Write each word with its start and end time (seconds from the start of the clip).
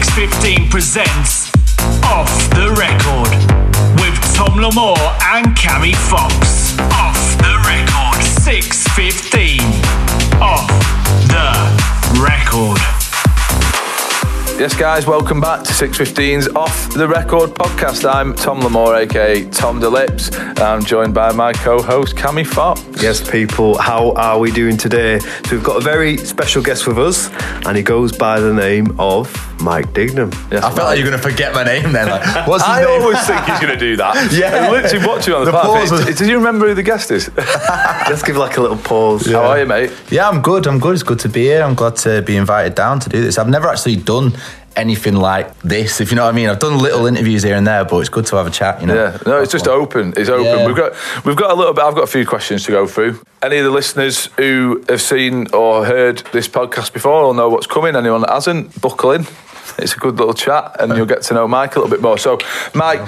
615 0.00 0.70
presents 0.70 1.52
Off 2.04 2.32
the 2.54 2.72
Record 2.80 3.28
with 4.00 4.16
Tom 4.34 4.56
Lamore 4.58 4.96
and 5.34 5.54
Cammy 5.54 5.94
Fox. 5.94 6.78
Off 6.92 7.36
the 7.36 7.60
Record. 7.68 8.22
615. 8.24 9.60
Off 10.40 10.66
the 11.28 12.22
Record. 12.22 13.01
Yes, 14.62 14.76
guys, 14.78 15.08
welcome 15.08 15.40
back 15.40 15.64
to 15.64 15.72
615's 15.72 16.46
Off 16.54 16.94
the 16.94 17.08
Record 17.08 17.50
podcast. 17.50 18.08
I'm 18.08 18.32
Tom 18.32 18.60
Lamore, 18.60 18.96
aka 18.96 19.44
Tom 19.50 19.80
DeLips. 19.80 20.60
I'm 20.60 20.84
joined 20.84 21.12
by 21.14 21.32
my 21.32 21.52
co 21.52 21.82
host, 21.82 22.14
Cammy 22.14 22.46
Fox. 22.46 22.80
Yes, 23.02 23.28
people, 23.28 23.76
how 23.76 24.12
are 24.12 24.38
we 24.38 24.52
doing 24.52 24.76
today? 24.76 25.18
So, 25.18 25.56
we've 25.56 25.64
got 25.64 25.78
a 25.78 25.80
very 25.80 26.16
special 26.16 26.62
guest 26.62 26.86
with 26.86 26.96
us, 26.96 27.28
and 27.66 27.76
he 27.76 27.82
goes 27.82 28.16
by 28.16 28.38
the 28.38 28.54
name 28.54 28.94
of 29.00 29.28
Mike 29.60 29.86
Dignam. 29.94 30.32
Yes, 30.52 30.62
I 30.62 30.70
felt 30.72 30.86
like 30.88 30.98
you 30.98 31.04
were 31.04 31.10
going 31.10 31.20
to 31.20 31.28
forget 31.28 31.52
my 31.54 31.64
name 31.64 31.92
then. 31.92 32.08
Like, 32.08 32.22
what's 32.46 32.64
his 32.64 32.72
I 32.72 32.82
name? 32.84 33.02
always 33.02 33.26
think 33.26 33.44
he's 33.44 33.58
going 33.58 33.72
to 33.72 33.78
do 33.78 33.96
that. 33.96 34.30
Yeah. 34.32 34.68
I 34.68 34.70
literally 34.70 35.04
watching 35.06 35.34
on 35.34 35.40
the, 35.40 35.46
The 35.46 35.50
platform. 35.52 35.78
pause 35.80 35.90
was- 36.06 36.18
Did 36.18 36.28
you 36.28 36.36
remember 36.36 36.68
who 36.68 36.74
the 36.74 36.82
guest 36.84 37.10
is? 37.10 37.30
Let's 37.36 38.22
give 38.22 38.36
like 38.36 38.56
a 38.58 38.60
little 38.60 38.76
pause. 38.76 39.26
How 39.26 39.42
are 39.42 39.58
you, 39.58 39.66
mate? 39.66 39.92
Yeah, 40.10 40.28
I'm 40.28 40.40
good. 40.40 40.66
I'm 40.68 40.78
good. 40.78 40.94
It's 40.94 41.02
good 41.02 41.18
to 41.20 41.28
be 41.28 41.42
here. 41.42 41.62
I'm 41.62 41.74
glad 41.74 41.96
to 41.96 42.22
be 42.22 42.36
invited 42.36 42.76
down 42.76 43.00
to 43.00 43.08
do 43.08 43.20
this. 43.20 43.38
I've 43.38 43.48
never 43.48 43.66
actually 43.68 43.96
done 43.96 44.32
anything 44.76 45.14
like 45.14 45.58
this, 45.60 46.00
if 46.00 46.10
you 46.10 46.16
know 46.16 46.24
what 46.24 46.32
I 46.32 46.36
mean. 46.36 46.48
I've 46.48 46.58
done 46.58 46.78
little 46.78 47.06
interviews 47.06 47.42
here 47.42 47.56
and 47.56 47.66
there, 47.66 47.84
but 47.84 47.98
it's 47.98 48.08
good 48.08 48.26
to 48.26 48.36
have 48.36 48.46
a 48.46 48.50
chat, 48.50 48.80
you 48.80 48.86
know. 48.86 48.94
Yeah, 48.94 49.18
no, 49.26 49.40
it's 49.40 49.52
just 49.52 49.68
open. 49.68 50.14
It's 50.16 50.28
open. 50.28 50.44
Yeah. 50.44 50.66
We've 50.66 50.76
got 50.76 50.92
we've 51.24 51.36
got 51.36 51.50
a 51.50 51.54
little 51.54 51.74
bit. 51.74 51.84
I've 51.84 51.94
got 51.94 52.04
a 52.04 52.08
few 52.08 52.26
questions 52.26 52.64
to 52.64 52.72
go 52.72 52.86
through. 52.86 53.20
Any 53.42 53.58
of 53.58 53.64
the 53.64 53.70
listeners 53.70 54.26
who 54.36 54.84
have 54.88 55.02
seen 55.02 55.52
or 55.52 55.84
heard 55.84 56.18
this 56.32 56.48
podcast 56.48 56.92
before 56.92 57.24
will 57.24 57.34
know 57.34 57.48
what's 57.48 57.66
coming. 57.66 57.96
Anyone 57.96 58.22
that 58.22 58.30
hasn't, 58.30 58.80
buckle 58.80 59.12
in. 59.12 59.26
It's 59.78 59.94
a 59.94 59.98
good 59.98 60.16
little 60.18 60.34
chat, 60.34 60.76
and 60.80 60.94
you'll 60.96 61.06
get 61.06 61.22
to 61.22 61.34
know 61.34 61.48
Mike 61.48 61.76
a 61.76 61.80
little 61.80 61.90
bit 61.90 62.02
more. 62.02 62.18
So, 62.18 62.38
Mike. 62.74 63.06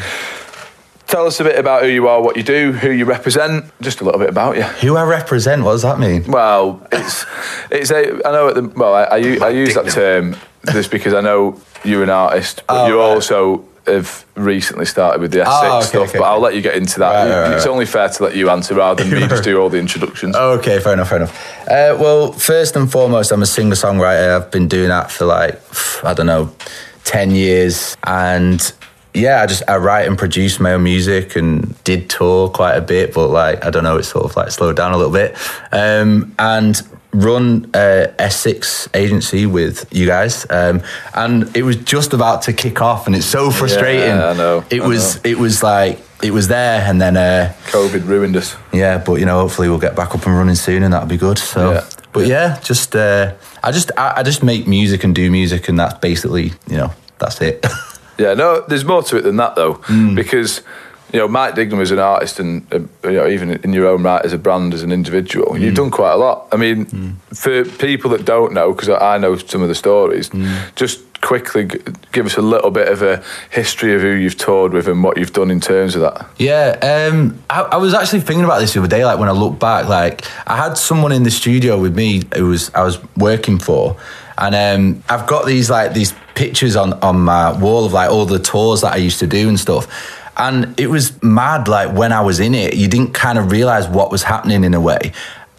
Tell 1.07 1.27
us 1.27 1.39
a 1.39 1.45
bit 1.45 1.59
about 1.59 1.83
who 1.83 1.91
you 1.91 2.09
are, 2.09 2.23
what 2.23 2.35
you 2.35 2.43
do, 2.43 2.73
who 2.73 2.91
you 2.91 3.05
represent, 3.05 3.67
just 3.83 4.01
a 4.01 4.05
little 4.05 4.19
bit 4.19 4.31
about 4.31 4.57
you. 4.57 4.63
Who 4.63 4.97
I 4.97 5.05
represent, 5.05 5.63
what 5.63 5.73
does 5.73 5.83
that 5.83 5.99
mean? 5.99 6.25
Well, 6.27 6.85
it's 6.91 7.27
it's 7.71 7.91
a 7.91 8.27
I 8.27 8.33
know 8.33 8.49
at 8.49 8.55
the 8.55 8.63
well 8.75 8.95
I 8.95 9.19
use 9.19 9.75
that 9.75 9.91
term 9.91 10.35
just 10.73 10.91
because 10.91 11.15
I 11.15 11.21
know 11.21 11.61
you're 11.85 12.03
an 12.03 12.11
artist, 12.11 12.63
but 12.67 12.85
Oh, 12.85 12.87
you 12.87 12.99
right. 12.99 13.05
also 13.15 13.65
have 13.87 14.25
recently 14.35 14.87
started 14.87 15.21
with 15.21 15.31
the 15.33 15.41
S6 15.41 15.47
Oh, 15.47 15.77
okay, 15.79 15.87
stuff. 15.87 16.09
okay, 16.09 16.19
but 16.19 16.25
I'll 16.25 16.41
let 16.41 16.55
you 16.55 16.63
get 16.63 16.75
into 16.75 16.99
that. 17.01 17.29
Right, 17.29 17.43
right, 17.49 17.53
it's 17.57 17.67
only 17.67 17.85
fair 17.85 18.09
to 18.09 18.23
let 18.23 18.35
you 18.35 18.49
answer 18.49 18.75
rather 18.75 19.05
than 19.05 19.13
me 19.21 19.29
just 19.29 19.45
do 19.45 19.61
all 19.61 19.69
the 19.69 19.79
introductions. 19.79 20.35
Okay, 20.35 20.81
fair 20.81 20.95
enough, 20.95 21.09
fair 21.11 21.19
enough. 21.19 21.61
Uh, 21.69 21.95
well, 22.01 22.33
first 22.33 22.77
and 22.77 22.91
foremost, 22.91 23.31
I'm 23.31 23.43
a 23.43 23.47
singer 23.47 23.75
songwriter. 23.75 24.37
I've 24.37 24.51
been 24.51 24.69
doing 24.69 24.89
that 24.89 25.11
for 25.11 25.27
like, 25.27 25.61
I 26.03 26.15
don't 26.15 26.25
know, 26.27 26.51
10 27.05 27.33
years. 27.33 27.95
And 28.05 28.73
yeah, 29.13 29.43
I 29.43 29.47
just, 29.47 29.63
I 29.69 29.77
write 29.77 30.09
and 30.09 30.17
produce 30.17 30.59
my 30.59 30.73
own 30.73 30.83
music 30.83 31.37
and 31.37 31.77
did 31.85 32.09
tour 32.09 32.49
quite 32.49 32.77
a 32.77 32.81
bit, 32.81 33.13
but 33.13 33.29
like, 33.29 33.63
I 33.67 33.69
don't 33.71 33.85
know, 33.85 33.99
it's 33.99 34.09
sort 34.09 34.25
of 34.25 34.35
like 34.35 34.51
slowed 34.51 34.77
down 34.77 34.93
a 34.93 34.97
little 34.97 35.13
bit. 35.13 35.37
Um, 35.73 36.35
and 36.39 36.81
run 37.15 37.71
a 37.75 38.13
S6 38.19 38.89
agency 38.93 39.47
with 39.47 39.87
you 39.95 40.07
guys. 40.07 40.47
Um, 40.51 40.83
and 41.15 41.57
it 41.57 41.63
was 41.63 41.77
just 41.77 42.13
about 42.13 42.43
to 42.43 42.53
kick 42.53 42.83
off 42.83 43.07
and 43.07 43.15
it's 43.15 43.25
so 43.27 43.51
frustrating. 43.51 44.11
I 44.13 44.33
know, 44.35 44.65
It 44.69 44.83
I 44.83 44.87
was, 44.87 45.17
know. 45.25 45.31
it 45.31 45.39
was 45.39 45.63
like, 45.63 46.01
it 46.23 46.33
was 46.33 46.49
there 46.49 46.81
and 46.89 47.01
then, 47.01 47.17
uh, 47.17 47.53
COVID 47.71 48.07
ruined 48.07 48.37
us. 48.37 48.57
yeah, 48.73 48.99
but 48.99 49.21
you 49.21 49.27
know, 49.27 49.41
hopefully 49.41 49.69
we'll 49.69 49.79
get 49.79 49.95
back 49.95 50.15
up 50.15 50.27
and 50.27 50.37
running 50.37 50.55
soon, 50.57 50.83
and 50.83 50.93
that'll 50.93 51.09
be 51.09 51.17
good. 51.17 51.39
So, 51.39 51.73
Yeah. 51.73 51.85
but 52.13 52.27
yeah, 52.27 52.59
just 52.63 52.97
uh, 52.97 53.35
I 53.63 53.71
just 53.73 53.91
I, 53.97 54.15
I 54.17 54.23
just 54.23 54.43
make 54.43 54.67
music 54.67 55.05
and 55.05 55.15
do 55.15 55.31
music, 55.31 55.69
and 55.69 55.79
that's 55.79 55.99
basically 55.99 56.53
you 56.67 56.77
know 56.77 56.93
that's 57.19 57.41
it. 57.41 57.65
Yeah, 58.17 58.35
no, 58.35 58.61
there's 58.69 58.85
more 58.85 59.03
to 59.03 59.17
it 59.17 59.23
than 59.23 59.37
that 59.39 59.57
though, 59.57 59.75
Hmm. 59.85 60.15
because 60.15 60.63
you 61.15 61.21
know 61.21 61.29
Mike 61.29 61.55
Dignam 61.55 61.81
is 61.81 61.91
an 61.93 61.99
artist, 62.01 62.41
and 62.41 62.67
uh, 62.75 62.81
you 63.09 63.17
know 63.19 63.27
even 63.29 63.53
in 63.65 63.73
your 63.73 63.87
own 63.87 64.03
right 64.03 64.23
as 64.25 64.33
a 64.33 64.39
brand, 64.39 64.75
as 64.75 64.83
an 64.83 64.93
individual, 64.93 65.55
Hmm. 65.55 65.63
you've 65.63 65.75
done 65.77 65.91
quite 65.91 66.13
a 66.13 66.17
lot. 66.17 66.49
I 66.53 66.57
mean, 66.57 67.17
for 67.33 67.65
people 67.65 68.11
that 68.11 68.25
don't 68.27 68.53
know, 68.53 68.73
because 68.73 68.89
I 68.91 69.17
know 69.19 69.37
some 69.37 69.63
of 69.63 69.69
the 69.69 69.75
stories, 69.75 70.29
Hmm. 70.29 70.47
just 70.77 70.99
quickly 71.23 71.65
g- 71.65 71.79
give 72.13 72.27
us 72.27 72.37
a 72.37 72.43
little 72.43 72.71
bit 72.71 72.89
of 72.89 73.01
a 73.01 73.23
history 73.51 73.95
of 73.95 74.03
who 74.03 74.09
you've 74.11 74.37
toured 74.37 74.73
with 74.75 74.87
and 74.89 75.03
what 75.03 75.17
you've 75.17 75.33
done 75.33 75.51
in 75.51 75.59
terms 75.61 75.95
of 75.97 76.03
that. 76.03 76.27
yeah, 76.39 76.77
um, 76.83 77.39
I, 77.49 77.63
I 77.63 77.77
was 77.79 77.95
actually 77.95 78.21
thinking 78.21 78.45
about 78.45 78.59
this 78.61 78.75
the 78.75 78.81
other 78.81 78.89
day. 78.97 79.05
Like 79.07 79.19
when 79.19 79.31
I 79.31 79.33
look 79.33 79.59
back, 79.59 79.89
like 79.89 80.25
I 80.47 80.57
had 80.57 80.77
someone 80.77 81.13
in 81.13 81.23
the 81.23 81.31
studio 81.31 81.79
with 81.81 81.95
me 81.97 82.23
who 82.37 82.49
was 82.49 82.71
I 82.75 82.83
was 82.83 82.99
working 83.17 83.59
for, 83.59 83.97
and 84.37 84.55
um, 84.55 85.03
I've 85.09 85.27
got 85.27 85.47
these 85.47 85.71
like 85.71 85.95
these 85.95 86.13
pictures 86.35 86.75
on 86.77 86.93
on 87.01 87.21
my 87.21 87.53
wall 87.59 87.85
of 87.87 87.93
like 87.95 88.11
all 88.11 88.27
the 88.27 88.39
tours 88.41 88.81
that 88.83 88.93
I 88.93 88.97
used 88.97 89.21
to 89.21 89.27
do 89.27 89.49
and 89.49 89.59
stuff. 89.59 89.87
And 90.37 90.79
it 90.79 90.89
was 90.89 91.21
mad, 91.23 91.69
like 91.69 91.97
when 91.97 92.13
I 92.13 92.21
was 92.21 92.41
in 92.41 92.55
it, 92.55 92.75
you 92.75 92.89
didn't 92.89 93.13
kind 93.15 93.39
of 93.39 93.51
realize 93.53 93.87
what 93.89 94.11
was 94.11 94.23
happening 94.25 94.65
in 94.65 94.75
a 94.75 94.81
way. 94.81 95.13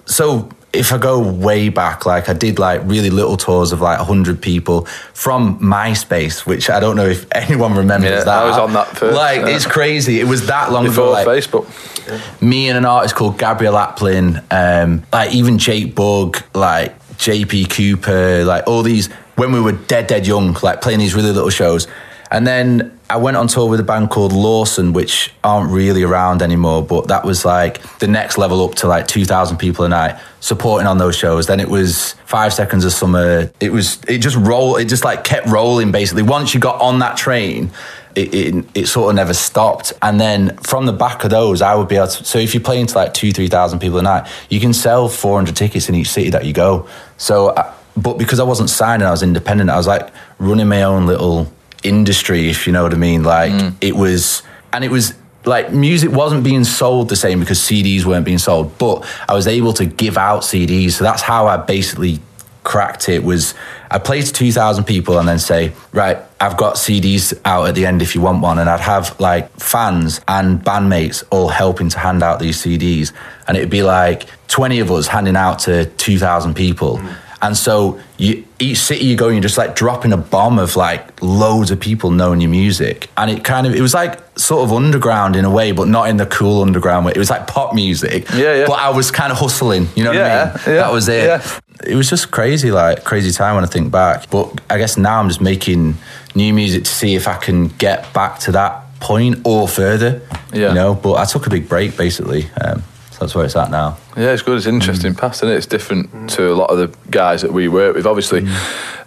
So 0.05 0.49
if 0.73 0.91
I 0.91 0.97
go 0.97 1.19
way 1.21 1.69
back, 1.69 2.05
like 2.05 2.27
I 2.27 2.33
did 2.33 2.59
like 2.59 2.81
really 2.83 3.09
little 3.09 3.37
tours 3.37 3.71
of 3.71 3.81
like 3.81 3.97
100 3.97 4.41
people 4.41 4.85
from 5.13 5.57
MySpace, 5.59 6.45
which 6.45 6.69
I 6.69 6.79
don't 6.79 6.95
know 6.95 7.05
if 7.05 7.25
anyone 7.31 7.75
remembers 7.75 8.09
Yeah, 8.11 8.23
that. 8.23 8.43
I 8.43 8.47
was 8.47 8.57
on 8.57 8.73
that 8.73 8.87
first, 8.89 9.15
Like, 9.15 9.41
yeah. 9.41 9.55
it's 9.55 9.65
crazy. 9.65 10.19
It 10.19 10.25
was 10.25 10.47
that 10.47 10.71
long 10.71 10.85
Before 10.85 11.05
ago. 11.05 11.11
Like, 11.13 11.27
Facebook, 11.27 12.41
me 12.41 12.69
and 12.69 12.77
an 12.77 12.85
artist 12.85 13.15
called 13.15 13.37
Gabrielle 13.39 13.75
Aplin, 13.75 14.43
um, 14.51 15.03
like 15.11 15.33
even 15.33 15.57
Jake 15.57 15.95
Bugg, 15.95 16.43
like 16.53 16.97
JP 17.17 17.69
Cooper, 17.71 18.43
like 18.43 18.67
all 18.67 18.83
these 18.83 19.09
when 19.37 19.51
we 19.51 19.59
were 19.61 19.73
dead, 19.73 20.07
dead 20.07 20.27
young, 20.27 20.55
like 20.61 20.81
playing 20.81 20.99
these 20.99 21.15
really 21.15 21.31
little 21.31 21.49
shows. 21.49 21.87
And 22.35 22.45
then 22.45 22.99
I 23.09 23.15
went 23.15 23.37
on 23.37 23.47
tour 23.47 23.69
with 23.69 23.79
a 23.79 23.83
band 23.83 24.09
called 24.09 24.33
Lawson, 24.33 24.91
which 24.91 25.31
aren't 25.41 25.71
really 25.71 26.03
around 26.03 26.41
anymore, 26.41 26.83
but 26.83 27.07
that 27.07 27.23
was 27.23 27.45
like 27.45 27.81
the 27.99 28.09
next 28.09 28.37
level 28.37 28.61
up 28.65 28.75
to 28.75 28.87
like 28.87 29.07
2,000 29.07 29.55
people 29.55 29.85
a 29.85 29.89
night 29.89 30.19
supporting 30.41 30.85
on 30.85 30.97
those 30.97 31.15
shows. 31.15 31.47
Then 31.47 31.61
it 31.61 31.69
was 31.69 32.11
Five 32.25 32.53
Seconds 32.53 32.83
of 32.83 32.91
Summer. 32.91 33.49
It 33.61 33.71
was, 33.71 34.01
it 34.09 34.17
just 34.17 34.35
rolled, 34.35 34.81
it 34.81 34.89
just 34.89 35.05
like 35.05 35.23
kept 35.23 35.47
rolling 35.47 35.93
basically. 35.93 36.23
Once 36.23 36.53
you 36.53 36.59
got 36.59 36.81
on 36.81 36.99
that 36.99 37.15
train, 37.15 37.71
it, 38.15 38.33
it, 38.33 38.65
it 38.75 38.87
sort 38.87 39.11
of 39.11 39.15
never 39.15 39.33
stopped. 39.33 39.93
And 40.01 40.19
then 40.19 40.57
from 40.57 40.87
the 40.87 40.93
back 40.93 41.23
of 41.23 41.29
those, 41.29 41.61
I 41.61 41.73
would 41.73 41.87
be 41.87 41.95
able 41.95 42.07
to. 42.07 42.25
So 42.25 42.37
if 42.37 42.53
you're 42.53 42.61
playing 42.61 42.87
to 42.87 42.97
like 42.97 43.13
two, 43.13 43.31
3,000 43.31 43.79
people 43.79 43.97
a 43.99 44.01
night, 44.01 44.29
you 44.49 44.59
can 44.59 44.73
sell 44.73 45.07
400 45.07 45.55
tickets 45.55 45.87
in 45.87 45.95
each 45.95 46.09
city 46.09 46.31
that 46.31 46.43
you 46.43 46.51
go. 46.51 46.89
So, 47.15 47.51
uh, 47.51 47.73
but 47.95 48.17
because 48.17 48.41
I 48.41 48.43
wasn't 48.43 48.69
signed 48.69 49.03
and 49.03 49.07
I 49.07 49.11
was 49.11 49.23
independent, 49.23 49.69
I 49.69 49.77
was 49.77 49.87
like 49.87 50.09
running 50.37 50.67
my 50.67 50.83
own 50.83 51.05
little 51.05 51.49
industry, 51.85 52.49
if 52.49 52.67
you 52.67 52.73
know 52.73 52.83
what 52.83 52.93
I 52.93 52.97
mean. 52.97 53.23
Like 53.23 53.51
mm. 53.51 53.75
it 53.81 53.95
was, 53.95 54.43
and 54.73 54.83
it 54.83 54.91
was 54.91 55.13
like 55.45 55.71
music 55.71 56.11
wasn't 56.11 56.43
being 56.43 56.63
sold 56.63 57.09
the 57.09 57.15
same 57.15 57.39
because 57.39 57.59
CDs 57.59 58.05
weren't 58.05 58.25
being 58.25 58.39
sold, 58.39 58.77
but 58.77 59.05
I 59.29 59.33
was 59.33 59.47
able 59.47 59.73
to 59.73 59.85
give 59.85 60.17
out 60.17 60.41
CDs. 60.41 60.93
So 60.93 61.03
that's 61.03 61.21
how 61.21 61.47
I 61.47 61.57
basically 61.57 62.19
cracked 62.63 63.07
it 63.09 63.23
was 63.23 63.53
I 63.89 63.99
play 63.99 64.21
to 64.21 64.33
2,000 64.33 64.83
people 64.83 65.19
and 65.19 65.27
then 65.27 65.39
say, 65.39 65.71
right, 65.93 66.17
I've 66.41 66.57
got 66.57 66.75
CDs 66.75 67.39
out 67.45 67.67
at 67.67 67.75
the 67.75 67.85
end 67.85 68.01
if 68.01 68.15
you 68.15 68.21
want 68.21 68.41
one. 68.41 68.59
And 68.59 68.69
I'd 68.69 68.81
have 68.81 69.17
like 69.19 69.49
fans 69.59 70.19
and 70.27 70.59
bandmates 70.59 71.23
all 71.29 71.47
helping 71.47 71.89
to 71.89 71.99
hand 71.99 72.23
out 72.23 72.39
these 72.39 72.61
CDs. 72.61 73.13
And 73.47 73.55
it'd 73.55 73.69
be 73.69 73.83
like 73.83 74.27
20 74.47 74.79
of 74.79 74.91
us 74.91 75.07
handing 75.07 75.35
out 75.35 75.59
to 75.59 75.85
2,000 75.85 76.55
people. 76.55 76.97
Mm. 76.97 77.15
And 77.43 77.55
so 77.55 77.99
you, 78.17 78.44
each 78.59 78.77
city 78.77 79.05
you 79.05 79.15
go, 79.17 79.27
you're 79.29 79.41
just 79.41 79.57
like 79.57 79.75
dropping 79.75 80.13
a 80.13 80.17
bomb 80.17 80.59
of 80.59 80.75
like 80.75 81.21
loads 81.21 81.71
of 81.71 81.79
people 81.79 82.11
knowing 82.11 82.39
your 82.41 82.49
music. 82.49 83.09
And 83.17 83.29
it 83.29 83.43
kind 83.43 83.67
of, 83.67 83.75
it 83.75 83.81
was 83.81 83.93
like 83.93 84.19
sort 84.39 84.63
of 84.63 84.71
underground 84.73 85.35
in 85.35 85.43
a 85.45 85.49
way, 85.51 85.71
but 85.73 85.87
not 85.87 86.07
in 86.09 86.17
the 86.17 86.25
cool 86.25 86.61
underground 86.61 87.05
way. 87.05 87.11
It 87.15 87.17
was 87.19 87.29
like 87.29 87.47
pop 87.47 87.73
music. 87.75 88.29
Yeah, 88.31 88.55
yeah. 88.55 88.65
But 88.67 88.79
I 88.79 88.89
was 88.91 89.11
kind 89.11 89.31
of 89.31 89.37
hustling, 89.37 89.87
you 89.95 90.03
know 90.03 90.11
what 90.11 90.17
Yeah, 90.19 90.51
I 90.53 90.67
mean? 90.67 90.75
yeah, 90.75 90.81
that 90.83 90.91
was 90.93 91.07
it. 91.09 91.23
yeah. 91.25 91.59
It 91.85 91.95
was 91.95 92.09
just 92.09 92.31
crazy, 92.31 92.71
like 92.71 93.03
crazy 93.03 93.31
time 93.31 93.55
when 93.55 93.63
I 93.65 93.67
think 93.67 93.91
back. 93.91 94.29
But 94.29 94.61
I 94.69 94.77
guess 94.77 94.97
now 94.97 95.19
I'm 95.19 95.27
just 95.27 95.41
making 95.41 95.95
new 96.33 96.53
music 96.53 96.85
to 96.85 96.89
see 96.89 97.15
if 97.15 97.27
I 97.27 97.35
can 97.35 97.67
get 97.67 98.13
back 98.13 98.39
to 98.39 98.53
that 98.53 98.83
point 99.01 99.41
or 99.45 99.67
further. 99.67 100.21
Yeah. 100.53 100.69
You 100.69 100.73
know, 100.75 100.93
but 100.95 101.15
I 101.15 101.25
took 101.25 101.45
a 101.45 101.49
big 101.49 101.67
break 101.67 101.97
basically. 101.97 102.49
Um, 102.61 102.83
so 103.15 103.19
that's 103.21 103.33
where 103.35 103.45
it's 103.45 103.55
at 103.55 103.71
now. 103.71 103.97
Yeah, 104.17 104.31
it's 104.33 104.41
good. 104.41 104.57
It's 104.57 104.65
interesting 104.67 105.13
Mm. 105.13 105.17
past, 105.17 105.41
and 105.41 105.51
it? 105.51 105.55
it's 105.55 105.65
different 105.65 106.29
to 106.31 106.51
a 106.51 106.55
lot 106.55 106.69
of 106.69 106.77
the 106.77 106.89
guys 107.09 107.41
that 107.43 107.53
we 107.53 107.67
work 107.69 107.95
with. 107.95 108.05
Obviously, 108.05 108.41
Mm. 108.41 108.53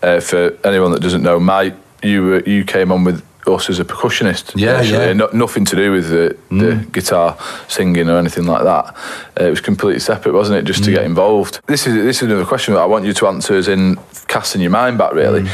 uh, 0.03 0.21
for 0.21 0.53
anyone 0.65 0.93
that 0.93 1.01
doesn't 1.03 1.23
know, 1.23 1.39
Mike, 1.39 1.75
you 2.03 2.23
were, 2.25 2.41
you 2.41 2.65
came 2.65 2.91
on 2.91 3.05
with 3.05 3.23
us 3.47 3.69
as 3.71 3.79
a 3.81 3.85
percussionist. 3.85 4.53
Yeah, 4.55 4.79
initially, 4.79 4.99
yeah. 5.07 5.13
Mm. 5.13 5.17
No, 5.17 5.29
nothing 5.33 5.65
to 5.67 5.77
do 5.77 5.93
with 5.93 6.09
the, 6.11 6.37
the 6.51 6.85
guitar 6.93 7.37
singing 7.67 8.09
or 8.09 8.19
anything 8.19 8.47
like 8.47 8.63
that. 8.65 8.95
Uh, 9.41 9.45
it 9.45 9.51
was 9.51 9.61
completely 9.61 10.01
separate, 10.01 10.33
wasn't 10.35 10.59
it? 10.59 10.65
Just 10.65 10.85
to 10.85 10.91
Mm. 10.91 10.95
get 10.95 11.05
involved. 11.05 11.61
This 11.67 11.87
is 11.87 11.95
this 11.95 12.17
is 12.17 12.23
another 12.23 12.45
question 12.47 12.75
that 12.75 12.81
I 12.81 12.87
want 12.87 13.05
you 13.05 13.13
to 13.15 13.27
answer. 13.27 13.55
As 13.57 13.69
in 13.69 13.99
casting 14.27 14.61
your 14.63 14.71
mind 14.71 14.97
back, 14.99 15.13
really. 15.13 15.43
Mm. 15.43 15.49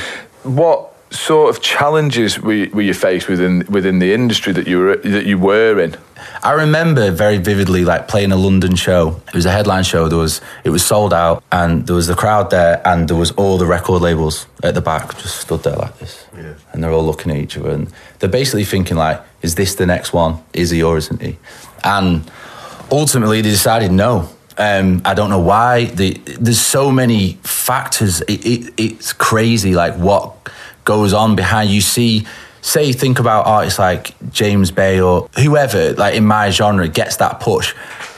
What 0.44 0.92
sort 1.14 1.54
of 1.54 1.62
challenges 1.62 2.40
were 2.40 2.52
you, 2.52 2.70
were 2.72 2.82
you 2.82 2.94
faced 2.94 3.28
within 3.28 3.64
within 3.68 3.98
the 4.00 4.12
industry 4.12 4.52
that 4.52 4.66
you 4.66 4.78
were 4.80 4.96
that 4.96 5.26
you 5.26 5.38
were 5.38 5.78
in? 5.80 5.96
I 6.42 6.52
remember 6.52 7.10
very 7.10 7.38
vividly 7.38 7.84
like 7.84 8.08
playing 8.08 8.32
a 8.32 8.36
London 8.36 8.74
show. 8.76 9.20
It 9.28 9.34
was 9.34 9.46
a 9.46 9.50
headline 9.50 9.84
show. 9.84 10.08
There 10.08 10.18
was 10.18 10.40
it 10.64 10.70
was 10.70 10.84
sold 10.84 11.12
out, 11.14 11.42
and 11.52 11.86
there 11.86 11.96
was 11.96 12.06
the 12.06 12.14
crowd 12.14 12.50
there, 12.50 12.82
and 12.86 13.08
there 13.08 13.16
was 13.16 13.30
all 13.32 13.58
the 13.58 13.66
record 13.66 14.02
labels 14.02 14.46
at 14.62 14.74
the 14.74 14.80
back, 14.80 15.16
just 15.18 15.40
stood 15.40 15.62
there 15.62 15.76
like 15.76 15.98
this, 15.98 16.26
Yeah. 16.36 16.54
and 16.72 16.82
they're 16.82 16.92
all 16.92 17.04
looking 17.06 17.30
at 17.32 17.38
each 17.38 17.56
other, 17.58 17.70
and 17.70 17.88
they're 18.18 18.28
basically 18.40 18.64
thinking 18.64 18.96
like, 18.96 19.20
"Is 19.42 19.54
this 19.54 19.74
the 19.74 19.86
next 19.86 20.12
one? 20.12 20.38
Is 20.52 20.70
he 20.70 20.82
or 20.82 20.96
isn't 20.98 21.20
he?" 21.22 21.38
And 21.84 22.30
ultimately, 22.90 23.40
they 23.40 23.50
decided 23.50 23.92
no. 23.92 24.28
Um, 24.56 25.02
I 25.04 25.14
don't 25.14 25.30
know 25.30 25.40
why. 25.40 25.86
The, 25.86 26.14
there's 26.40 26.60
so 26.60 26.92
many 26.92 27.38
factors. 27.42 28.20
It, 28.22 28.46
it, 28.46 28.74
it's 28.76 29.12
crazy, 29.12 29.74
like 29.74 29.94
what 29.96 30.32
goes 30.84 31.12
on 31.12 31.36
behind. 31.36 31.70
You 31.70 31.80
see, 31.80 32.26
say, 32.62 32.92
think 32.92 33.18
about 33.18 33.46
artists 33.46 33.78
like 33.78 34.14
James 34.30 34.70
Bay 34.70 35.00
or 35.00 35.28
whoever, 35.38 35.92
like 35.94 36.14
in 36.14 36.24
my 36.26 36.50
genre, 36.50 36.88
gets 36.88 37.16
that 37.16 37.40
push. 37.40 37.74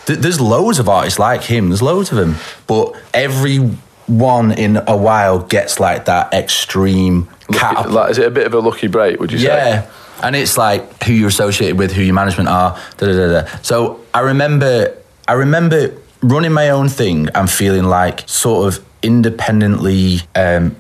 Th- 0.06 0.18
There's 0.18 0.40
loads 0.40 0.78
of 0.78 0.88
artists 0.88 1.18
like 1.18 1.42
him. 1.42 1.68
There's 1.68 1.82
loads 1.82 2.10
of 2.12 2.18
them, 2.18 2.36
but 2.66 2.94
every 3.14 3.58
one 4.06 4.52
in 4.52 4.76
a 4.86 4.96
while 4.96 5.40
gets 5.40 5.80
like 5.80 6.04
that 6.04 6.32
extreme 6.32 7.28
catapult. 7.52 7.90
like, 7.92 8.10
is 8.12 8.18
it 8.18 8.26
a 8.26 8.30
bit 8.30 8.46
of 8.46 8.54
a 8.54 8.60
lucky 8.60 8.86
break? 8.86 9.18
Would 9.18 9.32
you 9.32 9.38
say? 9.38 9.46
Yeah. 9.46 9.90
And 10.22 10.34
it's 10.34 10.56
like 10.56 11.02
who 11.04 11.12
you're 11.12 11.28
associated 11.28 11.76
with, 11.78 11.92
who 11.92 12.02
your 12.02 12.14
management 12.14 12.48
are. 12.48 12.78
Da, 12.98 13.06
da, 13.06 13.12
da, 13.12 13.40
da. 13.42 13.46
So 13.62 14.00
I 14.14 14.20
remember, 14.20 14.96
I 15.28 15.32
remember 15.34 15.92
running 16.26 16.52
my 16.52 16.70
own 16.70 16.88
thing 16.88 17.28
and 17.34 17.50
feeling 17.50 17.84
like 17.84 18.28
sort 18.28 18.74
of 18.74 18.84
independently, 19.02 20.20
um, 20.34 20.76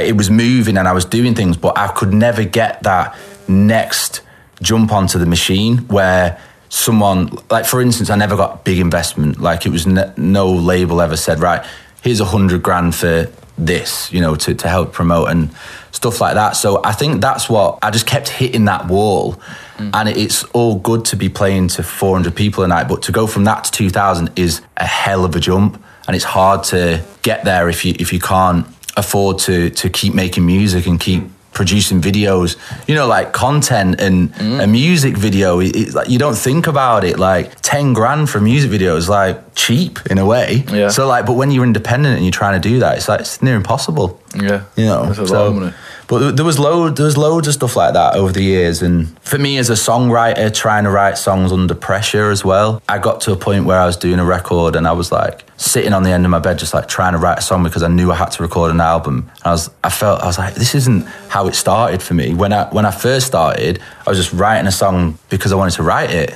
it 0.00 0.16
was 0.16 0.30
moving 0.30 0.76
and 0.78 0.88
I 0.88 0.92
was 0.92 1.04
doing 1.04 1.34
things, 1.34 1.56
but 1.56 1.76
I 1.76 1.88
could 1.88 2.12
never 2.12 2.44
get 2.44 2.82
that 2.84 3.16
next 3.48 4.22
jump 4.62 4.92
onto 4.92 5.18
the 5.18 5.26
machine 5.26 5.78
where 5.88 6.40
someone, 6.68 7.30
like 7.50 7.66
for 7.66 7.80
instance, 7.80 8.10
I 8.10 8.16
never 8.16 8.36
got 8.36 8.64
big 8.64 8.78
investment. 8.78 9.38
Like 9.38 9.66
it 9.66 9.70
was 9.70 9.86
no 9.86 10.50
label 10.50 11.00
ever 11.00 11.16
said, 11.16 11.40
right, 11.40 11.64
here's 12.02 12.20
a 12.20 12.24
hundred 12.24 12.62
grand 12.62 12.94
for 12.94 13.30
this, 13.58 14.12
you 14.12 14.20
know, 14.20 14.34
to, 14.36 14.54
to 14.54 14.68
help 14.68 14.92
promote 14.92 15.28
and 15.28 15.50
stuff 15.92 16.20
like 16.20 16.34
that. 16.34 16.52
So 16.52 16.80
I 16.84 16.92
think 16.92 17.20
that's 17.20 17.48
what 17.48 17.78
I 17.82 17.90
just 17.90 18.06
kept 18.06 18.28
hitting 18.28 18.64
that 18.66 18.86
wall. 18.86 19.40
Mm. 19.78 19.90
And 19.94 20.08
it's 20.08 20.42
all 20.54 20.76
good 20.76 21.04
to 21.06 21.16
be 21.16 21.28
playing 21.28 21.68
to 21.68 21.82
400 21.82 22.34
people 22.34 22.64
a 22.64 22.68
night, 22.68 22.88
but 22.88 23.02
to 23.02 23.12
go 23.12 23.26
from 23.26 23.44
that 23.44 23.64
to 23.64 23.70
2,000 23.70 24.30
is 24.36 24.60
a 24.76 24.86
hell 24.86 25.24
of 25.24 25.34
a 25.36 25.40
jump. 25.40 25.82
And 26.06 26.14
it's 26.16 26.24
hard 26.24 26.64
to 26.64 27.02
get 27.22 27.44
there 27.44 27.68
if 27.68 27.84
you 27.84 27.94
if 27.98 28.12
you 28.12 28.20
can't 28.20 28.66
afford 28.96 29.38
to 29.40 29.70
to 29.70 29.90
keep 29.90 30.14
making 30.14 30.46
music 30.46 30.86
and 30.86 30.98
keep 31.00 31.22
producing 31.52 32.00
videos. 32.02 32.56
You 32.86 32.94
know, 32.94 33.06
like 33.06 33.32
content 33.32 34.00
and 34.00 34.32
mm. 34.34 34.62
a 34.62 34.66
music 34.66 35.16
video. 35.16 35.58
it- 35.60 35.74
It's 35.74 35.94
like 35.94 36.08
you 36.08 36.18
don't 36.18 36.36
think 36.38 36.66
about 36.66 37.02
it. 37.04 37.18
Like 37.18 37.60
10 37.62 37.92
grand 37.94 38.28
for 38.30 38.38
a 38.38 38.42
music 38.42 38.70
video 38.70 38.96
is 38.96 39.08
like 39.08 39.36
cheap 39.56 39.98
in 40.10 40.18
a 40.18 40.24
way. 40.26 40.64
Yeah. 40.70 40.88
So 40.88 41.08
like, 41.08 41.26
but 41.26 41.32
when 41.32 41.50
you're 41.50 41.64
independent 41.64 42.14
and 42.16 42.24
you're 42.24 42.30
trying 42.30 42.60
to 42.60 42.68
do 42.68 42.78
that, 42.80 42.96
it's 42.98 43.08
like 43.08 43.20
it's 43.20 43.42
near 43.42 43.56
impossible. 43.56 44.20
Yeah. 44.34 44.64
You 44.76 44.84
know, 44.84 45.12
so- 45.14 45.22
lot 45.24 45.46
of 45.48 45.54
money. 45.54 45.72
But 46.08 46.36
there- 46.36 46.44
was 46.44 46.60
load, 46.60 46.94
there 46.96 47.06
was 47.06 47.16
loads 47.16 47.48
of 47.48 47.54
stuff 47.54 47.74
like 47.74 47.94
that 47.94 48.14
over 48.14 48.30
the 48.30 48.42
years, 48.44 48.80
and 48.80 49.18
for 49.22 49.38
me 49.38 49.58
as 49.58 49.70
a 49.70 49.72
songwriter, 49.72 50.54
trying 50.54 50.84
to 50.84 50.90
write 50.90 51.18
songs 51.18 51.50
under 51.50 51.74
pressure 51.74 52.30
as 52.30 52.44
well, 52.44 52.80
I 52.88 52.98
got 52.98 53.22
to 53.22 53.32
a 53.32 53.36
point 53.36 53.64
where 53.64 53.80
I 53.80 53.86
was 53.86 53.96
doing 53.96 54.20
a 54.20 54.24
record 54.24 54.76
and 54.76 54.86
I 54.86 54.92
was 54.92 55.10
like 55.10 55.42
sitting 55.56 55.92
on 55.92 56.04
the 56.04 56.10
end 56.10 56.24
of 56.24 56.30
my 56.30 56.38
bed, 56.38 56.60
just 56.60 56.74
like 56.74 56.86
trying 56.86 57.14
to 57.14 57.18
write 57.18 57.38
a 57.38 57.42
song 57.42 57.64
because 57.64 57.82
I 57.82 57.88
knew 57.88 58.12
I 58.12 58.14
had 58.14 58.30
to 58.32 58.42
record 58.44 58.70
an 58.70 58.80
album. 58.80 59.28
And 59.38 59.46
I 59.46 59.50
was, 59.50 59.68
I 59.82 59.90
felt, 59.90 60.20
I 60.22 60.26
was 60.26 60.38
like, 60.38 60.54
this 60.54 60.76
isn't 60.76 61.06
how 61.28 61.48
it 61.48 61.56
started 61.56 62.00
for 62.02 62.14
me. 62.14 62.34
When 62.34 62.52
I 62.52 62.68
when 62.72 62.86
I 62.86 62.92
first 62.92 63.26
started, 63.26 63.80
I 64.06 64.10
was 64.10 64.18
just 64.18 64.32
writing 64.32 64.68
a 64.68 64.72
song 64.72 65.18
because 65.28 65.50
I 65.50 65.56
wanted 65.56 65.74
to 65.74 65.82
write 65.82 66.10
it. 66.10 66.30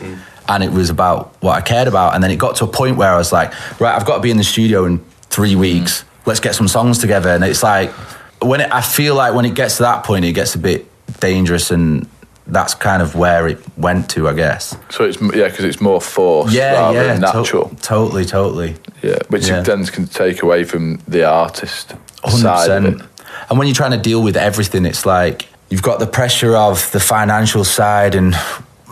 And 0.50 0.62
it 0.62 0.72
was 0.72 0.90
about 0.90 1.34
what 1.40 1.56
I 1.56 1.62
cared 1.62 1.88
about. 1.88 2.14
And 2.14 2.22
then 2.22 2.30
it 2.30 2.36
got 2.36 2.56
to 2.56 2.64
a 2.64 2.68
point 2.68 2.96
where 2.98 3.10
I 3.10 3.16
was 3.16 3.32
like, 3.32 3.52
right, 3.80 3.94
I've 3.94 4.04
got 4.04 4.16
to 4.16 4.20
be 4.20 4.30
in 4.30 4.36
the 4.36 4.44
studio 4.44 4.84
in 4.84 4.98
three 5.30 5.52
mm-hmm. 5.52 5.60
weeks. 5.60 6.04
Let's 6.26 6.40
get 6.40 6.54
some 6.54 6.68
songs 6.68 6.98
together. 6.98 7.30
And 7.30 7.44
it's 7.44 7.62
like, 7.62 7.90
when 8.42 8.60
it, 8.60 8.72
I 8.72 8.80
feel 8.80 9.14
like 9.14 9.34
when 9.34 9.44
it 9.44 9.54
gets 9.54 9.76
to 9.76 9.84
that 9.84 10.04
point, 10.04 10.24
it 10.24 10.32
gets 10.32 10.54
a 10.54 10.58
bit 10.58 10.86
dangerous, 11.20 11.70
and 11.70 12.08
that's 12.46 12.74
kind 12.74 13.02
of 13.02 13.14
where 13.14 13.46
it 13.48 13.58
went 13.78 14.10
to, 14.10 14.28
I 14.28 14.32
guess. 14.32 14.76
So 14.90 15.04
it's 15.04 15.20
yeah, 15.20 15.48
because 15.48 15.64
it's 15.64 15.80
more 15.80 16.00
forced 16.00 16.52
Yeah, 16.52 16.72
rather 16.72 16.98
yeah, 16.98 17.14
than 17.14 17.20
to- 17.20 17.38
natural. 17.38 17.68
totally, 17.82 18.24
totally, 18.24 18.76
yeah, 19.02 19.18
which 19.28 19.48
Yeah. 19.48 19.60
then 19.60 19.84
can 19.86 20.06
take 20.06 20.42
away 20.42 20.64
from 20.64 21.00
the 21.06 21.24
artist 21.24 21.94
hundred 22.24 22.40
side 22.40 22.70
of 22.70 22.84
it. 23.00 23.06
And 23.48 23.58
when 23.58 23.68
you're 23.68 23.74
trying 23.74 23.92
to 23.92 23.98
deal 23.98 24.22
with 24.22 24.36
everything, 24.36 24.84
it's 24.86 25.04
like 25.04 25.46
you've 25.68 25.82
got 25.82 25.98
the 25.98 26.06
pressure 26.06 26.56
of 26.56 26.90
the 26.92 27.00
financial 27.00 27.64
side, 27.64 28.14
and 28.14 28.34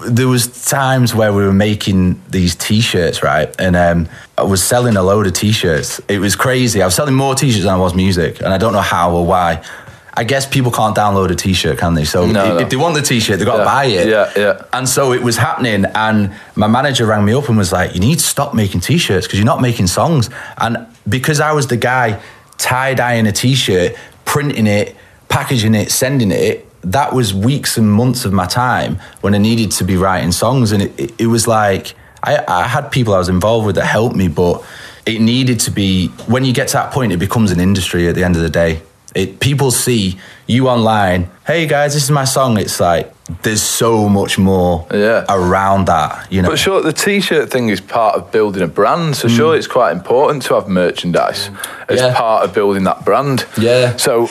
there 0.06 0.28
was 0.28 0.46
times 0.64 1.14
where 1.14 1.32
we 1.32 1.42
were 1.42 1.52
making 1.52 2.20
these 2.28 2.54
t-shirts, 2.54 3.22
right? 3.22 3.54
And 3.58 3.74
um, 3.76 4.08
I 4.36 4.42
was 4.44 4.62
selling 4.62 4.96
a 4.96 5.02
load 5.02 5.26
of 5.26 5.32
t-shirts. 5.32 6.00
It 6.08 6.18
was 6.20 6.36
crazy. 6.36 6.82
I 6.82 6.84
was 6.86 6.94
selling 6.94 7.14
more 7.14 7.34
t-shirts 7.34 7.64
than 7.64 7.74
I 7.74 7.78
was 7.78 7.94
music, 7.94 8.40
and 8.40 8.52
I 8.54 8.58
don't 8.58 8.72
know 8.72 8.80
how 8.80 9.12
or 9.14 9.26
why. 9.26 9.64
I 10.14 10.24
guess 10.24 10.46
people 10.46 10.72
can't 10.72 10.96
download 10.96 11.30
a 11.30 11.36
t-shirt, 11.36 11.78
can 11.78 11.94
they? 11.94 12.04
So 12.04 12.26
No, 12.26 12.44
if, 12.44 12.54
no. 12.54 12.58
if 12.58 12.70
they 12.70 12.76
want 12.76 12.94
the 12.96 13.02
t-shirt, 13.02 13.38
they've 13.38 13.46
got 13.46 13.58
to 13.58 13.64
buy 13.64 13.84
it. 13.86 14.08
Yeah, 14.08 14.32
yeah. 14.36 14.62
And 14.72 14.88
so 14.88 15.12
it 15.12 15.22
was 15.22 15.36
happening, 15.36 15.84
and 15.84 16.32
my 16.56 16.66
manager 16.66 17.06
rang 17.06 17.24
me 17.24 17.34
up 17.34 17.48
and 17.48 17.56
was 17.56 17.72
like, 17.72 17.94
"You 17.94 18.00
need 18.00 18.18
to 18.18 18.24
stop 18.24 18.52
making 18.54 18.80
t-shirts 18.80 19.26
because 19.26 19.38
you're 19.38 19.46
not 19.46 19.60
making 19.60 19.86
songs." 19.86 20.28
And 20.58 20.86
because 21.08 21.40
I 21.40 21.52
was 21.52 21.68
the 21.68 21.76
guy 21.76 22.20
tie 22.56 22.94
dyeing 22.94 23.26
a 23.28 23.32
t-shirt, 23.32 23.94
printing 24.24 24.66
it, 24.66 24.96
packaging 25.28 25.74
it, 25.74 25.90
sending 25.92 26.32
it, 26.32 26.67
that 26.82 27.12
was 27.12 27.34
weeks 27.34 27.76
and 27.76 27.90
months 27.92 28.24
of 28.24 28.32
my 28.32 28.46
time 28.46 28.98
when 29.20 29.34
I 29.34 29.38
needed 29.38 29.70
to 29.72 29.84
be 29.84 29.96
writing 29.96 30.32
songs, 30.32 30.72
and 30.72 30.82
it, 30.82 30.98
it, 31.00 31.20
it 31.22 31.26
was 31.26 31.46
like 31.48 31.94
I, 32.22 32.42
I 32.48 32.62
had 32.68 32.90
people 32.90 33.14
I 33.14 33.18
was 33.18 33.28
involved 33.28 33.66
with 33.66 33.76
that 33.76 33.86
helped 33.86 34.16
me, 34.16 34.28
but 34.28 34.64
it 35.06 35.20
needed 35.20 35.60
to 35.60 35.70
be 35.70 36.08
when 36.26 36.44
you 36.44 36.52
get 36.52 36.68
to 36.68 36.74
that 36.74 36.92
point, 36.92 37.12
it 37.12 37.18
becomes 37.18 37.50
an 37.50 37.60
industry 37.60 38.08
at 38.08 38.14
the 38.14 38.24
end 38.24 38.36
of 38.36 38.42
the 38.42 38.50
day. 38.50 38.82
It, 39.14 39.40
people 39.40 39.70
see 39.70 40.18
you 40.46 40.68
online. 40.68 41.30
Hey 41.46 41.66
guys, 41.66 41.94
this 41.94 42.04
is 42.04 42.10
my 42.10 42.24
song. 42.24 42.58
It's 42.58 42.78
like 42.78 43.12
there's 43.42 43.62
so 43.62 44.08
much 44.08 44.38
more 44.38 44.86
Yeah. 44.92 45.24
around 45.28 45.86
that. 45.86 46.30
You 46.30 46.42
know, 46.42 46.50
But 46.50 46.58
sure, 46.58 46.82
the 46.82 46.92
t-shirt 46.92 47.50
thing 47.50 47.70
is 47.70 47.80
part 47.80 48.16
of 48.16 48.30
building 48.30 48.62
a 48.62 48.66
brand. 48.68 49.16
So 49.16 49.26
sure, 49.28 49.56
it's 49.56 49.66
quite 49.66 49.92
important 49.92 50.42
to 50.44 50.54
have 50.54 50.68
merchandise 50.68 51.48
as 51.88 52.00
Mm. 52.00 52.08
Yeah. 52.08 52.14
part 52.14 52.44
of 52.44 52.52
building 52.54 52.84
that 52.84 53.04
brand. 53.04 53.46
Yeah. 53.56 53.96
So 53.96 54.28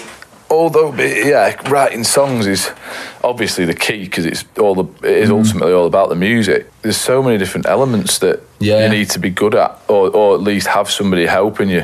although 0.50 0.94
yeah, 0.96 1.56
writing 1.70 2.04
songs 2.04 2.48
is 2.48 2.72
obviously 3.24 3.66
the 3.66 3.74
key 3.74 4.04
because 4.06 4.26
it's 4.26 4.46
all 4.60 4.76
the 4.76 4.84
it 5.08 5.18
Mm. 5.18 5.24
is 5.24 5.30
ultimately 5.32 5.74
all 5.74 5.86
about 5.88 6.10
the 6.10 6.16
music. 6.16 6.70
There's 6.82 6.98
so 6.98 7.22
many 7.22 7.38
different 7.38 7.66
elements 7.68 8.20
that 8.20 8.40
Yeah. 8.60 8.84
you 8.84 8.90
need 8.90 9.10
to 9.12 9.20
be 9.20 9.30
good 9.30 9.56
at, 9.56 9.78
or 9.88 10.10
or 10.10 10.36
at 10.36 10.42
least 10.42 10.68
have 10.68 10.90
somebody 10.90 11.26
helping 11.26 11.70
you. 11.70 11.84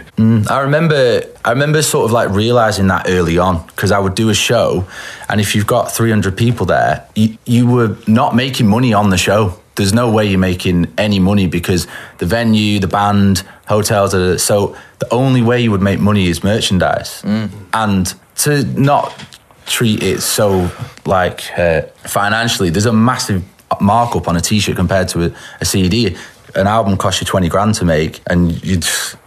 I 0.50 0.60
remember, 0.62 1.22
I 1.46 1.50
remember 1.52 1.82
sort 1.82 2.06
of 2.06 2.12
like 2.12 2.30
realizing 2.30 2.88
that 2.88 3.06
early 3.10 3.38
on 3.38 3.64
because 3.68 3.92
I 3.92 4.00
would 4.00 4.16
do 4.16 4.30
a 4.30 4.34
show, 4.34 4.86
and 5.30 5.40
if 5.42 5.56
you've 5.56 5.68
got 5.68 5.92
300 5.92 6.36
people 6.38 6.66
there, 6.66 7.04
you, 7.16 7.38
you 7.46 7.68
were 7.68 7.96
not 8.08 8.36
making 8.36 8.68
money 8.68 8.94
on 8.94 9.10
the 9.10 9.18
show. 9.18 9.54
There's 9.76 9.94
no 9.94 10.10
way 10.12 10.26
you're 10.28 10.40
making 10.40 10.86
any 10.98 11.18
money 11.20 11.48
because 11.48 11.88
the 12.20 12.28
venue, 12.28 12.80
the 12.80 12.88
band, 12.88 13.42
hotels. 13.68 14.12
So 14.44 14.76
the 15.00 15.12
only 15.12 15.42
way 15.42 15.62
you 15.64 15.72
would 15.72 15.82
make 15.82 16.00
money 16.00 16.28
is 16.30 16.44
merchandise, 16.44 17.24
and 17.74 18.14
to 18.38 18.64
not 18.80 19.14
treat 19.66 20.04
it 20.04 20.22
so 20.22 20.70
like 21.06 21.58
uh, 21.58 21.84
financially, 22.04 22.70
there's 22.70 22.86
a 22.86 22.94
massive 22.94 23.44
markup 23.82 24.28
on 24.28 24.36
a 24.36 24.42
t-shirt 24.42 24.76
compared 24.76 25.08
to 25.10 25.26
a, 25.26 25.36
a 25.62 25.66
CD. 25.66 26.16
An 26.56 26.68
album 26.68 26.98
costs 26.98 27.20
you 27.22 27.26
twenty 27.26 27.50
grand 27.50 27.74
to 27.76 27.86
make, 27.86 28.22
and 28.28 28.64
you 28.64 28.80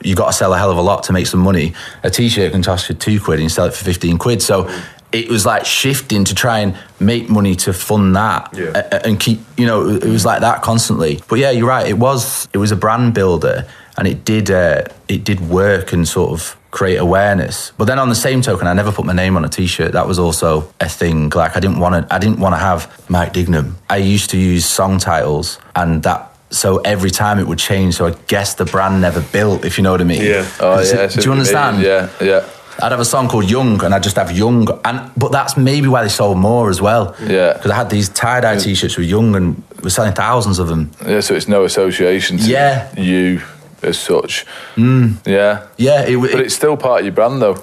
you 0.03 0.15
got 0.15 0.27
to 0.27 0.33
sell 0.33 0.53
a 0.55 0.59
hell 0.59 0.71
of 0.71 0.77
a 0.79 0.83
lot 0.83 1.03
to 1.05 1.13
make 1.13 1.27
some 1.27 1.41
money. 1.41 1.75
A 2.05 2.11
t-shirt 2.11 2.53
can 2.53 2.63
cost 2.63 2.89
you 2.89 2.95
two 2.95 3.21
quid, 3.21 3.41
and 3.41 3.45
you 3.45 3.49
sell 3.49 3.67
it 3.67 3.75
for 3.75 3.85
fifteen 3.85 4.17
quid. 4.17 4.41
So 4.43 4.71
it 5.11 5.29
was 5.29 5.45
like 5.45 5.65
shifting 5.65 6.25
to 6.25 6.35
try 6.35 6.61
and 6.61 6.77
make 7.01 7.29
money 7.29 7.57
to 7.57 7.73
fund 7.73 8.15
that 8.15 8.51
Yeah. 8.57 9.01
and 9.05 9.19
keep. 9.19 9.41
You 9.57 9.67
know, 9.67 9.89
it 9.89 10.05
was 10.05 10.25
like 10.25 10.41
that 10.43 10.63
constantly. 10.63 11.21
But 11.29 11.41
yeah, 11.41 11.51
you're 11.51 11.67
right. 11.67 11.87
It 11.89 11.99
was 11.99 12.47
it 12.53 12.59
was 12.59 12.71
a 12.71 12.77
brand 12.77 13.15
builder, 13.15 13.67
and 13.99 14.07
it 14.07 14.25
did 14.25 14.49
uh, 14.51 14.85
it 15.09 15.25
did 15.25 15.41
work 15.41 15.93
and 15.93 16.07
sort 16.07 16.31
of 16.31 16.57
create 16.77 16.99
awareness. 16.99 17.73
But 17.79 17.87
then 17.87 17.99
on 17.99 18.09
the 18.11 18.15
same 18.27 18.41
token, 18.43 18.67
I 18.67 18.75
never 18.75 18.93
put 18.93 19.05
my 19.07 19.15
name 19.23 19.35
on 19.39 19.45
a 19.45 19.49
t-shirt. 19.49 19.93
That 19.93 20.07
was 20.07 20.19
also 20.19 20.49
a 20.81 20.89
thing. 21.01 21.31
Like 21.31 21.57
I 21.57 21.61
didn't 21.61 21.81
want 21.81 21.95
to. 22.09 22.15
I 22.15 22.19
didn't 22.19 22.39
want 22.45 22.55
to 22.55 22.59
have 22.71 22.81
Mike 23.09 23.33
Dignam. 23.33 23.67
I 23.89 23.97
used 24.15 24.29
to 24.31 24.37
use 24.39 24.65
song 24.67 24.99
titles, 24.99 25.59
and 25.75 26.03
that. 26.03 26.21
So 26.51 26.69
every 26.95 27.11
time 27.11 27.37
it 27.43 27.47
would 27.49 27.59
change. 27.59 27.95
So 27.97 28.07
I 28.07 28.13
guess 28.29 28.55
the 28.55 28.65
brand 28.65 29.01
never 29.01 29.21
built, 29.33 29.65
if 29.65 29.77
you 29.77 29.83
know 29.85 29.91
what 29.95 30.01
I 30.01 30.05
mean. 30.05 30.23
Yeah. 30.23 30.45
Oh 30.61 30.77
Does 30.77 30.93
it- 30.93 30.99
yeah, 30.99 31.21
Do 31.21 31.25
you 31.27 31.33
understand? 31.33 31.83
Yeah, 31.83 32.09
yeah. 32.21 32.43
I'd 32.83 32.93
have 32.93 33.01
a 33.01 33.05
song 33.15 33.27
called 33.29 33.51
Young, 33.51 33.83
and 33.85 33.95
I'd 33.95 34.03
just 34.05 34.17
have 34.17 34.31
Young, 34.31 34.69
and 34.85 35.11
but 35.17 35.33
that's 35.33 35.57
maybe 35.57 35.89
why 35.89 36.03
they 36.03 36.11
sold 36.11 36.37
more 36.39 36.69
as 36.71 36.81
well. 36.81 37.05
Yeah. 37.21 37.55
because 37.55 37.71
I 37.71 37.77
had 37.83 37.89
these 37.91 38.09
tie 38.11 38.41
dye 38.45 38.59
T-shirts 38.59 38.97
with 38.99 39.09
Young, 39.09 39.35
and 39.35 39.47
we're 39.83 39.89
selling 39.99 40.13
thousands 40.15 40.59
of 40.59 40.67
them. 40.69 40.83
Yeah, 41.07 41.21
so 41.21 41.35
it's 41.35 41.49
no 41.49 41.65
association 41.65 42.37
to 42.39 42.45
Yeah. 42.45 42.89
you 43.01 43.41
as 43.83 43.99
such. 43.99 44.47
Mm. 44.77 45.17
Yeah. 45.27 45.67
Yeah, 45.77 46.03
it, 46.03 46.17
But 46.21 46.31
it, 46.31 46.41
it's 46.41 46.55
still 46.55 46.77
part 46.77 47.01
of 47.01 47.07
your 47.07 47.15
brand 47.15 47.41
though. 47.43 47.57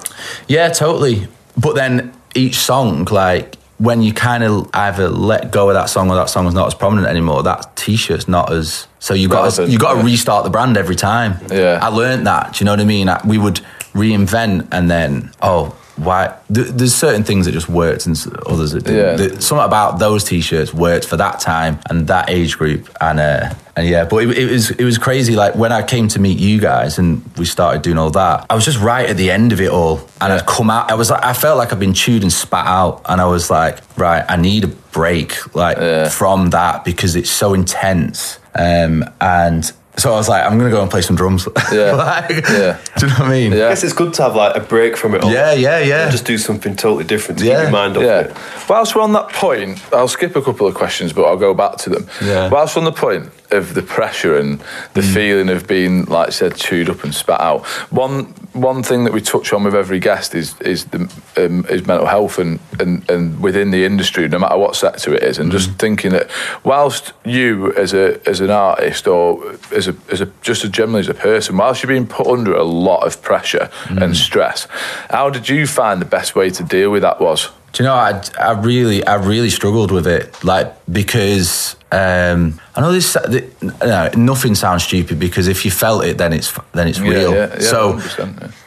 yeah, 0.48 0.70
totally. 0.70 1.28
But 1.58 1.76
then 1.76 2.14
each 2.36 2.56
song, 2.56 3.06
like 3.06 3.56
when 3.80 4.02
you 4.02 4.14
kind 4.14 4.44
of 4.44 4.70
either 4.74 5.10
let 5.10 5.52
go 5.52 5.70
of 5.70 5.74
that 5.76 5.90
song 5.90 6.10
or 6.10 6.16
that 6.16 6.30
song 6.30 6.48
is 6.48 6.54
not 6.54 6.68
as 6.68 6.74
prominent 6.76 7.08
anymore, 7.08 7.44
that 7.44 7.76
t-shirt's 7.76 8.28
not 8.28 8.52
as 8.52 8.88
so 9.00 9.14
you 9.14 9.28
got 9.28 9.42
Relevant, 9.44 9.70
you 9.70 9.78
got 9.78 9.94
to 9.94 10.00
yeah. 10.00 10.06
restart 10.06 10.44
the 10.46 10.50
brand 10.50 10.78
every 10.78 10.96
time. 10.96 11.38
Yeah. 11.52 11.80
I 11.82 11.90
learned 11.90 12.26
that. 12.28 12.54
Do 12.54 12.60
you 12.60 12.66
know 12.66 12.72
what 12.72 12.80
I 12.80 12.86
mean? 12.86 13.10
I- 13.10 13.22
We 13.26 13.38
would 13.38 13.60
reinvent 13.94 14.68
and 14.72 14.90
then 14.90 15.32
oh. 15.42 15.76
Why? 16.04 16.36
Th- 16.54 16.68
there's 16.68 16.94
certain 16.96 17.24
things 17.24 17.46
that 17.46 17.52
just 17.54 17.70
worked 17.70 18.06
and 18.06 18.16
others 18.46 18.72
that 18.72 18.84
didn't. 18.86 19.20
Yeah. 19.22 19.28
The- 19.28 19.42
something 19.42 19.66
about 19.66 20.00
those 20.00 20.24
t-shirts 20.24 20.74
worked 20.74 21.06
for 21.06 21.18
that 21.18 21.40
time 21.40 21.80
and 21.90 22.08
that 22.08 22.30
age 22.30 22.58
group, 22.58 22.90
and 23.02 23.20
uh, 23.20 23.54
and 23.76 23.88
yeah. 23.88 24.06
But 24.06 24.18
it, 24.24 24.38
it 24.38 24.52
was 24.52 24.72
it 24.72 24.84
was 24.84 24.98
crazy. 24.98 25.36
Like 25.36 25.56
when 25.56 25.72
I 25.72 25.82
came 25.84 26.08
to 26.10 26.20
meet 26.20 26.38
you 26.40 26.60
guys 26.60 26.98
and 27.00 27.24
we 27.38 27.46
started 27.46 27.82
doing 27.82 27.98
all 27.98 28.12
that, 28.12 28.46
I 28.50 28.56
was 28.56 28.66
just 28.66 28.80
right 28.80 29.10
at 29.10 29.18
the 29.18 29.32
end 29.32 29.52
of 29.54 29.60
it 29.62 29.70
all, 29.70 30.08
and 30.22 30.34
I'd 30.34 30.46
come 30.46 30.70
out. 30.70 30.92
I 30.92 30.96
was 30.96 31.10
like, 31.10 31.24
I 31.24 31.34
felt 31.34 31.58
like 31.58 31.72
I'd 31.74 31.80
been 31.80 31.94
chewed 31.94 32.22
and 32.24 32.32
spat 32.34 32.66
out, 32.68 33.02
and 33.06 33.20
I 33.22 33.26
was 33.26 33.50
like, 33.50 33.80
right, 33.98 34.24
I 34.28 34.36
need 34.36 34.64
a 34.64 34.68
break, 34.68 35.56
like 35.56 35.78
Yeah. 35.78 36.10
from 36.10 36.50
that 36.52 36.84
because 36.86 37.16
it's 37.16 37.30
so 37.32 37.54
intense. 37.54 38.40
Um, 38.56 39.04
and 39.20 39.72
so 39.98 40.12
I 40.12 40.16
was 40.18 40.28
like, 40.28 40.44
I'm 40.44 40.58
gonna 40.58 40.70
go 40.72 40.82
and 40.82 40.90
play 40.92 41.02
some 41.02 41.16
drums. 41.16 41.48
Yeah. 41.72 41.94
Like, 41.94 42.30
Yeah. 42.30 42.78
Do 42.98 43.06
you 43.06 43.12
know 43.14 43.20
what 43.20 43.22
I 43.22 43.30
mean? 43.30 43.52
Yeah. 43.52 43.66
I 43.66 43.70
guess 43.70 43.84
it's 43.84 43.94
good 43.94 44.14
to 44.16 44.24
have 44.24 44.36
like 44.36 44.56
a 44.56 44.60
break 44.60 44.98
from 44.98 45.16
it 45.16 45.24
all. 45.24 45.32
Yeah, 45.32 45.54
yeah, 45.54 45.80
yeah. 45.80 46.04
And 46.04 46.12
just 46.12 46.26
do 46.26 46.38
something 46.38 46.76
totally 46.76 47.04
different 47.04 47.40
to 47.40 47.46
Yeah. 47.46 47.56
keep 47.56 47.62
your 47.64 47.72
mind 47.72 47.98
off 47.98 48.04
Yeah. 48.04 48.20
it. 48.22 48.38
Whilst 48.70 48.96
we're 48.96 49.02
on 49.02 49.14
that 49.14 49.30
point, 49.30 49.80
I'll 49.94 50.08
skip 50.08 50.36
a 50.36 50.42
couple 50.42 50.68
of 50.68 50.74
questions, 50.76 51.14
but 51.14 51.24
I'll 51.26 51.38
go 51.38 51.54
back 51.54 51.78
to 51.78 51.90
them. 51.90 52.08
Yeah. 52.24 52.50
Whilst 52.50 52.76
we're 52.76 52.82
on 52.82 52.86
the 52.86 52.92
point 53.00 53.30
of 53.52 53.74
the 53.76 53.82
pressure 53.84 54.36
and 54.38 54.60
the 54.94 55.02
Mm. 55.02 55.14
feeling 55.14 55.50
of 55.50 55.68
being, 55.68 56.06
like 56.06 56.28
I 56.28 56.32
said, 56.32 56.56
chewed 56.56 56.90
up 56.90 57.04
and 57.04 57.14
spat 57.14 57.40
out, 57.42 57.66
one 57.92 58.34
one 58.54 58.84
thing 58.84 59.04
that 59.06 59.14
we 59.14 59.22
touch 59.22 59.52
on 59.54 59.64
with 59.64 59.76
every 59.76 60.00
guest 60.00 60.36
is 60.36 60.60
is 60.62 60.86
the 60.86 61.00
um, 61.38 61.66
is 61.70 61.86
mental 61.88 62.06
health 62.08 62.38
and, 62.38 62.60
and 62.80 63.10
and 63.10 63.42
within 63.42 63.72
the 63.72 63.84
industry, 63.86 64.28
no 64.28 64.40
matter 64.40 64.58
what 64.58 64.76
sector 64.76 65.14
it 65.14 65.24
is, 65.24 65.40
and 65.40 65.50
Mm. 65.50 65.54
just 65.54 65.72
thinking 65.80 66.12
that 66.12 66.30
whilst 66.64 67.14
you 67.26 67.74
as 67.76 67.94
a 67.94 68.20
as 68.30 68.40
an 68.42 68.50
artist 68.52 69.08
or 69.08 69.56
as 69.76 69.88
a 69.88 69.96
as 70.12 70.22
a 70.22 70.28
just 70.42 70.64
as 70.64 70.70
generally 70.70 71.00
as 71.02 71.10
a 71.10 71.14
person, 71.14 71.58
whilst 71.58 71.82
you're 71.84 71.90
being 71.90 72.08
put 72.08 72.28
under 72.28 72.54
a 72.56 72.64
lot 72.64 73.06
of 73.08 73.22
pressure 73.22 73.70
Mm. 73.90 74.02
and 74.04 74.18
stress, 74.18 74.68
how 75.10 75.30
did 75.30 75.50
you 75.50 75.66
find 75.68 76.00
the 76.02 76.06
best 76.18 76.36
way 76.36 76.50
to 76.52 76.64
deal 76.64 76.92
with 76.92 77.02
that 77.02 77.20
was? 77.20 77.50
Do 77.74 77.82
you 77.84 77.90
know, 77.90 77.96
I, 77.96 78.22
I 78.40 78.52
really, 78.52 79.04
I 79.08 79.16
really 79.16 79.50
struggled 79.50 79.92
with 79.92 80.06
it, 80.06 80.44
like 80.44 80.72
because 80.92 81.76
um, 81.94 82.60
I 82.76 82.82
know 82.82 82.92
this. 82.92 83.16
th- 83.30 83.46
No, 83.62 84.10
nothing 84.16 84.56
sounds 84.56 84.84
stupid 84.84 85.20
because 85.20 85.48
if 85.48 85.64
you 85.66 85.72
felt 85.72 86.04
it, 86.06 86.18
then 86.18 86.34
it's 86.34 86.52
then 86.72 86.88
it's 86.88 87.00
Yeah, 87.00 87.10
real. 87.10 87.34
yeah, 87.34 87.48
yeah, 87.54 87.60
so. 87.60 88.00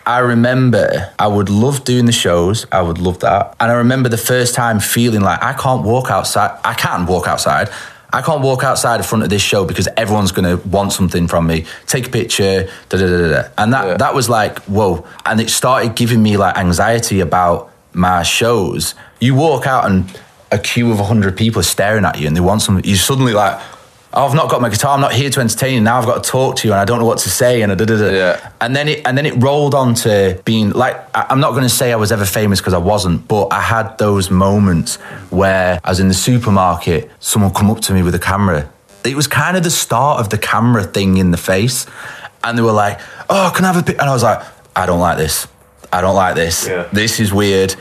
I 0.06 0.18
remember 0.20 1.12
I 1.18 1.26
would 1.26 1.48
love 1.48 1.84
doing 1.84 2.06
the 2.06 2.12
shows. 2.12 2.66
I 2.70 2.80
would 2.82 2.98
love 2.98 3.18
that, 3.20 3.54
and 3.58 3.70
I 3.70 3.74
remember 3.74 4.08
the 4.08 4.16
first 4.32 4.54
time 4.54 4.78
feeling 4.80 5.22
like 5.22 5.42
I 5.42 5.52
can't 5.54 5.82
walk 5.82 6.10
outside. 6.10 6.52
I 6.64 6.74
can't 6.74 7.08
walk 7.08 7.26
outside. 7.26 7.68
I 8.12 8.22
can't 8.22 8.40
walk 8.40 8.62
outside 8.62 8.98
in 8.98 9.02
front 9.02 9.24
of 9.24 9.30
this 9.30 9.42
show 9.42 9.64
because 9.66 9.88
everyone's 9.96 10.32
going 10.32 10.48
to 10.56 10.68
want 10.68 10.92
something 10.92 11.26
from 11.28 11.46
me. 11.48 11.66
Take 11.86 12.06
a 12.06 12.10
picture, 12.10 12.68
da 12.88 12.98
da 12.98 13.06
da 13.06 13.18
da. 13.18 13.28
da. 13.42 13.48
And 13.58 13.72
that 13.72 13.98
that 13.98 14.14
was 14.14 14.28
like 14.28 14.58
whoa, 14.68 15.04
and 15.24 15.40
it 15.40 15.50
started 15.50 15.96
giving 15.96 16.22
me 16.22 16.36
like 16.36 16.56
anxiety 16.56 17.18
about 17.20 17.70
my 17.92 18.22
shows. 18.22 18.94
You 19.20 19.34
walk 19.34 19.66
out 19.66 19.86
and 19.86 20.04
a 20.52 20.58
queue 20.58 20.90
of 20.92 20.98
hundred 20.98 21.36
people 21.36 21.62
staring 21.62 22.04
at 22.04 22.18
you, 22.18 22.26
and 22.26 22.36
they 22.36 22.40
want 22.40 22.62
something. 22.62 22.84
You 22.88 22.96
suddenly 22.96 23.32
like. 23.32 23.60
Oh, 24.14 24.24
I've 24.24 24.34
not 24.34 24.48
got 24.48 24.62
my 24.62 24.70
guitar. 24.70 24.94
I'm 24.94 25.00
not 25.02 25.12
here 25.12 25.28
to 25.28 25.40
entertain 25.40 25.74
you. 25.74 25.80
Now 25.82 25.98
I've 25.98 26.06
got 26.06 26.24
to 26.24 26.30
talk 26.30 26.56
to 26.56 26.68
you, 26.68 26.72
and 26.72 26.80
I 26.80 26.86
don't 26.86 26.98
know 27.00 27.04
what 27.04 27.18
to 27.18 27.28
say. 27.28 27.60
And 27.60 27.76
da, 27.76 27.84
da, 27.84 27.98
da. 27.98 28.10
Yeah. 28.10 28.50
And 28.62 28.74
then 28.74 28.88
it 28.88 29.02
and 29.04 29.18
then 29.18 29.26
it 29.26 29.34
rolled 29.42 29.74
on 29.74 29.94
to 29.96 30.40
being 30.46 30.70
like 30.70 30.96
I- 31.14 31.26
I'm 31.28 31.40
not 31.40 31.50
going 31.50 31.64
to 31.64 31.68
say 31.68 31.92
I 31.92 31.96
was 31.96 32.10
ever 32.12 32.24
famous 32.24 32.58
because 32.60 32.72
I 32.72 32.78
wasn't, 32.78 33.28
but 33.28 33.48
I 33.52 33.60
had 33.60 33.98
those 33.98 34.30
moments 34.30 34.96
where 35.28 35.80
I 35.84 35.90
was 35.90 36.00
in 36.00 36.08
the 36.08 36.14
supermarket, 36.14 37.10
someone 37.20 37.52
come 37.52 37.70
up 37.70 37.80
to 37.80 37.92
me 37.92 38.02
with 38.02 38.14
a 38.14 38.18
camera. 38.18 38.70
It 39.04 39.16
was 39.16 39.26
kind 39.26 39.54
of 39.56 39.64
the 39.64 39.70
start 39.70 40.20
of 40.20 40.30
the 40.30 40.38
camera 40.38 40.84
thing 40.84 41.18
in 41.18 41.30
the 41.30 41.36
face, 41.36 41.84
and 42.42 42.56
they 42.56 42.62
were 42.62 42.72
like, 42.72 42.98
"Oh, 43.28 43.52
can 43.54 43.66
I 43.66 43.72
have 43.72 43.82
a 43.82 43.82
pic?" 43.84 44.00
And 44.00 44.08
I 44.08 44.14
was 44.14 44.22
like, 44.22 44.40
"I 44.74 44.86
don't 44.86 45.00
like 45.00 45.18
this. 45.18 45.46
I 45.92 46.00
don't 46.00 46.16
like 46.16 46.36
this. 46.36 46.66
Yeah. 46.66 46.88
This 46.90 47.20
is 47.20 47.34
weird." 47.34 47.74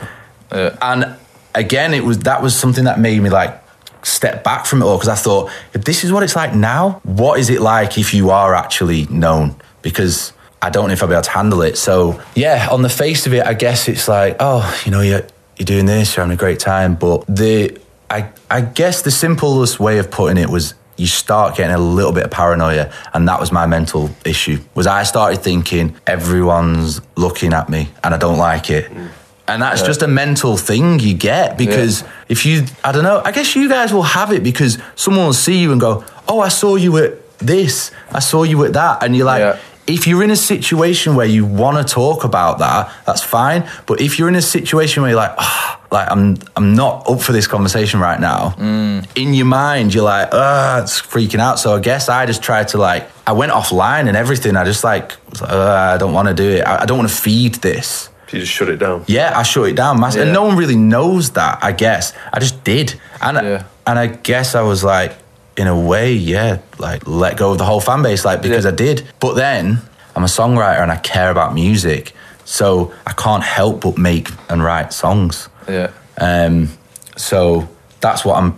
Yeah. 0.52 0.76
And 0.82 1.16
again, 1.56 1.94
it 1.94 2.04
was 2.04 2.20
that 2.20 2.42
was 2.42 2.54
something 2.54 2.84
that 2.84 3.00
made 3.00 3.20
me 3.20 3.30
like 3.30 3.60
step 4.02 4.44
back 4.44 4.66
from 4.66 4.82
it 4.82 4.84
all 4.84 4.96
because 4.96 5.08
I 5.08 5.16
thought, 5.16 5.50
if 5.72 5.84
this 5.84 6.04
is 6.04 6.12
what 6.12 6.22
it's 6.22 6.36
like 6.36 6.54
now, 6.54 7.00
what 7.02 7.40
is 7.40 7.50
it 7.50 7.60
like 7.60 7.98
if 7.98 8.14
you 8.14 8.30
are 8.30 8.54
actually 8.54 9.06
known? 9.06 9.56
Because 9.82 10.32
I 10.62 10.70
don't 10.70 10.88
know 10.88 10.92
if 10.92 11.02
I'll 11.02 11.08
be 11.08 11.14
able 11.14 11.22
to 11.22 11.30
handle 11.30 11.62
it. 11.62 11.76
So 11.76 12.22
yeah, 12.34 12.68
on 12.70 12.82
the 12.82 12.88
face 12.88 13.26
of 13.26 13.34
it, 13.34 13.44
I 13.44 13.54
guess 13.54 13.88
it's 13.88 14.06
like, 14.06 14.36
oh, 14.38 14.80
you 14.84 14.92
know, 14.92 15.00
you're 15.00 15.26
you're 15.56 15.66
doing 15.66 15.86
this, 15.86 16.14
you're 16.14 16.24
having 16.24 16.36
a 16.36 16.38
great 16.38 16.60
time. 16.60 16.94
But 16.94 17.26
the 17.26 17.78
I 18.10 18.30
I 18.50 18.60
guess 18.60 19.02
the 19.02 19.10
simplest 19.10 19.80
way 19.80 19.98
of 19.98 20.10
putting 20.10 20.38
it 20.38 20.48
was 20.48 20.74
you 20.96 21.06
start 21.06 21.56
getting 21.56 21.74
a 21.74 21.78
little 21.78 22.12
bit 22.12 22.24
of 22.24 22.30
paranoia 22.30 22.90
and 23.12 23.28
that 23.28 23.38
was 23.38 23.52
my 23.52 23.66
mental 23.66 24.08
issue 24.24 24.58
was 24.74 24.86
i 24.86 25.02
started 25.02 25.42
thinking 25.42 25.94
everyone's 26.06 27.02
looking 27.16 27.52
at 27.52 27.68
me 27.68 27.88
and 28.02 28.14
i 28.14 28.16
don't 28.16 28.38
like 28.38 28.70
it 28.70 28.90
mm. 28.90 29.10
And 29.48 29.62
that's 29.62 29.82
just 29.82 30.02
a 30.02 30.08
mental 30.08 30.56
thing 30.56 30.98
you 30.98 31.14
get 31.14 31.56
because 31.56 32.02
if 32.28 32.44
you, 32.44 32.64
I 32.82 32.92
don't 32.92 33.04
know, 33.04 33.22
I 33.24 33.32
guess 33.32 33.54
you 33.54 33.68
guys 33.68 33.92
will 33.92 34.02
have 34.02 34.32
it 34.32 34.42
because 34.42 34.78
someone 34.96 35.26
will 35.26 35.32
see 35.32 35.58
you 35.60 35.72
and 35.72 35.80
go, 35.80 36.04
Oh, 36.28 36.40
I 36.40 36.48
saw 36.48 36.76
you 36.76 36.96
at 36.98 37.38
this, 37.38 37.90
I 38.10 38.18
saw 38.20 38.42
you 38.42 38.64
at 38.64 38.72
that. 38.72 39.02
And 39.02 39.14
you're 39.16 39.26
like, 39.26 39.40
Yeah. 39.40 39.58
if 39.86 40.06
you're 40.08 40.24
in 40.24 40.30
a 40.30 40.36
situation 40.36 41.14
where 41.14 41.26
you 41.26 41.46
want 41.46 41.76
to 41.78 41.94
talk 41.94 42.24
about 42.24 42.58
that, 42.58 42.92
that's 43.06 43.22
fine. 43.22 43.68
But 43.86 44.00
if 44.00 44.18
you're 44.18 44.28
in 44.28 44.34
a 44.34 44.42
situation 44.42 45.02
where 45.02 45.12
you're 45.12 45.20
like, 45.20 45.34
oh, 45.38 45.80
like 45.92 46.10
I'm, 46.10 46.36
I'm 46.56 46.74
not 46.74 47.08
up 47.08 47.20
for 47.20 47.30
this 47.32 47.46
conversation 47.46 48.00
right 48.00 48.18
now. 48.18 48.50
Mm. 48.58 49.06
In 49.14 49.32
your 49.32 49.46
mind, 49.46 49.94
you're 49.94 50.02
like, 50.02 50.30
ah, 50.32 50.82
it's 50.82 51.00
freaking 51.00 51.38
out. 51.38 51.60
So 51.60 51.76
I 51.76 51.78
guess 51.80 52.08
I 52.08 52.26
just 52.26 52.42
tried 52.42 52.68
to 52.68 52.78
like, 52.78 53.08
I 53.26 53.32
went 53.32 53.52
offline 53.52 54.08
and 54.08 54.16
everything. 54.16 54.56
I 54.56 54.64
just 54.64 54.82
like, 54.82 55.12
was 55.30 55.40
like, 55.40 55.50
"Ugh, 55.52 55.94
I 55.94 55.96
don't 55.98 56.12
want 56.12 56.26
to 56.26 56.34
do 56.34 56.48
it. 56.56 56.62
I, 56.62 56.82
I 56.82 56.86
don't 56.86 56.98
want 56.98 57.08
to 57.10 57.14
feed 57.16 57.54
this. 57.56 58.08
You 58.32 58.40
just 58.40 58.52
shut 58.52 58.68
it 58.68 58.78
down. 58.78 59.04
Yeah, 59.06 59.38
I 59.38 59.42
shut 59.44 59.68
it 59.68 59.76
down 59.76 60.00
massive. 60.00 60.22
And 60.22 60.32
no 60.32 60.42
one 60.44 60.56
really 60.56 60.76
knows 60.76 61.30
that, 61.32 61.58
I 61.62 61.72
guess. 61.72 62.12
I 62.32 62.40
just 62.40 62.64
did. 62.64 62.94
And 63.20 63.36
Yeah. 63.36 63.62
and 63.86 63.98
I 63.98 64.06
guess 64.08 64.54
I 64.54 64.62
was 64.62 64.82
like, 64.82 65.12
in 65.56 65.66
a 65.68 65.78
way, 65.78 66.12
yeah, 66.12 66.58
like 66.78 67.06
let 67.06 67.36
go 67.38 67.52
of 67.52 67.58
the 67.58 67.64
whole 67.64 67.80
fan 67.80 68.02
base, 68.02 68.24
like 68.24 68.42
because 68.42 68.64
Yeah. 68.64 68.72
I 68.72 68.74
did. 68.74 69.06
But 69.20 69.34
then 69.34 69.80
I'm 70.14 70.22
a 70.24 70.26
songwriter 70.28 70.82
and 70.82 70.90
I 70.92 70.96
care 70.96 71.30
about 71.30 71.54
music. 71.54 72.12
So 72.44 72.92
I 73.06 73.12
can't 73.12 73.42
help 73.42 73.80
but 73.82 73.96
make 73.98 74.28
and 74.48 74.62
write 74.62 74.92
songs. 74.92 75.48
Yeah. 75.68 75.90
Um, 76.18 76.70
so 77.16 77.68
that's 78.00 78.24
what 78.24 78.36
I'm 78.36 78.54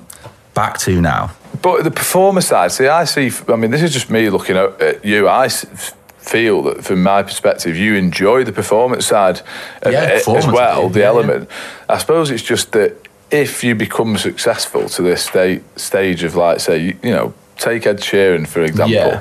back 0.55 0.79
to 0.79 1.01
now. 1.01 1.31
But 1.63 1.85
the 1.85 1.91
performer 1.91 2.41
side, 2.43 2.73
see, 2.73 2.87
I 2.89 3.05
see. 3.05 3.31
I 3.49 3.57
mean, 3.57 3.71
this 3.71 3.83
is 3.83 3.93
just 3.93 4.11
me 4.11 4.29
looking 4.31 4.57
at, 4.57 5.05
you. 5.05 5.29
I 5.29 5.49
feel 6.29 6.63
that, 6.63 6.85
from 6.85 7.03
my 7.03 7.23
perspective, 7.23 7.77
you 7.77 7.95
enjoy 7.95 8.45
the 8.45 8.53
performance 8.53 9.07
side 9.07 9.41
of 9.83 9.93
Yeah, 9.93 10.03
as 10.03 10.21
performance, 10.25 10.47
well. 10.53 10.89
the 10.89 11.01
yeah. 11.01 11.07
element. 11.07 11.49
I 11.89 11.99
suppose 11.99 12.31
it's 12.31 12.43
just 12.43 12.73
that 12.73 12.95
if 13.31 13.63
you 13.65 13.75
become 13.75 14.17
successful 14.19 14.89
to 14.91 15.03
this 15.03 15.23
sta- 15.25 15.63
stage 15.77 16.23
of, 16.25 16.35
like, 16.35 16.61
say, 16.61 16.79
you, 16.79 16.97
you 17.03 17.11
know, 17.11 17.33
take 17.57 17.87
Ed 17.87 17.99
Sheeran 18.01 18.47
for 18.47 18.63
example. 18.63 18.95
Yeah. 18.95 19.21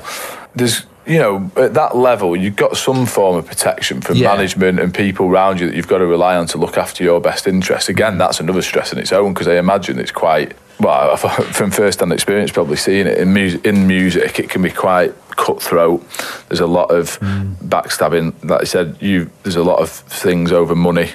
There's. 0.54 0.84
You 1.06 1.18
know, 1.20 1.50
at 1.56 1.72
that 1.72 1.96
level, 1.96 2.36
you've 2.36 2.54
got 2.54 2.76
some 2.76 3.06
form 3.06 3.36
of 3.38 3.46
protection 3.46 4.02
from 4.02 4.16
Yeah. 4.18 4.28
management 4.34 4.78
and 4.78 4.92
people 4.92 5.24
around 5.26 5.58
you 5.58 5.66
that 5.66 5.74
you've 5.74 5.88
got 5.88 5.98
to 5.98 6.06
rely 6.06 6.36
on 6.36 6.46
to 6.48 6.58
look 6.58 6.76
after 6.76 7.02
your 7.02 7.18
best 7.18 7.46
interests. 7.46 7.88
Again, 7.88 8.18
that's 8.18 8.40
another 8.40 8.60
stress 8.60 8.92
in 8.92 8.98
its 8.98 9.10
own 9.10 9.32
because 9.32 9.48
I 9.48 9.54
imagine 9.56 9.98
it's 9.98 10.10
quite 10.10 10.52
well 10.78 11.16
from 11.16 11.70
first-hand 11.70 12.12
experience, 12.12 12.50
probably 12.52 12.76
seeing 12.76 13.06
it 13.06 13.16
in 13.16 13.32
music. 13.32 13.64
In 13.64 13.86
music, 13.86 14.38
it 14.38 14.50
can 14.50 14.60
be 14.60 14.68
quite 14.70 15.14
cutthroat. 15.38 16.04
There's 16.48 16.60
a 16.60 16.66
lot 16.66 16.90
of 16.90 17.18
mm. 17.20 17.54
backstabbing. 17.56 18.34
Like 18.44 18.60
I 18.60 18.64
said, 18.64 18.96
you 19.00 19.30
there's 19.44 19.56
a 19.56 19.62
lot 19.62 19.78
of 19.78 19.88
things 19.88 20.52
over 20.52 20.74
money. 20.74 21.10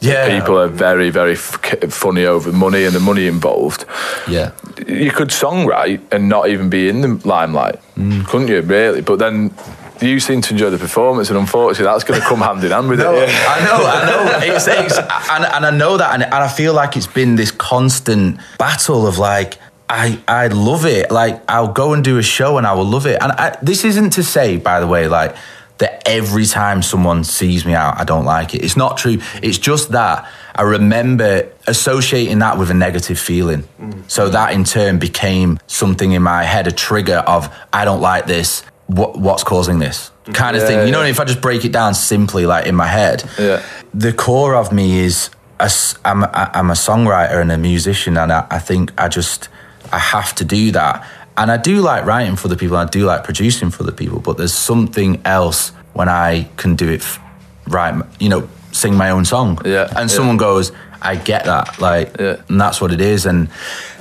Yeah. 0.00 0.38
people 0.38 0.58
are 0.58 0.68
very, 0.68 1.10
very 1.10 1.32
f- 1.32 1.58
funny 1.90 2.26
over 2.26 2.52
money 2.52 2.84
and 2.84 2.94
the 2.94 3.00
money 3.00 3.26
involved. 3.26 3.86
Yeah. 4.28 4.52
You 4.86 5.10
could 5.10 5.28
songwrite 5.28 6.00
and 6.12 6.28
not 6.28 6.48
even 6.48 6.68
be 6.68 6.88
in 6.88 7.00
the 7.00 7.20
limelight, 7.26 7.80
mm. 7.96 8.26
couldn't 8.26 8.48
you? 8.48 8.60
Really, 8.62 9.02
but 9.02 9.18
then. 9.18 9.54
You 10.00 10.18
seem 10.18 10.40
to 10.42 10.52
enjoy 10.52 10.70
the 10.70 10.76
performance, 10.76 11.30
and 11.30 11.38
unfortunately, 11.38 11.84
that's 11.84 12.02
going 12.02 12.20
to 12.20 12.26
come 12.26 12.40
hand 12.40 12.64
in 12.64 12.72
hand 12.72 12.88
with 12.88 12.98
No, 13.08 13.14
it. 13.14 13.28
I 13.28 13.64
know, 13.64 13.86
I 13.86 14.04
know. 14.04 14.54
It's, 14.54 14.66
it's 14.66 14.98
and, 14.98 15.44
and 15.44 15.64
I 15.64 15.70
know 15.70 15.96
that, 15.96 16.12
and, 16.12 16.24
and 16.24 16.34
I 16.34 16.48
feel 16.48 16.74
like 16.74 16.96
it's 16.96 17.06
been 17.06 17.36
this 17.36 17.52
constant 17.52 18.40
battle 18.58 19.06
of 19.06 19.18
like, 19.18 19.56
I 19.88 20.18
I 20.26 20.46
love 20.48 20.86
it. 20.86 21.10
Like 21.10 21.42
I'll 21.48 21.72
go 21.72 21.92
and 21.92 22.02
do 22.02 22.18
a 22.18 22.22
show, 22.22 22.58
and 22.58 22.66
I 22.66 22.72
will 22.72 22.84
love 22.86 23.06
it. 23.06 23.20
And 23.22 23.32
I, 23.32 23.56
this 23.62 23.84
isn't 23.84 24.10
to 24.10 24.22
say, 24.22 24.56
by 24.56 24.80
the 24.80 24.86
way, 24.86 25.08
like 25.08 25.36
that 25.78 26.06
every 26.08 26.46
time 26.46 26.82
someone 26.82 27.24
sees 27.24 27.66
me 27.66 27.74
out, 27.74 28.00
I 28.00 28.04
don't 28.04 28.24
like 28.24 28.54
it. 28.54 28.62
It's 28.64 28.76
not 28.76 28.96
true. 28.96 29.18
It's 29.42 29.58
just 29.58 29.90
that 29.90 30.26
I 30.54 30.62
remember 30.62 31.48
associating 31.66 32.38
that 32.38 32.58
with 32.58 32.70
a 32.70 32.74
negative 32.74 33.18
feeling. 33.18 33.64
Mm. 33.80 34.08
So 34.10 34.28
that 34.28 34.52
in 34.52 34.64
turn 34.64 34.98
became 34.98 35.58
something 35.66 36.12
in 36.12 36.22
my 36.22 36.44
head, 36.44 36.66
a 36.66 36.72
trigger 36.72 37.16
of 37.26 37.52
I 37.72 37.84
don't 37.84 38.00
like 38.00 38.26
this. 38.26 38.62
What 38.86 39.18
what's 39.18 39.44
causing 39.44 39.78
this 39.80 40.10
kind 40.32 40.56
of 40.56 40.62
Yeah, 40.62 40.68
thing? 40.68 40.86
You 40.86 40.92
know, 40.92 41.02
yeah. 41.02 41.08
if 41.10 41.20
I 41.20 41.24
just 41.24 41.40
break 41.40 41.64
it 41.64 41.72
down 41.72 41.94
simply, 41.94 42.46
like 42.46 42.66
in 42.66 42.74
my 42.74 42.86
head, 42.86 43.24
Yeah. 43.38 43.62
the 43.92 44.12
core 44.12 44.54
of 44.54 44.72
me 44.72 45.00
is 45.00 45.30
a 45.60 45.70
I'm, 46.04 46.22
a- 46.22 46.50
I'm 46.54 46.70
a 46.70 46.74
songwriter 46.74 47.40
and 47.40 47.50
a 47.52 47.58
musician, 47.58 48.16
and 48.16 48.32
I, 48.32 48.46
I 48.50 48.58
think 48.58 48.92
I 48.98 49.08
just 49.08 49.48
I 49.92 49.98
have 49.98 50.34
to 50.36 50.44
do 50.44 50.70
that. 50.72 51.06
And 51.36 51.50
I 51.50 51.56
do 51.56 51.80
like 51.80 52.04
writing 52.04 52.36
for 52.36 52.48
the 52.48 52.56
people. 52.56 52.76
I 52.76 52.84
do 52.86 53.04
like 53.04 53.24
producing 53.24 53.70
for 53.70 53.82
the 53.82 53.92
people. 53.92 54.20
But 54.20 54.36
there's 54.36 54.54
something 54.54 55.20
else 55.24 55.70
when 55.92 56.08
I 56.08 56.48
can 56.56 56.76
do 56.76 56.88
it, 56.90 57.00
f- 57.00 57.20
right? 57.66 57.94
You 58.20 58.28
know, 58.28 58.48
sing 58.72 58.94
my 58.96 59.10
own 59.10 59.24
song. 59.24 59.58
Yeah, 59.64 59.86
And 59.96 60.08
yeah. 60.10 60.16
someone 60.16 60.36
goes, 60.36 60.70
I 61.02 61.16
get 61.16 61.44
that. 61.46 61.80
Like, 61.80 62.16
Yeah. 62.18 62.36
and 62.48 62.60
that's 62.60 62.80
what 62.80 62.92
it 62.92 63.00
is. 63.00 63.26
And 63.26 63.48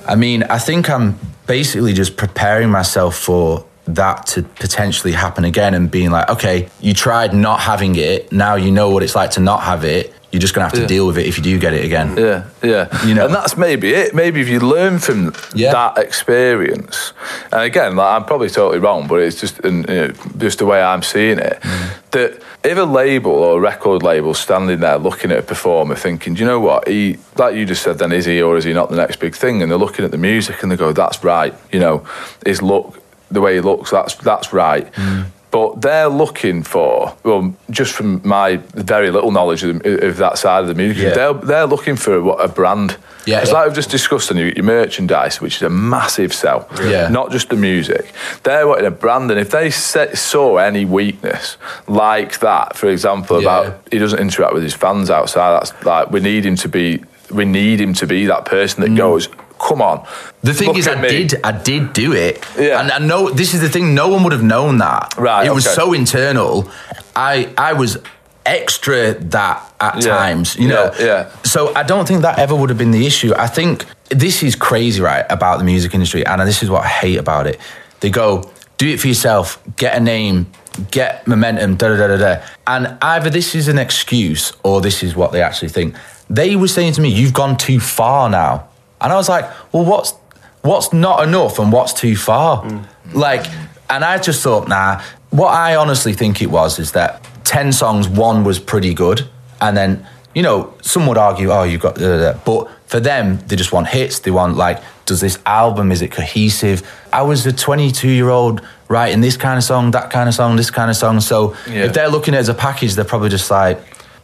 I 0.07 0.15
mean, 0.15 0.43
I 0.43 0.59
think 0.59 0.89
I'm 0.89 1.17
basically 1.47 1.93
just 1.93 2.17
preparing 2.17 2.69
myself 2.69 3.17
for 3.17 3.65
that 3.85 4.25
to 4.27 4.43
potentially 4.43 5.11
happen 5.13 5.43
again 5.43 5.73
and 5.73 5.91
being 5.91 6.09
like, 6.11 6.29
okay, 6.29 6.69
you 6.81 6.93
tried 6.93 7.33
not 7.33 7.59
having 7.59 7.95
it. 7.95 8.31
Now 8.31 8.55
you 8.55 8.71
know 8.71 8.89
what 8.91 9.03
it's 9.03 9.15
like 9.15 9.31
to 9.31 9.39
not 9.41 9.63
have 9.63 9.83
it. 9.83 10.13
You're 10.33 10.39
just 10.39 10.55
going 10.55 10.63
to 10.67 10.69
have 10.69 10.73
to 10.73 10.81
Yeah. 10.81 10.87
deal 10.97 11.05
with 11.05 11.19
it 11.19 11.27
if 11.27 11.37
you 11.37 11.43
do 11.43 11.59
get 11.59 11.75
it 11.75 11.85
again. 11.85 12.17
Yeah, 12.17 12.45
yeah. 12.63 13.05
You 13.05 13.13
know- 13.13 13.25
and 13.27 13.35
that's 13.35 13.55
maybe 13.55 13.93
it. 13.93 14.15
Maybe 14.15 14.41
if 14.41 14.49
you 14.49 14.59
learn 14.59 14.97
from 14.97 15.31
Yeah. 15.53 15.71
that 15.71 15.99
experience, 15.99 17.13
and 17.51 17.61
again, 17.61 17.95
like, 17.95 18.11
I'm 18.15 18.25
probably 18.25 18.49
totally 18.49 18.79
wrong, 18.79 19.05
but 19.07 19.19
it's 19.21 19.39
just 19.39 19.59
and, 19.59 19.87
you 19.87 19.95
know, 19.95 20.11
just 20.39 20.57
the 20.57 20.65
way 20.65 20.81
I'm 20.81 21.03
seeing 21.03 21.37
it. 21.37 21.59
Mm. 21.61 21.89
That 22.11 22.41
if 22.63 22.77
a 22.79 22.81
label 22.81 23.31
or 23.31 23.57
a 23.57 23.61
record 23.61 24.01
label 24.01 24.33
standing 24.33 24.79
there 24.79 24.97
looking 24.97 25.31
at 25.31 25.37
a 25.37 25.43
performer, 25.43 25.93
thinking, 25.93 26.33
do 26.33 26.39
you 26.39 26.47
know 26.47 26.59
what? 26.59 26.87
He, 26.87 27.17
like 27.37 27.53
you 27.55 27.65
just 27.67 27.83
said, 27.83 27.99
then 27.99 28.11
is 28.11 28.25
he 28.25 28.41
or 28.41 28.57
is 28.57 28.63
he 28.63 28.73
not 28.73 28.89
the 28.89 28.95
next 28.95 29.17
big 29.19 29.35
thing? 29.35 29.61
And 29.61 29.69
they're 29.69 29.77
looking 29.77 30.03
at 30.03 30.09
the 30.09 30.17
music 30.17 30.63
and 30.63 30.71
they 30.71 30.75
go, 30.77 30.91
that's 30.93 31.23
right. 31.23 31.53
You 31.71 31.79
know, 31.79 32.03
his 32.43 32.59
look, 32.63 32.97
the 33.29 33.39
way 33.41 33.53
he 33.53 33.61
looks, 33.61 33.91
that's 33.91 34.15
that's 34.15 34.51
right. 34.51 34.91
Mm. 34.93 35.25
But 35.53 35.81
they're 35.81 36.09
looking 36.09 36.63
for, 36.63 37.15
well, 37.21 37.53
just 37.69 37.93
from 37.93 38.27
my 38.27 38.57
very 38.73 39.11
little 39.11 39.29
knowledge 39.29 39.63
of, 39.63 39.83
the, 39.83 40.07
of 40.07 40.17
that 40.17 40.39
side 40.39 40.61
of 40.63 40.67
the 40.67 40.73
music, 40.73 41.03
Yeah. 41.03 41.13
they're, 41.13 41.33
they're 41.33 41.67
looking 41.67 41.95
for 41.95 42.23
what 42.23 42.43
a 42.43 42.47
brand. 42.47 42.97
Yeah, 43.27 43.39
it's 43.39 43.51
yeah. 43.51 43.57
like 43.57 43.67
we've 43.67 43.75
just 43.75 43.91
discussed 43.91 44.31
on 44.31 44.37
your, 44.37 44.49
your 44.49 44.63
merchandise, 44.63 45.39
which 45.41 45.57
is 45.57 45.61
a 45.61 45.69
massive 45.69 46.33
sell. 46.33 46.67
Yeah. 46.83 47.07
Not 47.09 47.29
just 47.29 47.49
the 47.49 47.55
music. 47.55 48.11
They're 48.41 48.67
wanting 48.67 48.87
a 48.87 48.91
brand, 48.91 49.29
and 49.29 49.39
if 49.39 49.51
they 49.51 49.69
set, 49.69 50.17
saw 50.17 50.57
any 50.57 50.85
weakness 50.85 51.57
like 51.87 52.39
that, 52.39 52.75
for 52.75 52.89
example, 52.89 53.39
Yeah. 53.39 53.59
about 53.59 53.87
he 53.91 53.99
doesn't 53.99 54.19
interact 54.19 54.55
with 54.55 54.63
his 54.63 54.73
fans 54.73 55.11
outside, 55.11 55.51
that's 55.51 55.85
like 55.85 56.09
we 56.09 56.19
need 56.19 56.47
him 56.47 56.55
to 56.55 56.67
be. 56.67 57.03
We 57.29 57.45
need 57.45 57.79
him 57.79 57.93
to 57.95 58.05
be 58.05 58.25
that 58.25 58.45
person 58.45 58.81
that 58.81 58.91
mm. 58.91 58.97
goes, 58.97 59.29
"Come 59.67 59.81
on." 59.81 60.05
The 60.43 60.53
thing 60.53 60.67
look 60.69 60.77
is, 60.77 60.87
I 60.87 60.95
me." 60.95 61.09
did, 61.09 61.39
I 61.43 61.51
did 61.51 61.93
do 61.93 62.13
it, 62.13 62.43
Yeah. 62.59 62.79
and 62.79 62.91
I 62.91 62.99
know 62.99 63.29
this 63.29 63.53
is 63.53 63.61
the 63.61 63.69
thing. 63.69 63.93
No 63.95 64.07
one 64.09 64.23
would 64.23 64.33
have 64.33 64.43
known 64.43 64.77
that. 64.79 65.13
Right, 65.17 65.45
It 65.47 65.53
was 65.53 65.65
okay. 65.67 65.75
so 65.75 65.93
internal. 65.93 66.69
I, 67.15 67.49
I 67.57 67.73
was 67.73 67.97
extra 68.45 69.13
that 69.13 69.73
at 69.79 70.03
Yeah, 70.03 70.17
times. 70.17 70.55
You 70.57 70.67
know. 70.67 70.91
yeah, 70.99 71.05
yeah. 71.05 71.29
So 71.43 71.73
I 71.75 71.83
don't 71.83 72.07
think 72.07 72.21
that 72.23 72.39
ever 72.39 72.55
would 72.55 72.69
have 72.69 72.77
been 72.77 72.91
the 72.91 73.05
issue. 73.05 73.33
I 73.37 73.47
think 73.47 73.85
this 74.09 74.43
is 74.43 74.55
crazy, 74.55 75.01
right, 75.01 75.25
about 75.29 75.59
the 75.59 75.63
music 75.63 75.93
industry, 75.93 76.25
and 76.25 76.41
this 76.41 76.61
is 76.63 76.69
what 76.69 76.83
I 76.83 76.87
hate 76.87 77.17
about 77.17 77.47
it. 77.47 77.59
They 78.01 78.09
go, 78.09 78.51
do 78.77 78.87
it 78.89 78.99
for 78.99 79.07
yourself, 79.07 79.59
get 79.77 79.95
a 79.95 79.99
name, 79.99 80.47
get 80.91 81.25
momentum, 81.27 81.75
da 81.77 81.87
da 81.89 81.95
da 81.95 82.07
da 82.07 82.17
da. 82.17 82.41
And 82.67 82.97
either 83.01 83.29
this 83.29 83.55
is 83.55 83.67
an 83.69 83.77
excuse 83.77 84.51
or 84.63 84.81
this 84.81 85.03
is 85.03 85.15
what 85.15 85.31
they 85.31 85.41
actually 85.41 85.69
think. 85.69 85.95
They 86.29 86.55
were 86.55 86.67
saying 86.67 86.93
to 86.93 87.01
me, 87.01 87.09
"You've 87.09 87.33
gone 87.33 87.55
too 87.57 87.79
far 87.79 88.29
now," 88.29 88.65
and 89.03 89.11
I 89.13 89.15
was 89.15 89.29
like, 89.29 89.45
"Well, 89.73 89.85
what's 89.85 90.13
what's 90.61 90.91
not 90.93 91.23
enough 91.27 91.59
and 91.59 91.71
what's 91.71 91.93
too 91.93 92.15
far?" 92.15 92.63
Mm. 92.63 92.85
Like, 93.13 93.45
and 93.89 94.03
I 94.03 94.17
just 94.17 94.41
thought, 94.41 94.67
nah. 94.67 95.01
What 95.29 95.53
I 95.53 95.75
honestly 95.75 96.13
think 96.13 96.41
it 96.41 96.49
was 96.51 96.79
is 96.79 96.91
that 96.93 97.27
ten 97.43 97.71
songs, 97.73 98.07
one 98.07 98.43
was 98.43 98.59
pretty 98.59 98.93
good, 98.93 99.27
and 99.61 99.75
then 99.75 100.05
you 100.33 100.41
know, 100.41 100.73
some 100.81 101.05
would 101.05 101.17
argue, 101.17 101.51
oh, 101.51 101.61
you've 101.61 101.79
got, 101.81 101.93
da, 101.93 102.17
da, 102.17 102.31
da. 102.33 102.39
but 102.43 102.67
for 102.87 102.99
them, 102.99 103.37
they 103.47 103.55
just 103.55 103.71
want 103.71 103.87
hits. 103.87 104.17
They 104.19 104.31
want 104.31 104.57
like, 104.57 104.81
does 105.05 105.21
this 105.21 105.37
album 105.45 105.91
is 105.91 106.01
it 106.01 106.11
cohesive? 106.11 106.81
I 107.11 107.21
was 107.21 107.45
a 107.45 107.53
22 107.53 108.09
year 108.09 108.29
old 108.29 108.61
writing 108.87 109.21
this 109.21 109.37
kind 109.37 109.57
of 109.59 109.63
song, 109.63 109.91
that 109.91 110.09
kind 110.09 110.27
of 110.27 110.33
song, 110.33 110.55
this 110.55 110.71
kind 110.71 110.89
of 110.89 110.97
song. 110.97 111.19
So 111.21 111.55
Yeah. 111.69 111.85
if 111.85 111.93
they're 111.93 112.09
looking 112.09 112.33
at 112.33 112.37
it 112.37 112.41
as 112.41 112.49
a 112.49 112.53
package, 112.55 112.95
they're 112.95 113.05
probably 113.05 113.29
just 113.29 113.51
like, 113.51 113.79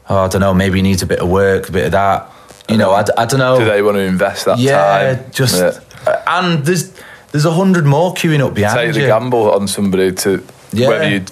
oh, 0.09 0.17
I 0.25 0.27
don't 0.27 0.41
know, 0.41 0.53
maybe 0.53 0.79
he 0.79 0.81
needs 0.81 1.03
a 1.03 1.05
bit 1.05 1.19
of 1.19 1.29
work, 1.29 1.69
a 1.69 1.71
bit 1.71 1.86
of 1.86 1.91
that. 1.91 2.31
You 2.69 2.77
know, 2.77 2.91
I, 2.91 3.03
I 3.17 3.25
don't 3.25 3.39
know. 3.39 3.57
Do 3.59 3.65
they 3.65 3.81
want 3.81 3.95
to 3.95 4.01
invest 4.01 4.45
that 4.45 4.55
time? 4.55 4.63
yeah, 4.63 5.15
time? 5.15 5.31
just 5.31 5.55
Yeah. 5.55 5.79
Uh, 6.08 6.21
and 6.27 6.65
there's 6.65 6.93
there's 7.32 7.45
a 7.45 7.51
hundred 7.51 7.86
more 7.86 8.13
queuing 8.13 8.39
up 8.45 8.53
behind 8.53 8.88
you 8.88 8.93
take 8.93 9.01
the 9.01 9.08
gamble 9.08 9.51
on 9.51 9.67
somebody 9.67 10.12
to 10.13 10.43
Yeah. 10.71 10.88
whether 10.88 11.10
you, 11.10 11.25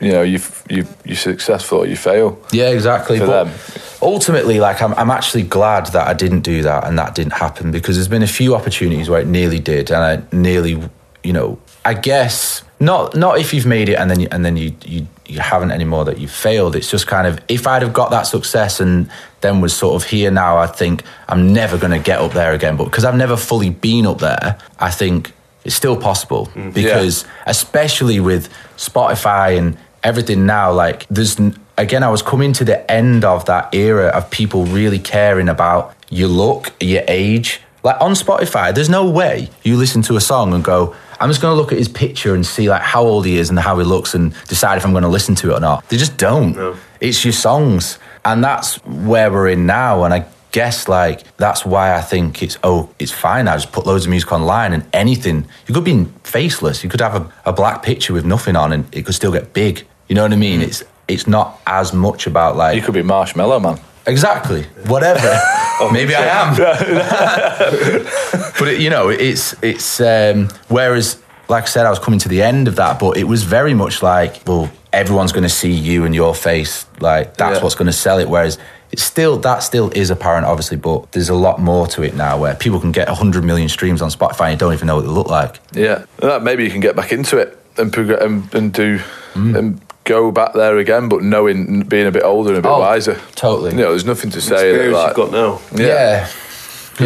you 0.00 0.12
know, 0.12 0.22
you 0.22 0.40
you 0.68 0.86
you're 1.04 1.16
successful 1.16 1.78
or 1.78 1.86
you 1.86 1.96
fail. 1.96 2.38
Yeah, 2.52 2.68
exactly. 2.70 3.18
for 3.18 3.26
but 3.26 3.44
them. 3.44 3.54
ultimately, 4.02 4.58
like 4.60 4.80
I'm, 4.82 4.94
I'm 4.94 5.10
actually 5.10 5.42
glad 5.44 5.86
that 5.86 6.08
I 6.08 6.14
didn't 6.14 6.40
do 6.40 6.62
that 6.62 6.86
and 6.86 6.98
that 6.98 7.14
didn't 7.14 7.34
happen 7.34 7.70
because 7.70 7.96
there's 7.96 8.08
been 8.08 8.22
a 8.22 8.26
few 8.40 8.54
opportunities 8.54 9.08
where 9.08 9.20
it 9.20 9.26
nearly 9.28 9.58
did, 9.60 9.90
and 9.90 10.02
I 10.02 10.36
nearly, 10.36 10.82
you 11.22 11.32
know, 11.32 11.58
I 11.84 11.94
guess 11.94 12.62
not 12.80 13.14
not 13.14 13.38
if 13.38 13.52
you've 13.52 13.66
made 13.66 13.88
it 13.88 13.94
and 13.94 14.10
then 14.10 14.20
you, 14.20 14.28
and 14.30 14.44
then 14.44 14.56
you 14.56 14.74
you 14.84 15.06
you 15.26 15.38
haven't 15.38 15.70
anymore 15.70 16.04
that 16.06 16.18
you've 16.18 16.30
failed. 16.30 16.74
It's 16.74 16.90
just 16.90 17.06
kind 17.06 17.26
of 17.26 17.38
if 17.46 17.66
I'd 17.66 17.82
have 17.82 17.92
got 17.92 18.10
that 18.10 18.22
success 18.22 18.80
and 18.80 19.10
then 19.42 19.60
was 19.60 19.76
sort 19.76 20.02
of 20.02 20.08
here 20.08 20.30
now, 20.30 20.56
I 20.56 20.66
think 20.66 21.04
I'm 21.28 21.52
never 21.52 21.78
going 21.78 21.92
to 21.92 21.98
get 21.98 22.20
up 22.20 22.32
there 22.32 22.52
again. 22.52 22.76
But 22.76 22.84
because 22.84 23.04
I've 23.04 23.16
never 23.16 23.36
fully 23.36 23.70
been 23.70 24.06
up 24.06 24.18
there, 24.18 24.58
I 24.78 24.90
think 24.90 25.32
it's 25.64 25.74
still 25.74 25.96
possible 25.96 26.46
mm. 26.46 26.72
because 26.72 27.24
especially 27.46 28.18
with 28.18 28.48
Spotify 28.76 29.58
and 29.58 29.76
everything 30.02 30.46
now, 30.46 30.72
like 30.72 31.06
there's 31.08 31.38
again, 31.80 32.02
I 32.02 32.10
was 32.10 32.22
coming 32.22 32.52
to 32.54 32.64
the 32.64 32.90
end 32.90 33.24
of 33.24 33.46
that 33.46 33.74
era 33.74 34.08
of 34.08 34.30
people 34.30 34.64
really 34.64 34.98
caring 34.98 35.48
about 35.48 35.94
your 36.10 36.28
look, 36.28 36.72
your 36.80 37.02
age. 37.08 37.60
Like 37.82 38.00
on 38.00 38.12
Spotify, 38.12 38.74
there's 38.74 38.90
no 38.90 39.08
way 39.08 39.48
you 39.62 39.76
listen 39.76 40.02
to 40.02 40.16
a 40.16 40.20
song 40.20 40.52
and 40.52 40.62
go, 40.62 40.94
I'm 41.20 41.28
just 41.28 41.42
going 41.42 41.52
to 41.52 41.60
look 41.60 41.70
at 41.70 41.78
his 41.78 41.88
picture 41.88 42.34
and 42.34 42.46
see 42.46 42.70
like 42.70 42.82
how 42.82 43.02
old 43.02 43.26
he 43.26 43.36
is 43.36 43.50
and 43.50 43.58
how 43.58 43.78
he 43.78 43.84
looks 43.84 44.14
and 44.14 44.34
decide 44.48 44.78
if 44.78 44.84
I'm 44.86 44.92
going 44.92 45.02
to 45.02 45.08
listen 45.08 45.34
to 45.36 45.50
it 45.50 45.54
or 45.54 45.60
not. 45.60 45.86
They 45.90 45.98
just 45.98 46.16
don't. 46.16 46.76
It's 47.00 47.24
your 47.24 47.32
songs, 47.32 47.98
and 48.24 48.42
that's 48.42 48.76
where 48.86 49.30
we're 49.30 49.48
in 49.48 49.66
now. 49.66 50.04
And 50.04 50.14
I 50.14 50.26
guess 50.52 50.88
like 50.88 51.22
that's 51.36 51.64
why 51.64 51.94
I 51.94 52.00
think 52.00 52.42
it's 52.42 52.58
oh 52.64 52.90
it's 52.98 53.12
fine. 53.12 53.48
I 53.48 53.56
just 53.56 53.72
put 53.72 53.86
loads 53.86 54.04
of 54.04 54.10
music 54.10 54.32
online 54.32 54.72
and 54.72 54.84
anything. 54.92 55.46
You 55.66 55.74
could 55.74 55.84
be 55.84 56.06
faceless. 56.24 56.82
You 56.82 56.90
could 56.90 57.00
have 57.00 57.14
a, 57.14 57.32
a 57.44 57.52
black 57.52 57.82
picture 57.82 58.12
with 58.12 58.24
nothing 58.24 58.56
on, 58.56 58.72
and 58.72 58.94
it 58.94 59.04
could 59.04 59.14
still 59.14 59.32
get 59.32 59.52
big. 59.52 59.86
You 60.08 60.14
know 60.14 60.22
what 60.22 60.32
I 60.32 60.36
mean? 60.36 60.60
Mm. 60.60 60.64
It's 60.64 60.82
it's 61.06 61.26
not 61.26 61.60
as 61.66 61.92
much 61.92 62.26
about 62.26 62.56
like 62.56 62.76
You 62.76 62.82
could 62.82 62.94
be 62.94 63.02
Marshmallow 63.02 63.60
Man. 63.60 63.78
Exactly. 64.06 64.62
Whatever. 64.86 65.20
Maybe 65.92 66.14
I 66.14 66.26
am. 66.26 66.56
but 68.58 68.68
it, 68.68 68.80
you 68.80 68.90
know, 68.90 69.08
it's 69.08 69.54
it's 69.62 70.00
um, 70.00 70.48
whereas, 70.68 71.22
like 71.48 71.64
I 71.64 71.66
said, 71.66 71.86
I 71.86 71.90
was 71.90 71.98
coming 71.98 72.20
to 72.20 72.28
the 72.28 72.42
end 72.42 72.68
of 72.68 72.76
that, 72.76 72.98
but 72.98 73.16
it 73.16 73.24
was 73.24 73.42
very 73.44 73.74
much 73.74 74.02
like, 74.02 74.42
well, 74.46 74.70
everyone's 74.92 75.32
going 75.32 75.42
to 75.44 75.48
see 75.48 75.72
you 75.72 76.04
and 76.04 76.14
your 76.14 76.34
face. 76.34 76.86
Like 77.00 77.36
that's 77.36 77.58
Yeah. 77.58 77.62
what's 77.62 77.74
going 77.74 77.86
to 77.86 77.92
sell 77.92 78.18
it. 78.18 78.28
Whereas 78.28 78.58
it's 78.92 79.02
still 79.02 79.38
that 79.38 79.62
still 79.62 79.90
is 79.90 80.10
apparent, 80.10 80.46
obviously, 80.46 80.76
but 80.76 81.12
there's 81.12 81.28
a 81.28 81.34
lot 81.34 81.60
more 81.60 81.86
to 81.88 82.02
it 82.02 82.14
now 82.14 82.38
where 82.38 82.54
people 82.54 82.80
can 82.80 82.92
get 82.92 83.08
hundred 83.08 83.44
million 83.44 83.68
streams 83.68 84.02
on 84.02 84.10
Spotify 84.10 84.46
and 84.46 84.52
you 84.52 84.58
don't 84.58 84.72
even 84.74 84.86
know 84.86 84.96
what 84.96 85.02
they 85.02 85.08
look 85.08 85.28
like. 85.28 85.60
Yeah, 85.72 86.04
maybe 86.42 86.64
you 86.64 86.70
can 86.70 86.80
get 86.80 86.96
back 86.96 87.12
into 87.12 87.38
it 87.38 87.56
and 87.78 87.92
progr- 87.92 88.22
and, 88.22 88.52
and 88.54 88.72
do 88.72 89.00
Mm. 89.34 89.56
and 89.56 89.80
go 90.04 90.30
back 90.32 90.54
there 90.54 90.78
again, 90.78 91.08
but 91.08 91.22
knowing 91.22 91.82
being 91.82 92.06
a 92.06 92.10
bit 92.10 92.22
older 92.24 92.50
and 92.50 92.58
a 92.58 92.62
bit 92.62 92.68
Oh, 92.68 92.80
wiser. 92.80 93.18
totally. 93.34 93.70
You 93.72 93.76
know, 93.78 93.90
there's 93.90 94.04
nothing 94.04 94.30
to 94.30 94.40
say 94.40 94.56
that 94.56 94.66
Experience 94.90 94.94
like, 94.96 95.16
you've 95.16 95.30
got 95.30 95.32
now. 95.32 95.60
Yeah. 95.74 95.86
Yeah. 95.86 96.26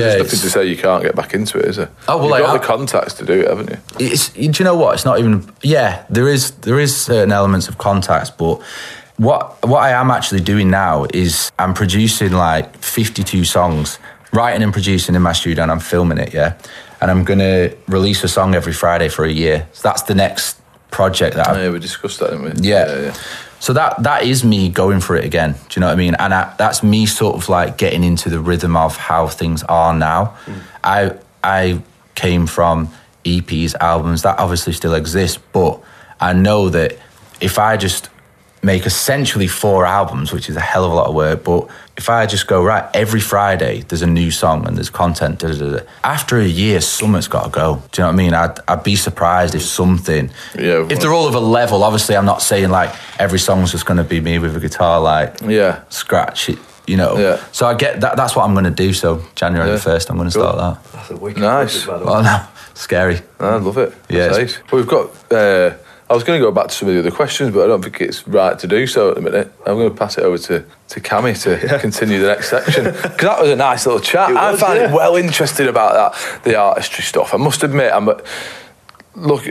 There's 0.01 0.13
nothing 0.15 0.27
it's- 0.27 0.41
to 0.43 0.51
say 0.51 0.65
you 0.67 0.77
can't 0.77 1.03
get 1.03 1.15
back 1.15 1.35
into 1.35 1.59
it, 1.59 1.67
is 1.67 1.77
there? 1.77 1.91
Oh, 2.09 2.17
well, 2.17 2.25
you've 2.25 2.31
like, 2.33 2.43
got 2.43 2.55
I- 2.55 2.59
the 2.59 2.65
contacts 2.67 3.15
to 3.15 3.25
do 3.25 3.33
it, 3.41 3.49
haven't 3.49 3.71
you? 3.71 3.77
it's 4.01 4.29
do 4.31 4.43
you 4.43 4.65
know 4.65 4.75
what 4.77 4.95
it's 4.95 5.05
not 5.05 5.19
even 5.21 5.47
yeah 5.63 6.05
there 6.11 6.29
is 6.29 6.51
there 6.63 6.81
is 6.81 6.97
certain 6.97 7.31
elements 7.31 7.69
of 7.69 7.79
contacts 7.79 8.31
but 8.31 8.61
what 9.19 9.57
what 9.65 9.79
i 9.85 9.91
am 9.91 10.11
actually 10.11 10.41
doing 10.41 10.69
now 10.69 11.07
is 11.15 11.53
i'm 11.61 11.73
producing 11.75 12.33
like 12.33 12.77
52 12.79 13.45
songs 13.45 14.01
writing 14.33 14.63
and 14.65 14.73
producing 14.73 15.15
in 15.15 15.23
my 15.23 15.33
studio 15.33 15.63
and 15.63 15.71
i'm 15.71 15.79
filming 15.79 16.19
it 16.19 16.35
yeah 16.35 16.55
and 17.01 17.09
i'm 17.13 17.23
gonna 17.23 17.71
release 17.87 18.25
a 18.25 18.29
song 18.29 18.57
every 18.57 18.73
friday 18.73 19.09
for 19.09 19.25
a 19.25 19.31
year 19.31 19.69
so 19.73 19.83
that's 19.89 20.03
the 20.03 20.15
next 20.15 20.59
project 20.95 21.35
that 21.37 21.49
I've 21.49 21.57
Yeah, 21.59 21.71
we 21.71 21.79
discussed 21.81 22.21
that, 22.21 22.31
didn't 22.31 22.45
we? 22.45 22.69
yeah. 22.69 23.13
So 23.59 23.73
that 23.73 24.03
that 24.03 24.23
is 24.25 24.45
me 24.45 24.69
going 24.69 25.01
for 25.01 25.17
it 25.17 25.25
again. 25.25 25.53
Do 25.53 25.59
you 25.75 25.81
know 25.81 25.87
what 25.87 25.95
I 25.95 26.05
mean? 26.05 26.15
And 26.19 26.35
I, 26.35 26.55
that's 26.59 26.83
me 26.83 27.07
sort 27.07 27.35
of 27.37 27.49
like 27.49 27.79
getting 27.79 28.05
into 28.05 28.29
the 28.29 28.39
rhythm 28.39 28.77
of 28.77 28.97
how 28.97 29.27
things 29.27 29.63
are 29.65 29.95
now. 29.95 30.27
Hmm. 30.47 30.59
I 30.85 30.99
I 31.43 31.83
came 32.15 32.47
from 32.47 32.89
EPs, 33.25 33.75
albums 33.81 34.23
that 34.23 34.39
obviously 34.39 34.73
still 34.75 34.95
exist, 34.95 35.39
but 35.53 35.81
I 36.21 36.33
know 36.35 36.69
that 36.69 36.99
if 37.41 37.59
I 37.59 37.77
just 37.77 38.09
make 38.65 38.87
essentially 38.87 39.47
four 39.47 39.85
albums, 39.85 40.33
which 40.33 40.49
is 40.49 40.57
a 40.57 40.61
hell 40.61 40.85
of 40.85 40.93
a 40.93 40.95
lot 40.95 41.07
of 41.07 41.15
work, 41.15 41.45
but 41.45 41.69
if 41.97 42.09
I 42.09 42.25
just 42.27 42.47
go 42.47 42.65
right 42.65 42.85
every 42.95 43.21
Friday, 43.21 43.83
there's 43.89 44.03
a 44.03 44.07
new 44.07 44.31
song 44.31 44.67
and 44.67 44.77
there's 44.77 44.89
content. 44.91 45.41
Da, 45.41 45.49
da, 45.49 45.55
da, 45.59 45.77
da. 45.79 45.85
After 46.03 46.39
a 46.39 46.47
year, 46.47 46.81
something's 46.81 47.29
got 47.29 47.45
to 47.45 47.51
go. 47.51 47.83
Do 47.93 48.01
you 48.01 48.03
know 48.03 48.09
what 48.09 48.13
I 48.15 48.17
mean? 48.17 48.35
I'd, 48.35 48.59
I'd 48.67 48.83
be 48.83 48.97
surprised 48.97 49.55
if 49.55 49.63
something. 49.63 50.31
Yeah, 50.59 50.87
If 50.91 51.01
they're 51.01 51.13
all 51.13 51.29
of 51.29 51.35
a 51.35 51.41
level, 51.41 51.85
obviously, 51.85 52.17
I'm 52.17 52.25
not 52.25 52.41
saying 52.43 52.71
like 52.71 52.91
every 53.21 53.39
song's 53.39 53.71
just 53.71 53.85
going 53.87 53.99
to 53.99 54.05
be 54.05 54.21
me 54.21 54.39
with 54.39 54.57
a 54.57 54.61
guitar, 54.61 55.01
like 55.01 55.41
Yeah. 55.43 55.83
scratch 55.91 56.49
it. 56.49 56.59
you 56.87 56.97
know. 56.97 57.17
Yeah. 57.19 57.43
So 57.53 57.67
I 57.67 57.75
get 57.75 58.01
that. 58.01 58.17
That's 58.17 58.35
what 58.37 58.45
I'm 58.45 58.53
going 58.55 58.65
to 58.65 58.71
do. 58.71 58.93
So 58.93 59.23
January 59.35 59.69
Yeah. 59.69 59.77
the 59.77 59.81
first, 59.81 60.11
I'm 60.11 60.17
going 60.17 60.29
to 60.31 60.39
Cool. 60.39 60.51
start 60.53 60.59
that. 60.83 60.93
That's 60.93 61.11
a 61.11 61.17
wicked 61.17 61.41
Nice. 61.43 61.85
project, 61.85 61.87
by 61.87 61.99
the 61.99 62.05
way. 62.05 62.13
Oh 62.19 62.23
no, 62.23 62.41
scary. 62.75 63.21
I 63.41 63.57
love 63.57 63.79
it. 63.79 63.95
Yeah, 64.09 64.27
That's 64.29 64.39
it's- 64.39 64.51
ace. 64.57 64.73
Well, 64.73 64.81
we've 64.83 64.89
got. 64.91 65.11
Uh, 65.33 65.71
I 66.11 66.13
was 66.15 66.23
going 66.23 66.39
to 66.39 66.45
go 66.45 66.53
back 66.53 66.69
to 66.69 66.75
some 66.75 66.89
of 66.89 66.95
the 66.95 67.01
other 67.01 67.11
questions, 67.11 67.53
but 67.55 67.65
I 67.65 67.67
don't 67.67 67.83
think 67.83 68.01
it's 68.01 68.29
right 68.29 68.59
to 68.59 68.67
do 68.67 68.87
so 68.87 69.09
at 69.09 69.15
the 69.15 69.23
minute. 69.23 69.51
I'm 69.67 69.77
going 69.77 69.89
to 69.91 69.97
pass 69.97 70.19
it 70.19 70.25
over 70.25 70.37
to 70.39 70.65
to 70.89 71.01
Cammy 71.01 71.35
to 71.45 71.79
continue 71.81 72.21
the 72.21 72.27
next 72.29 72.51
section 72.51 72.85
because 72.85 73.17
that 73.17 73.41
was 73.41 73.49
a 73.51 73.57
nice 73.57 73.87
little 73.87 74.01
chat. 74.01 74.31
It 74.31 74.37
I 74.37 74.49
found 74.49 74.59
find 74.61 74.79
it 74.83 74.91
well 74.93 75.17
interested 75.17 75.67
about 75.67 75.95
that 76.13 76.45
the 76.45 76.57
artistry 76.57 77.03
stuff. 77.05 77.33
I 77.33 77.39
must 77.39 77.63
admit, 77.63 77.93
I'm 77.93 78.09
uh, 78.09 78.15
look 79.15 79.45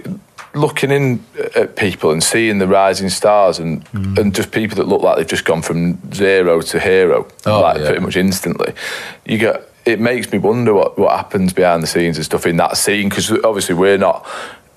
looking 0.54 0.92
in 0.92 1.24
at 1.56 1.76
people 1.76 2.12
and 2.12 2.24
seeing 2.24 2.60
the 2.60 2.68
rising 2.68 3.10
stars 3.10 3.58
and 3.58 3.84
Mm. 3.92 4.18
and 4.20 4.36
just 4.36 4.52
people 4.52 4.76
that 4.78 4.88
look 4.88 5.02
like 5.02 5.18
they've 5.18 5.26
just 5.28 5.46
gone 5.46 5.62
from 5.64 5.98
zero 6.14 6.62
to 6.62 6.80
hero, 6.80 7.28
Oh, 7.48 7.62
like 7.62 7.80
yeah. 7.80 7.86
pretty 7.88 8.02
much 8.02 8.16
instantly. 8.16 8.74
You 9.26 9.40
get 9.40 9.68
it 9.86 10.00
makes 10.00 10.32
me 10.32 10.38
wonder 10.38 10.74
what 10.74 10.98
what 11.00 11.16
happens 11.16 11.52
behind 11.54 11.82
the 11.82 11.88
scenes 11.88 12.18
and 12.18 12.26
stuff 12.26 12.46
in 12.46 12.58
that 12.58 12.78
scene 12.78 13.10
because 13.10 13.32
obviously 13.44 13.74
we're 13.76 13.98
not. 13.98 14.26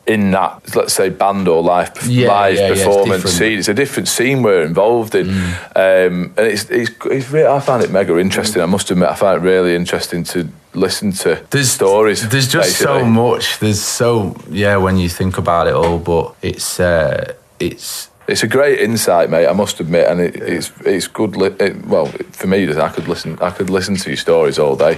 In 0.07 0.31
that, 0.31 0.75
let's 0.77 0.95
say, 0.95 1.09
band 1.09 1.49
or 1.49 1.61
live 1.62 1.90
Yeah, 2.07 2.29
live 2.29 2.55
yeah, 2.55 2.61
yeah, 2.66 2.73
it's 2.75 2.85
performance 2.85 3.25
scene, 3.25 3.59
it's 3.59 3.69
a 3.69 3.75
different 3.75 4.07
scene 4.09 4.40
we're 4.42 4.62
involved 4.62 5.16
in, 5.16 5.27
Mm. 5.27 5.53
um, 5.75 6.33
and 6.37 6.47
it's, 6.47 6.71
it's, 6.71 6.92
it's 7.07 7.29
really, 7.31 7.49
I 7.49 7.59
find 7.59 7.83
it 7.83 7.90
mega 7.90 8.16
interesting. 8.19 8.62
I 8.62 8.66
must 8.66 8.88
admit, 8.90 9.09
I 9.09 9.14
find 9.16 9.37
it 9.38 9.45
really 9.45 9.75
interesting 9.75 10.23
to 10.25 10.49
listen 10.75 11.11
to 11.12 11.42
There's 11.51 11.71
stories. 11.71 12.29
There's 12.29 12.47
just 12.47 12.77
so 12.79 13.05
much. 13.05 13.59
There's 13.59 13.83
so 13.83 14.37
yeah 14.49 14.77
when 14.77 14.97
you 14.97 15.09
think 15.09 15.38
about 15.38 15.66
it 15.66 15.75
all, 15.75 15.99
but 15.99 16.35
it's 16.40 16.79
uh, 16.79 17.35
it's 17.59 18.09
It's 18.29 18.42
a 18.45 18.49
great 18.49 18.79
insight, 18.81 19.29
mate. 19.31 19.49
I 19.49 19.53
must 19.55 19.81
admit, 19.81 20.07
and 20.09 20.21
it, 20.21 20.37
it's 20.37 20.71
it's 20.85 21.09
good. 21.09 21.37
Li- 21.37 21.57
it, 21.66 21.85
well, 21.87 22.07
for 22.33 22.47
me, 22.47 22.69
I 22.77 22.88
could 22.90 23.09
listen. 23.09 23.38
I 23.40 23.51
could 23.51 23.71
listen 23.71 23.97
to 23.97 24.11
your 24.11 24.16
stories 24.19 24.59
all 24.59 24.77
day. 24.77 24.97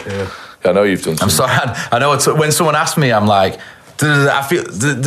I 0.64 0.72
know 0.72 0.82
you've 0.82 1.02
done. 1.04 1.16
Some, 1.16 1.26
I'm 1.28 1.30
sorry. 1.30 1.52
I 1.92 1.98
know 1.98 2.12
it's, 2.12 2.26
when 2.26 2.52
someone 2.52 2.74
asks 2.76 2.96
me, 2.98 3.12
I'm 3.12 3.26
like, 3.26 3.58
I 4.00 4.42
feel 4.48 4.64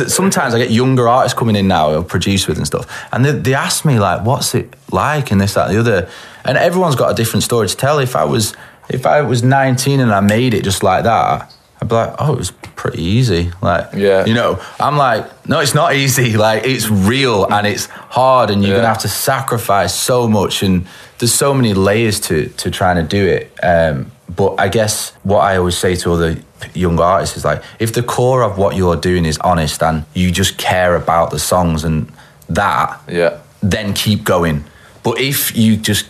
sometimes 0.08 0.54
I 0.54 0.58
get 0.58 0.70
younger 0.70 1.08
artists 1.08 1.38
coming 1.38 1.56
in 1.56 1.68
now 1.68 1.92
or 1.94 2.02
produce 2.02 2.46
with 2.46 2.58
and 2.58 2.66
stuff, 2.66 2.86
and 3.12 3.24
they, 3.24 3.32
they 3.32 3.54
ask 3.54 3.84
me 3.84 3.98
like, 3.98 4.24
"What's 4.24 4.54
it 4.54 4.74
like?" 4.90 5.30
and 5.30 5.40
this, 5.40 5.54
that, 5.54 5.68
and 5.68 5.76
the 5.76 5.80
other, 5.80 6.08
and 6.44 6.58
everyone's 6.58 6.96
got 6.96 7.10
a 7.10 7.14
different 7.14 7.42
story 7.42 7.68
to 7.68 7.76
tell. 7.76 7.98
If 7.98 8.14
I 8.16 8.24
was 8.24 8.54
if 8.88 9.06
I 9.06 9.22
was 9.22 9.42
19 9.42 10.00
and 10.00 10.12
I 10.12 10.20
made 10.20 10.52
it 10.54 10.64
just 10.64 10.82
like 10.82 11.04
that, 11.04 11.50
I'd 11.80 11.88
be 11.88 11.94
like, 11.94 12.14
"Oh, 12.18 12.32
it 12.34 12.38
was 12.38 12.50
pretty 12.50 13.02
easy." 13.02 13.50
Like, 13.62 13.90
Yeah. 13.94 14.24
you 14.26 14.34
know, 14.34 14.60
I'm 14.78 14.96
like, 14.98 15.24
"No, 15.48 15.60
it's 15.60 15.74
not 15.74 15.94
easy. 15.94 16.36
Like, 16.48 16.66
it's 16.66 16.88
real 16.90 17.46
and 17.50 17.66
it's 17.66 17.86
hard, 17.86 18.50
and 18.50 18.62
you're 18.62 18.72
Yeah. 18.72 18.76
gonna 18.78 18.88
have 18.88 18.98
to 19.02 19.08
sacrifice 19.08 19.94
so 19.94 20.28
much, 20.28 20.62
and 20.62 20.86
there's 21.18 21.32
so 21.34 21.54
many 21.54 21.72
layers 21.72 22.20
to 22.28 22.46
to 22.58 22.70
trying 22.70 22.96
to 22.96 23.02
do 23.04 23.24
it." 23.26 23.52
Um, 23.62 24.10
but 24.34 24.56
I 24.58 24.68
guess 24.68 25.10
what 25.22 25.40
I 25.40 25.56
always 25.56 25.76
say 25.76 25.96
to 25.96 26.12
other 26.12 26.36
young 26.74 26.98
artists 27.00 27.36
is 27.36 27.44
like, 27.44 27.62
if 27.78 27.92
the 27.92 28.02
core 28.02 28.42
of 28.42 28.58
what 28.58 28.76
you're 28.76 28.96
doing 28.96 29.24
is 29.24 29.38
honest 29.38 29.82
and 29.82 30.04
you 30.14 30.30
just 30.30 30.58
care 30.58 30.94
about 30.94 31.30
the 31.30 31.38
songs 31.38 31.84
and 31.84 32.10
that, 32.48 33.00
yeah, 33.08 33.40
then 33.62 33.94
keep 33.94 34.24
going. 34.24 34.64
But 35.02 35.20
if 35.20 35.56
you 35.56 35.76
just 35.76 36.08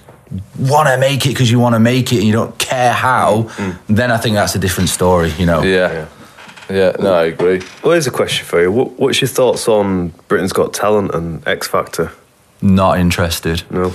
want 0.58 0.88
to 0.88 0.98
make 0.98 1.26
it 1.26 1.30
because 1.30 1.50
you 1.50 1.58
want 1.58 1.74
to 1.74 1.80
make 1.80 2.12
it 2.12 2.18
and 2.18 2.26
you 2.26 2.32
don't 2.32 2.56
care 2.58 2.92
how, 2.92 3.42
mm, 3.42 3.72
mm. 3.72 3.78
then 3.88 4.10
I 4.10 4.18
think 4.18 4.34
that's 4.34 4.54
a 4.54 4.58
different 4.58 4.90
story, 4.90 5.30
you 5.38 5.46
know? 5.46 5.62
yeah, 5.62 6.08
yeah. 6.70 6.92
No, 6.98 7.14
I 7.14 7.24
agree. 7.24 7.62
Well, 7.82 7.92
here's 7.92 8.06
a 8.06 8.10
question 8.10 8.46
for 8.46 8.60
you. 8.60 8.70
What, 8.70 8.98
what's 8.98 9.20
your 9.20 9.28
thoughts 9.28 9.68
on 9.68 10.08
Britain's 10.28 10.52
Got 10.52 10.72
Talent 10.72 11.14
and 11.14 11.46
X 11.46 11.68
Factor? 11.68 12.12
Not 12.60 12.98
interested. 12.98 13.62
No. 13.70 13.92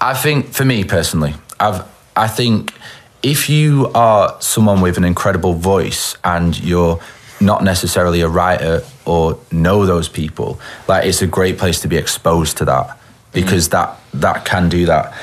I 0.00 0.14
think 0.14 0.52
for 0.52 0.64
me 0.64 0.84
personally, 0.84 1.34
I've 1.58 1.84
I 2.16 2.28
think 2.28 2.72
if 3.22 3.48
you 3.48 3.90
are 3.94 4.36
someone 4.40 4.80
with 4.80 4.96
an 4.96 5.04
incredible 5.04 5.54
voice 5.54 6.16
and 6.24 6.58
you're 6.60 7.00
not 7.40 7.62
necessarily 7.64 8.20
a 8.20 8.28
writer 8.28 8.82
or 9.04 9.38
know 9.50 9.86
those 9.86 10.08
people, 10.08 10.58
like 10.88 11.04
it's 11.06 11.22
a 11.22 11.26
great 11.26 11.58
place 11.58 11.80
to 11.80 11.88
be 11.88 11.96
exposed 11.96 12.56
to 12.58 12.64
that 12.66 12.98
because 13.32 13.68
that 13.70 13.98
that 14.14 14.44
can 14.44 14.68
do 14.68 14.86
that. 14.86 15.14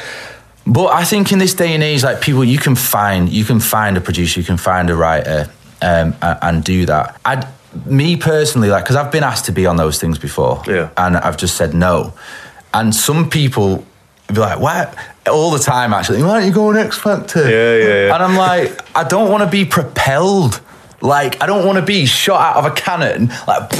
But 0.65 0.87
I 0.87 1.05
think 1.05 1.31
in 1.31 1.39
this 1.39 1.53
day 1.53 1.73
and 1.73 1.81
age, 1.83 2.03
like 2.03 2.19
people, 2.21 2.43
you 2.43 2.57
can 2.59 2.75
find 2.75 3.29
you 3.29 3.45
can 3.45 3.59
find 3.59 3.97
a 3.97 4.01
producer, 4.01 4.39
you 4.39 4.45
can 4.45 4.57
find 4.57 4.89
a 4.89 4.95
writer, 4.95 5.49
um, 5.81 6.15
and, 6.21 6.39
and 6.41 6.63
do 6.63 6.85
that. 6.87 7.19
I, 7.23 7.47
me 7.85 8.17
personally, 8.17 8.69
like 8.69 8.83
because 8.83 8.95
I've 8.95 9.11
been 9.11 9.23
asked 9.23 9.45
to 9.45 9.51
be 9.51 9.65
on 9.65 9.77
those 9.77 9.99
things 9.99 10.19
before, 10.19 10.61
Yeah. 10.67 10.89
and 10.97 11.17
I've 11.17 11.37
just 11.37 11.55
said 11.55 11.73
no. 11.73 12.13
And 12.73 12.93
some 12.93 13.29
people 13.29 13.85
be 14.35 14.39
like, 14.41 14.59
"Why?" 14.59 14.93
All 15.29 15.51
the 15.51 15.59
time, 15.59 15.93
actually, 15.93 16.21
why 16.23 16.39
don't 16.39 16.47
you 16.47 16.53
go 16.53 16.67
on 16.69 16.77
X 16.77 16.97
Factor? 16.97 17.41
Yeah, 17.49 17.75
yeah, 17.75 18.05
yeah. 18.07 18.13
And 18.15 18.23
I'm 18.23 18.35
like, 18.37 18.79
I 18.95 19.03
don't 19.03 19.29
want 19.31 19.43
to 19.43 19.49
be 19.49 19.65
propelled. 19.65 20.61
Like, 21.01 21.41
I 21.43 21.45
don't 21.45 21.65
want 21.65 21.77
to 21.77 21.85
be 21.85 22.05
shot 22.05 22.41
out 22.41 22.57
of 22.57 22.65
a 22.71 22.75
cannon. 22.75 23.29
Like, 23.47 23.71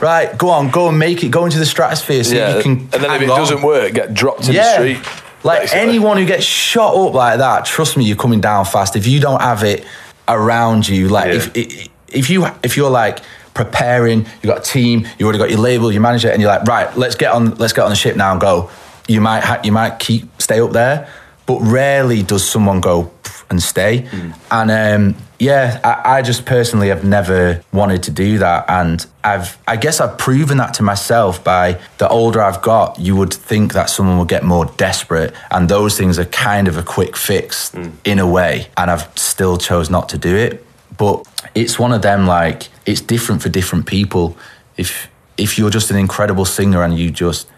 right, 0.00 0.36
go 0.38 0.50
on, 0.50 0.70
go 0.70 0.88
and 0.88 0.98
make 0.98 1.24
it. 1.24 1.30
Go 1.30 1.44
into 1.44 1.58
the 1.58 1.66
stratosphere 1.66 2.22
so 2.24 2.34
Yeah, 2.34 2.56
you 2.56 2.62
can. 2.62 2.72
and 2.72 2.90
then 2.90 3.10
if 3.12 3.22
it 3.22 3.30
on. 3.30 3.38
doesn't 3.38 3.62
work, 3.62 3.92
get 3.94 4.14
dropped 4.14 4.48
in 4.48 4.54
yeah. 4.54 4.80
the 4.82 4.94
street. 4.96 5.22
Like 5.42 5.62
basically. 5.62 5.80
anyone 5.80 6.16
who 6.16 6.24
gets 6.26 6.44
shot 6.44 6.94
up 6.94 7.12
like 7.12 7.38
that, 7.38 7.66
trust 7.66 7.96
me, 7.96 8.04
you're 8.04 8.16
coming 8.16 8.40
down 8.40 8.64
fast. 8.64 8.96
If 8.96 9.06
you 9.06 9.20
don't 9.20 9.42
have 9.42 9.62
it 9.62 9.84
around 10.28 10.88
you, 10.88 11.08
like 11.08 11.26
Yeah. 11.26 11.50
if 11.54 11.88
if 12.08 12.30
you 12.30 12.46
if 12.62 12.76
you're 12.78 12.88
like 12.90 13.18
preparing, 13.52 14.20
you've 14.42 14.44
got 14.54 14.58
a 14.58 14.70
team, 14.72 15.00
you've 15.18 15.26
already 15.26 15.38
got 15.38 15.50
your 15.50 15.58
label, 15.60 15.92
your 15.92 16.00
manager, 16.00 16.28
and 16.30 16.40
you're 16.40 16.50
like, 16.50 16.62
right, 16.66 16.96
let's 16.96 17.14
get 17.14 17.32
on, 17.32 17.54
let's 17.56 17.72
get 17.72 17.82
on 17.84 17.90
the 17.90 17.96
ship 17.96 18.16
now 18.16 18.32
and 18.32 18.40
go. 18.40 18.70
You 19.08 19.20
might 19.20 19.44
ha- 19.44 19.60
you 19.64 19.72
might 19.72 19.98
keep 19.98 20.24
stay 20.40 20.60
up 20.60 20.72
there, 20.72 21.08
but 21.46 21.60
rarely 21.60 22.22
does 22.22 22.46
someone 22.48 22.80
go 22.80 23.10
and 23.50 23.62
stay. 23.62 24.08
And 24.50 24.70
um, 24.70 25.16
yeah, 25.38 25.78
I, 25.84 26.18
I 26.18 26.22
just 26.22 26.46
personally 26.46 26.88
have 26.88 27.04
never 27.04 27.62
wanted 27.72 28.02
to 28.04 28.10
do 28.10 28.38
that, 28.38 28.64
and 28.68 29.04
I've 29.22 29.58
I 29.68 29.76
guess 29.76 30.00
I've 30.00 30.16
proven 30.16 30.56
that 30.58 30.74
to 30.74 30.82
myself 30.82 31.44
by 31.44 31.78
the 31.98 32.08
older 32.08 32.40
I've 32.40 32.62
got. 32.62 32.98
You 32.98 33.16
would 33.16 33.34
think 33.34 33.74
that 33.74 33.90
someone 33.90 34.18
would 34.18 34.28
get 34.28 34.42
more 34.44 34.66
desperate, 34.76 35.34
and 35.50 35.68
those 35.68 35.98
things 35.98 36.18
are 36.18 36.24
kind 36.24 36.66
of 36.68 36.78
a 36.78 36.82
quick 36.82 37.16
fix 37.16 37.72
in 38.04 38.18
a 38.18 38.26
way, 38.26 38.68
and 38.76 38.90
I've 38.90 39.06
still 39.18 39.58
chose 39.58 39.90
not 39.90 40.08
to 40.10 40.18
do 40.18 40.34
it. 40.34 40.64
But 40.96 41.26
it's 41.54 41.78
one 41.78 41.92
of 41.92 42.00
them 42.02 42.26
like 42.26 42.68
it's 42.86 43.00
different 43.02 43.42
for 43.42 43.50
different 43.50 43.86
people. 43.86 44.36
If 44.76 45.08
if 45.36 45.58
you're 45.58 45.70
just 45.70 45.90
an 45.90 45.96
incredible 45.98 46.44
singer 46.44 46.82
and 46.82 46.96
you 46.98 47.10
just 47.10 47.48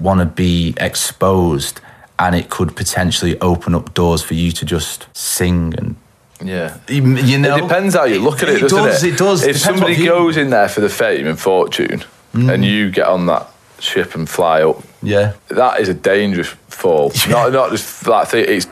want 0.00 0.20
to 0.20 0.26
be 0.26 0.74
exposed 0.78 1.80
and 2.18 2.34
it 2.34 2.48
could 2.50 2.76
potentially 2.76 3.38
open 3.40 3.74
up 3.74 3.94
doors 3.94 4.22
for 4.22 4.34
you 4.34 4.52
to 4.52 4.64
just 4.64 5.06
sing 5.16 5.74
and 5.78 5.96
Yeah. 6.42 6.76
you 6.88 7.02
you 7.16 7.38
know 7.38 7.56
it 7.56 7.62
depends 7.62 7.94
how 7.94 8.04
you 8.04 8.20
look 8.20 8.42
at 8.42 8.48
it, 8.48 8.62
it 8.62 8.68
does 8.68 9.02
it? 9.04 9.14
it 9.14 9.18
does 9.18 9.42
If 9.42 9.56
Depends 9.58 9.62
somebody 9.64 9.94
view- 9.94 10.10
goes 10.10 10.36
in 10.36 10.50
there 10.50 10.68
for 10.68 10.80
the 10.80 10.88
fame 10.88 11.26
and 11.26 11.38
fortune, 11.38 12.04
and 12.32 12.64
you 12.64 12.90
get 12.90 13.06
on 13.06 13.26
that 13.26 13.46
ship 13.78 14.14
and 14.14 14.28
fly 14.28 14.62
up, 14.62 14.82
yeah 15.02 15.32
that 15.48 15.80
is 15.80 15.88
a 15.88 15.94
dangerous 15.94 16.48
fall. 16.68 17.12
Not 17.28 17.52
not 17.52 17.70
just 17.70 18.06
like 18.06 18.28
thing, 18.28 18.44
it's 18.48 18.66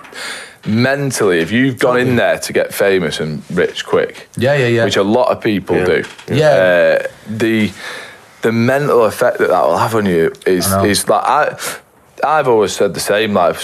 mentally. 0.66 1.38
If 1.40 1.50
you've 1.52 1.78
gone 1.78 1.98
in 1.98 2.16
there 2.16 2.38
to 2.38 2.52
get 2.52 2.72
famous 2.74 3.20
and 3.20 3.42
rich 3.50 3.84
quick, 3.84 4.28
Yeah, 4.36 4.54
yeah, 4.56 4.66
yeah. 4.68 4.84
which 4.84 4.96
a 4.96 5.02
lot 5.02 5.28
of 5.30 5.40
people 5.40 5.76
Yeah. 5.76 5.84
do, 5.86 6.04
Yeah. 6.28 6.46
uh, 6.50 7.06
the 7.28 7.70
the 8.42 8.52
mental 8.52 9.04
effect 9.04 9.38
that 9.38 9.48
that 9.48 9.62
will 9.64 9.78
have 9.78 9.94
on 9.94 10.06
you 10.06 10.32
is 10.46 10.70
is 10.84 11.08
like 11.08 11.24
I. 11.24 11.58
I've 12.24 12.46
always 12.46 12.72
said 12.72 12.94
the 12.94 13.00
same. 13.00 13.32
Like, 13.34 13.56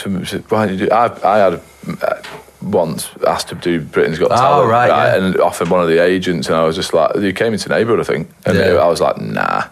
why 0.51 0.67
don't 0.67 0.77
you 0.79 0.87
do? 0.87 0.91
I, 0.93 1.05
I 1.35 1.39
had 1.39 1.61
uh, 2.03 2.23
once 2.61 3.09
asked 3.25 3.49
to 3.51 3.55
do 3.55 3.81
Britain's 3.81 4.19
Got 4.19 4.33
Oh, 4.33 4.37
Talent, 4.37 4.71
right, 4.71 4.89
yeah. 4.89 5.15
and 5.17 5.41
offered 5.41 5.71
one 5.71 5.81
of 5.81 5.87
the 5.87 6.03
agents, 6.03 6.49
and 6.49 6.57
I 6.57 6.65
was 6.65 6.75
just 6.75 6.93
like, 6.93 7.15
you 7.17 7.33
came 7.33 7.53
into 7.53 7.69
neighbourhood, 7.69 8.01
I 8.01 8.03
think, 8.03 8.29
and 8.47 8.59
Yeah. 8.59 8.73
Hmm. 8.73 8.79
I 8.81 8.89
was 8.89 9.01
like, 9.01 9.21
nah, 9.21 9.63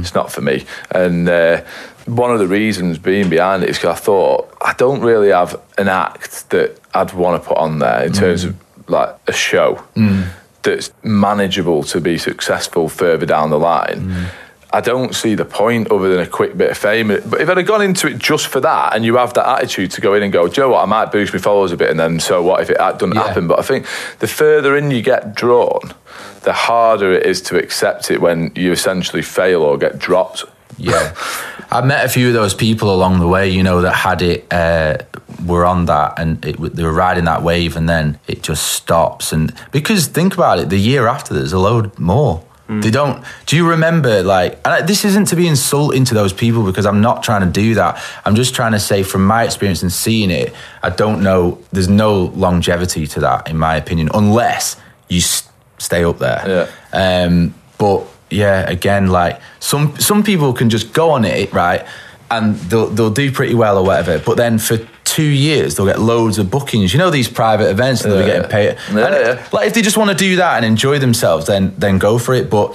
it's 0.00 0.14
not 0.16 0.32
for 0.32 0.40
me. 0.40 0.64
And 0.90 1.28
uh, 1.28 1.62
one 2.06 2.32
of 2.32 2.40
the 2.40 2.48
reasons 2.48 2.98
being 2.98 3.30
behind 3.30 3.62
it 3.62 3.68
is 3.70 3.76
because 3.78 3.96
I 4.00 4.00
thought 4.02 4.52
I 4.60 4.72
don't 4.72 5.00
really 5.00 5.28
have 5.30 5.60
an 5.78 5.86
act 5.86 6.50
that 6.50 6.76
I'd 6.92 7.12
want 7.12 7.40
to 7.40 7.48
put 7.48 7.56
on 7.56 7.78
there 7.78 8.02
in 8.02 8.12
terms 8.12 8.42
Hmm. 8.42 8.48
of 8.48 8.56
like 8.88 9.14
a 9.28 9.32
show 9.32 9.80
that's 10.62 10.90
manageable 11.04 11.84
to 11.84 12.00
be 12.00 12.18
successful 12.18 12.88
further 12.88 13.26
down 13.26 13.50
the 13.50 13.60
line. 13.60 14.26
I 14.74 14.80
don't 14.80 15.14
see 15.14 15.36
the 15.36 15.44
point 15.44 15.90
other 15.92 16.08
than 16.08 16.18
a 16.18 16.26
quick 16.26 16.56
bit 16.56 16.70
of 16.70 16.76
fame. 16.76 17.08
But 17.08 17.40
if 17.40 17.48
I'd 17.48 17.56
have 17.58 17.66
gone 17.66 17.80
into 17.80 18.08
it 18.08 18.18
just 18.18 18.48
for 18.48 18.58
that, 18.60 18.94
and 18.94 19.04
you 19.04 19.16
have 19.16 19.32
that 19.34 19.46
attitude 19.48 19.92
to 19.92 20.00
go 20.00 20.14
in 20.14 20.22
and 20.24 20.32
go, 20.32 20.48
Joe, 20.48 20.70
what 20.70 20.82
I 20.82 20.86
might 20.86 21.12
boost 21.12 21.32
my 21.32 21.38
followers 21.38 21.70
a 21.70 21.76
bit, 21.76 21.90
and 21.90 21.98
then 22.00 22.18
so 22.18 22.42
what 22.42 22.60
if 22.60 22.70
it 22.70 22.78
doesn't 22.78 23.14
Yeah. 23.14 23.22
happen? 23.26 23.46
But 23.46 23.60
I 23.60 23.62
think 23.62 23.86
the 24.18 24.26
further 24.26 24.76
in 24.76 24.90
you 24.90 25.00
get 25.00 25.34
drawn, 25.36 25.94
the 26.42 26.52
harder 26.52 27.12
it 27.12 27.24
is 27.24 27.40
to 27.42 27.56
accept 27.56 28.10
it 28.10 28.20
when 28.20 28.50
you 28.56 28.72
essentially 28.72 29.22
fail 29.22 29.62
or 29.62 29.78
get 29.78 29.98
dropped. 29.98 30.44
Yeah, 30.76 31.14
I 31.70 31.80
met 31.82 32.04
a 32.04 32.08
few 32.08 32.26
of 32.26 32.34
those 32.34 32.52
people 32.52 32.92
along 32.92 33.20
the 33.20 33.28
way, 33.28 33.48
you 33.48 33.62
know, 33.62 33.80
that 33.82 33.92
had 33.94 34.22
it, 34.22 34.52
uh, 34.52 34.96
were 35.46 35.64
on 35.64 35.84
that, 35.86 36.18
and 36.18 36.44
it, 36.44 36.56
they 36.74 36.82
were 36.82 36.92
riding 36.92 37.26
that 37.26 37.42
wave, 37.44 37.76
and 37.76 37.88
then 37.88 38.18
it 38.26 38.42
just 38.42 38.66
stops. 38.72 39.32
And 39.32 39.54
because 39.70 40.08
think 40.08 40.34
about 40.34 40.58
it, 40.58 40.70
the 40.70 40.78
year 40.80 41.06
after, 41.06 41.32
there's 41.32 41.52
a 41.52 41.60
load 41.60 41.96
more. 41.96 42.42
They 42.66 42.90
don't. 42.90 43.22
Do 43.44 43.56
you 43.56 43.68
remember, 43.68 44.22
like, 44.22 44.52
and 44.64 44.72
I- 44.74 44.80
this 44.80 45.04
isn't 45.04 45.26
to 45.26 45.36
be 45.36 45.46
insulting 45.46 46.04
to 46.06 46.14
those 46.14 46.32
people 46.32 46.62
because 46.64 46.86
I'm 46.86 47.02
not 47.02 47.22
trying 47.22 47.42
to 47.42 47.46
do 47.46 47.74
that. 47.74 48.02
I'm 48.24 48.34
just 48.34 48.54
trying 48.54 48.72
to 48.72 48.80
say, 48.80 49.02
from 49.02 49.26
my 49.26 49.44
experience 49.44 49.82
and 49.82 49.92
seeing 49.92 50.30
it, 50.30 50.54
I 50.82 50.88
don't 50.88 51.22
know, 51.22 51.58
there's 51.72 51.90
no 51.90 52.32
longevity 52.34 53.06
to 53.08 53.20
that, 53.20 53.50
in 53.50 53.58
my 53.58 53.76
opinion, 53.76 54.08
unless 54.14 54.76
you 55.10 55.18
s- 55.18 55.46
stay 55.76 56.04
up 56.04 56.18
there. 56.20 56.68
Yeah. 56.92 57.22
Um, 57.26 57.54
but 57.76 58.04
yeah, 58.30 58.60
again, 58.70 59.08
like, 59.08 59.40
some, 59.60 59.94
some 60.00 60.22
people 60.22 60.54
can 60.54 60.70
just 60.70 60.94
go 60.94 61.10
on 61.10 61.26
it, 61.26 61.52
right? 61.52 61.84
And 62.30 62.56
they'll, 62.70 62.86
they'll 62.86 63.10
do 63.10 63.30
pretty 63.30 63.54
well 63.54 63.76
or 63.76 63.84
whatever. 63.84 64.18
But 64.18 64.38
then 64.38 64.58
for 64.58 64.78
two 65.14 65.22
years, 65.22 65.76
they'll 65.76 65.86
get 65.86 66.00
loads 66.00 66.38
of 66.38 66.50
bookings. 66.50 66.92
You 66.92 66.98
know, 66.98 67.10
these 67.10 67.28
private 67.28 67.70
events, 67.70 68.02
and 68.02 68.12
they'll 68.12 68.20
be 68.20 68.26
getting 68.26 68.50
paid. 68.50 68.76
Yeah, 68.92 69.10
yeah. 69.10 69.48
like 69.52 69.68
if 69.68 69.74
they 69.74 69.82
just 69.82 69.96
want 69.96 70.10
to 70.10 70.16
do 70.16 70.36
that 70.36 70.56
and 70.56 70.64
enjoy 70.64 70.98
themselves, 70.98 71.46
then 71.46 71.74
then 71.78 71.98
go 71.98 72.18
for 72.18 72.34
it. 72.34 72.50
But 72.50 72.74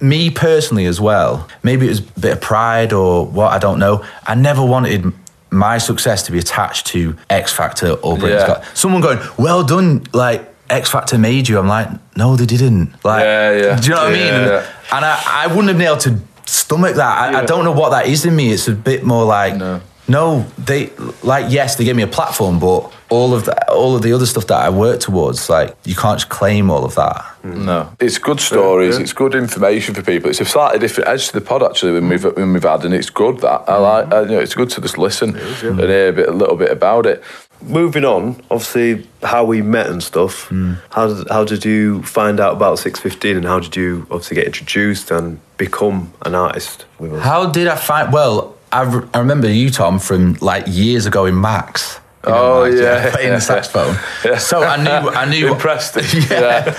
me 0.00 0.30
personally 0.30 0.86
as 0.86 0.98
well, 1.00 1.46
maybe 1.62 1.86
it 1.86 1.90
was 1.90 2.00
a 2.00 2.20
bit 2.20 2.32
of 2.32 2.40
pride 2.40 2.92
or 2.92 3.26
what 3.26 3.52
I 3.52 3.58
don't 3.58 3.78
know. 3.78 4.04
I 4.26 4.34
never 4.34 4.64
wanted 4.64 5.12
my 5.50 5.78
success 5.78 6.22
to 6.24 6.32
be 6.32 6.38
attached 6.38 6.86
to 6.88 7.16
X 7.28 7.52
Factor 7.52 7.92
or 7.92 8.16
Britain's 8.16 8.42
Yeah. 8.42 8.46
Got 8.46 8.76
Someone 8.76 9.02
going, 9.02 9.18
"Well 9.38 9.62
done," 9.62 10.04
like 10.12 10.40
X 10.70 10.90
Factor 10.90 11.18
made 11.18 11.48
you. 11.48 11.58
I'm 11.58 11.68
like, 11.68 11.88
no, 12.16 12.36
they 12.36 12.46
didn't. 12.46 12.94
Like, 13.04 13.22
Yeah, 13.24 13.52
yeah. 13.52 13.76
Do 13.80 13.88
you 13.88 13.94
know 13.94 14.04
what 14.04 14.12
I 14.12 14.12
mean? 14.12 14.48
Yeah. 14.48 14.66
And 14.92 15.04
I, 15.04 15.22
I 15.26 15.46
wouldn't 15.48 15.68
have 15.68 15.78
been 15.78 15.86
able 15.86 15.98
to 15.98 16.18
stomach 16.46 16.96
that. 16.96 17.34
I, 17.34 17.40
I 17.42 17.44
don't 17.44 17.64
know 17.64 17.72
what 17.72 17.90
that 17.90 18.06
is 18.06 18.24
in 18.24 18.34
me. 18.34 18.52
It's 18.52 18.68
a 18.68 18.72
bit 18.72 19.04
more 19.04 19.24
like. 19.24 19.56
No. 19.56 19.80
No, 20.06 20.46
they 20.58 20.90
like 21.22 21.50
yes, 21.50 21.76
they 21.76 21.84
gave 21.84 21.96
me 21.96 22.02
a 22.02 22.06
platform, 22.06 22.58
but 22.58 22.92
all 23.08 23.32
of 23.32 23.44
the 23.46 23.72
all 23.72 23.96
of 23.96 24.02
the 24.02 24.12
other 24.12 24.26
stuff 24.26 24.46
that 24.48 24.60
I 24.60 24.68
work 24.68 25.00
towards, 25.00 25.48
like 25.48 25.74
you 25.84 25.94
can't 25.94 26.18
just 26.18 26.28
claim 26.28 26.70
all 26.70 26.84
of 26.84 26.94
that. 26.96 27.24
Mm. 27.42 27.64
No, 27.64 27.92
it's 28.00 28.18
good 28.18 28.40
stories. 28.40 28.96
Yeah. 28.96 29.02
It's 29.02 29.12
good 29.14 29.34
information 29.34 29.94
for 29.94 30.02
people. 30.02 30.28
It's 30.28 30.40
a 30.40 30.44
slightly 30.44 30.78
different 30.78 31.08
edge 31.08 31.28
to 31.28 31.32
the 31.32 31.40
pod 31.40 31.62
actually 31.62 31.92
when 31.92 32.08
we've 32.08 32.24
when 32.24 32.52
we've 32.52 32.62
had, 32.62 32.84
and 32.84 32.92
it's 32.92 33.08
good 33.08 33.38
that 33.40 33.62
I 33.66 33.72
mm. 33.72 33.82
like. 33.82 34.12
I, 34.12 34.20
you 34.22 34.28
know, 34.28 34.40
it's 34.40 34.54
good 34.54 34.70
to 34.70 34.80
just 34.82 34.98
listen 34.98 35.36
and 35.36 35.80
hear 35.80 36.08
a 36.08 36.12
bit, 36.12 36.28
a 36.28 36.32
little 36.32 36.56
bit 36.56 36.70
about 36.70 37.06
it. 37.06 37.22
Moving 37.62 38.04
on, 38.04 38.42
obviously, 38.50 39.06
how 39.22 39.44
we 39.44 39.62
met 39.62 39.86
and 39.86 40.02
stuff. 40.02 40.50
Mm. 40.50 40.82
How 40.90 41.06
did 41.06 41.30
how 41.30 41.44
did 41.44 41.64
you 41.64 42.02
find 42.02 42.40
out 42.40 42.52
about 42.52 42.78
six 42.78 43.00
fifteen, 43.00 43.36
and 43.36 43.46
how 43.46 43.58
did 43.58 43.74
you 43.74 44.06
obviously 44.10 44.34
get 44.34 44.44
introduced 44.44 45.10
and 45.10 45.40
become 45.56 46.12
an 46.26 46.34
artist 46.34 46.84
with 46.98 47.14
us? 47.14 47.22
How 47.22 47.50
did 47.50 47.68
I 47.68 47.76
find? 47.76 48.12
Well, 48.12 48.54
I, 48.74 49.02
I 49.14 49.18
remember 49.18 49.48
you, 49.48 49.70
Tom, 49.70 49.98
from 49.98 50.34
like 50.40 50.64
years 50.66 51.06
ago 51.06 51.26
in 51.26 51.40
Max. 51.40 52.00
You 52.26 52.30
know, 52.32 52.62
Oh, 52.62 52.64
yeah. 52.64 53.10
playing 53.12 53.32
the 53.34 53.40
saxophone. 53.40 53.96
Yeah. 54.24 54.38
So 54.38 54.62
I 54.62 54.76
knew, 54.82 55.10
I 55.10 55.24
knew, 55.28 55.48
Impressed. 55.52 55.96
yeah. 56.30 56.64
Yeah. 56.64 56.72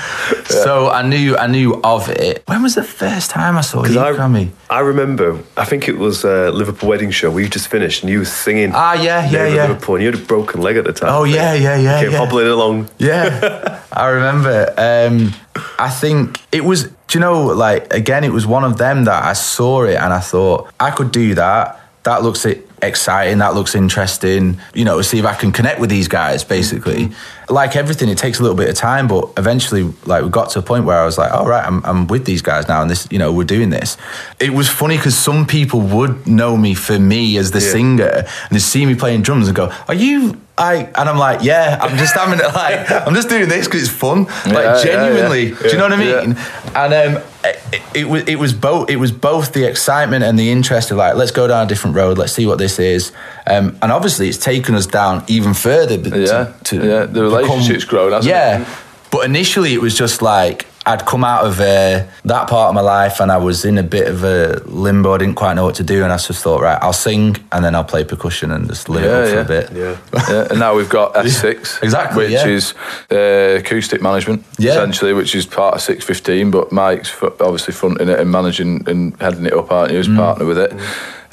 So 0.46 0.90
I 0.90 1.04
knew, 1.08 1.38
I 1.38 1.46
knew 1.46 1.80
of 1.84 2.10
it. 2.10 2.42
When 2.48 2.64
was 2.64 2.74
the 2.74 2.84
first 2.84 3.30
time 3.30 3.56
I 3.56 3.62
saw 3.62 3.86
you, 3.86 4.00
I, 4.00 4.14
Cammy? 4.14 4.50
I 4.72 4.80
remember, 4.80 5.38
I 5.56 5.66
think 5.66 5.88
it 5.88 5.98
was 6.00 6.24
a 6.26 6.50
Liverpool 6.50 6.90
wedding 6.90 7.12
show. 7.12 7.30
We 7.30 7.48
just 7.48 7.68
finished, 7.68 8.02
and 8.02 8.10
you 8.12 8.20
were 8.20 8.26
singing. 8.26 8.72
Ah, 8.74 8.94
yeah, 8.96 9.30
yeah, 9.30 9.48
yeah. 9.48 9.68
Liverpool, 9.68 9.96
and 9.96 10.04
you 10.04 10.12
had 10.12 10.20
a 10.20 10.26
broken 10.26 10.62
leg 10.62 10.78
at 10.78 10.84
the 10.86 10.94
time. 10.94 11.10
Oh, 11.14 11.26
yeah, 11.26 11.54
yeah, 11.54 11.78
yeah, 11.78 12.00
You 12.00 12.06
came 12.06 12.12
yeah. 12.14 12.18
hobbling 12.18 12.48
along. 12.48 12.90
Yeah, 12.98 13.80
I 13.94 14.08
remember. 14.08 14.74
Um, 14.78 15.32
I 15.78 15.90
think 15.92 16.40
it 16.52 16.66
was. 16.66 16.86
Do 17.08 17.12
you 17.14 17.20
know? 17.20 17.46
Like 17.46 17.94
again, 17.94 18.24
it 18.24 18.34
was 18.34 18.48
one 18.48 18.64
of 18.64 18.80
them 18.80 19.06
that 19.06 19.24
I 19.24 19.34
saw 19.34 19.84
it 19.84 19.96
and 19.96 20.12
I 20.12 20.20
thought 20.22 20.74
I 20.80 20.90
could 20.90 21.12
do 21.12 21.36
that. 21.36 21.80
That 22.06 22.24
looks 22.24 22.46
exciting. 22.82 23.40
That 23.40 23.56
looks 23.56 23.76
interesting. 23.76 24.60
You 24.74 24.86
know, 24.86 25.02
see 25.02 25.20
if 25.20 25.26
I 25.26 25.34
can 25.34 25.52
connect 25.52 25.80
with 25.80 25.90
these 25.90 26.08
guys. 26.08 26.44
Basically, 26.44 27.12
like 27.50 27.76
everything, 27.76 28.10
it 28.10 28.18
takes 28.18 28.40
a 28.40 28.44
little 28.44 28.56
bit 28.56 28.70
of 28.70 28.76
time, 28.76 29.08
but 29.08 29.30
eventually, 29.38 29.92
like 30.06 30.24
we 30.24 30.30
got 30.30 30.52
to 30.52 30.60
a 30.60 30.62
point 30.62 30.86
where 30.86 31.00
I 31.00 31.06
was 31.06 31.18
like, 31.18 31.32
"All 31.32 31.48
right, 31.48 31.66
I'm, 31.66 31.84
I'm 31.84 32.08
with 32.08 32.26
these 32.26 32.42
guys 32.42 32.68
now, 32.68 32.82
and 32.82 32.90
this, 32.90 33.08
you 33.12 33.18
know, 33.20 33.34
we're 33.34 33.44
doing 33.44 33.72
this." 33.72 33.98
It 34.40 34.52
was 34.54 34.70
funny 34.70 34.98
because 34.98 35.18
some 35.18 35.46
people 35.48 35.82
would 35.82 36.28
know 36.28 36.56
me 36.58 36.74
for 36.76 37.00
me 37.00 37.38
as 37.38 37.52
the 37.52 37.60
Yeah. 37.60 37.72
singer, 37.72 38.10
and 38.10 38.52
they 38.52 38.60
see 38.60 38.86
me 38.86 38.96
playing 38.96 39.24
drums 39.24 39.48
and 39.48 39.56
go, 39.56 39.72
"Are 39.88 39.96
you?" 39.96 40.40
I 40.58 40.76
and 40.96 41.10
I'm 41.10 41.18
like, 41.18 41.44
"Yeah, 41.44 41.78
I'm 41.82 41.98
just 41.98 42.14
having 42.16 42.40
it. 42.40 42.46
Like, 42.54 42.90
I'm 42.90 43.14
just 43.14 43.28
doing 43.30 43.50
this 43.50 43.66
because 43.68 43.84
it's 43.84 43.92
fun. 43.92 44.26
Yeah, 44.46 44.54
Like 44.54 44.84
genuinely, 44.84 45.50
yeah. 45.50 45.58
do 45.60 45.68
you 45.70 45.78
know 45.78 45.90
what 45.90 45.94
I 46.00 46.04
Yeah. 46.04 46.22
mean?" 46.26 46.38
And 46.76 46.94
um, 47.18 47.24
it, 47.44 47.82
it 47.94 48.08
was 48.08 48.24
it 48.28 48.40
was 48.40 48.54
both 48.54 48.90
it 48.90 48.96
was 48.96 49.12
both 49.12 49.52
the 49.54 49.68
excitement 49.68 50.24
and 50.24 50.40
the 50.40 50.50
interest 50.52 50.92
of 50.92 50.98
like, 50.98 51.16
let's 51.16 51.32
go 51.32 51.48
down 51.48 51.66
a 51.66 51.68
different 51.68 51.96
road, 51.96 52.18
let's 52.18 52.32
see 52.34 52.46
what 52.46 52.58
this 52.58 52.80
is. 52.80 53.12
Um, 53.48 53.78
and 53.82 53.92
obviously, 53.92 54.30
it's 54.30 54.38
taken 54.38 54.76
us 54.76 54.86
down 54.86 55.24
even 55.28 55.54
further. 55.54 55.96
Yeah, 55.96 56.54
to, 56.64 56.80
to 56.80 56.88
yeah, 56.88 57.06
the 57.06 57.24
relationship's 57.24 57.84
grown, 57.84 58.14
hasn't 58.14 58.30
it? 58.32 58.36
yeah. 58.38 58.66
But 59.12 59.26
initially, 59.26 59.74
it 59.74 59.82
was 59.82 59.98
just 59.98 60.22
like 60.22 60.68
I'd 60.88 61.06
come 61.06 61.24
out 61.24 61.46
of 61.46 61.60
uh, 61.60 62.06
that 62.26 62.48
part 62.48 62.70
of 62.70 62.76
my 62.76 62.82
life 62.82 63.20
and 63.20 63.32
I 63.32 63.38
was 63.38 63.66
in 63.66 63.80
a 63.80 63.84
bit 63.84 64.08
of 64.08 64.24
a 64.24 64.62
limbo. 64.66 65.14
I 65.14 65.18
didn't 65.18 65.34
quite 65.36 65.56
know 65.56 65.66
what 65.66 65.76
to 65.76 65.84
do, 65.84 66.04
and 66.04 66.14
I 66.14 66.18
just 66.18 66.44
thought, 66.44 66.62
right, 66.62 66.78
I'll 66.82 66.94
sing 66.94 67.38
and 67.52 67.66
then 67.66 67.74
I'll 67.74 67.84
play 67.84 68.04
percussion 68.04 68.52
and 68.52 68.68
just 68.68 68.88
live 68.88 69.04
Yeah, 69.04 69.10
up 69.12 69.28
for 69.28 69.34
yeah. 69.34 69.42
a 69.42 69.46
bit. 69.48 69.72
Yeah. 69.74 69.98
yeah, 70.30 70.48
and 70.52 70.60
now 70.60 70.76
we've 70.76 70.90
got 70.90 71.16
S6, 71.16 71.82
Exactly, 71.82 72.26
which 72.26 72.34
yeah. 72.34 72.46
is 72.48 72.74
uh, 73.12 73.58
acoustic 73.60 74.02
management, 74.02 74.44
Yeah. 74.60 74.72
essentially, 74.74 75.14
which 75.14 75.34
is 75.34 75.46
part 75.48 75.74
of 75.74 75.82
615. 75.82 76.52
But 76.52 76.72
Mike's 76.72 77.12
obviously 77.24 77.74
fronting 77.74 78.08
it 78.10 78.20
and 78.20 78.30
managing 78.32 78.88
and 78.88 79.20
heading 79.20 79.48
it 79.48 79.54
up, 79.54 79.72
aren't 79.72 79.92
you, 79.92 79.98
as 80.00 80.08
Mm. 80.08 80.18
partner 80.18 80.46
with 80.46 80.60
it? 80.60 80.72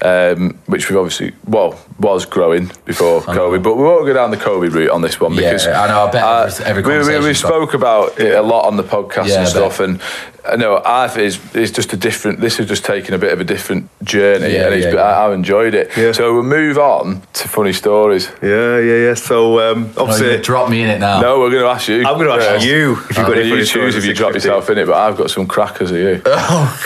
Um, 0.04 0.58
which 0.66 0.90
we've 0.90 0.98
obviously, 0.98 1.32
well, 1.46 1.78
was 2.00 2.26
growing 2.26 2.72
before 2.84 3.20
COVID, 3.20 3.62
but 3.62 3.76
we 3.76 3.84
won't 3.84 4.04
go 4.04 4.12
down 4.12 4.32
the 4.32 4.36
COVID 4.36 4.72
route 4.72 4.90
on 4.90 5.00
this 5.00 5.20
one 5.20 5.32
Yeah, 5.34 5.50
because 5.52 5.68
I 5.68 5.86
know, 5.86 6.06
I 6.08 6.10
bet 6.10 6.60
every- 6.62 6.82
every 6.82 6.98
we, 7.14 7.18
we, 7.20 7.26
we 7.28 7.34
spoke 7.34 7.72
about 7.74 8.18
it 8.18 8.34
a 8.34 8.42
lot 8.42 8.66
on 8.66 8.76
the 8.76 8.82
podcast 8.82 9.28
Yeah, 9.28 9.38
and 9.40 9.48
stuff, 9.48 9.78
and 9.78 10.00
I 10.44 10.56
know 10.56 10.82
I've 10.84 11.16
is 11.18 11.38
it's 11.54 11.70
just 11.70 11.92
a 11.92 11.96
different. 11.96 12.40
This 12.40 12.58
is 12.58 12.66
just 12.66 12.84
taking 12.84 13.14
a 13.14 13.18
bit 13.18 13.32
of 13.32 13.40
a 13.40 13.44
different 13.44 13.88
journey, 14.02 14.54
Yeah, 14.54 14.68
and 14.72 14.82
yeah, 14.82 14.90
yeah. 14.92 15.00
I, 15.00 15.26
I've 15.26 15.32
enjoyed 15.34 15.74
it. 15.74 15.96
Yeah. 15.96 16.10
So 16.12 16.34
we'll 16.34 16.42
move 16.42 16.78
on 16.78 17.22
to 17.34 17.48
funny 17.48 17.72
stories. 17.72 18.28
Yeah, 18.42 18.78
yeah, 18.80 18.96
yeah. 19.06 19.14
So, 19.14 19.60
um, 19.60 19.92
Oh, 19.96 20.02
obviously, 20.02 20.32
you 20.32 20.42
drop 20.42 20.68
me 20.68 20.82
in 20.82 20.88
it 20.88 20.98
now. 20.98 21.20
No, 21.20 21.38
we're 21.38 21.50
going 21.50 21.62
to 21.62 21.68
ask 21.68 21.86
you. 21.88 21.98
I'm 22.04 22.18
going 22.18 22.36
to 22.38 22.44
ask 22.44 22.66
you 22.66 22.94
if 23.08 23.16
you've 23.16 23.26
got 23.26 23.38
any 23.38 23.42
you 23.44 23.50
funny 23.50 23.60
choose 23.60 23.70
stories 23.70 23.94
if 23.96 24.04
you 24.04 24.14
drop 24.14 24.34
yourself 24.34 24.68
in 24.70 24.78
it, 24.78 24.86
but 24.86 24.96
I've 24.96 25.16
got 25.16 25.30
some 25.30 25.46
crackers 25.46 25.92
of 25.92 25.96
you. 25.98 26.20
oh. 26.26 26.78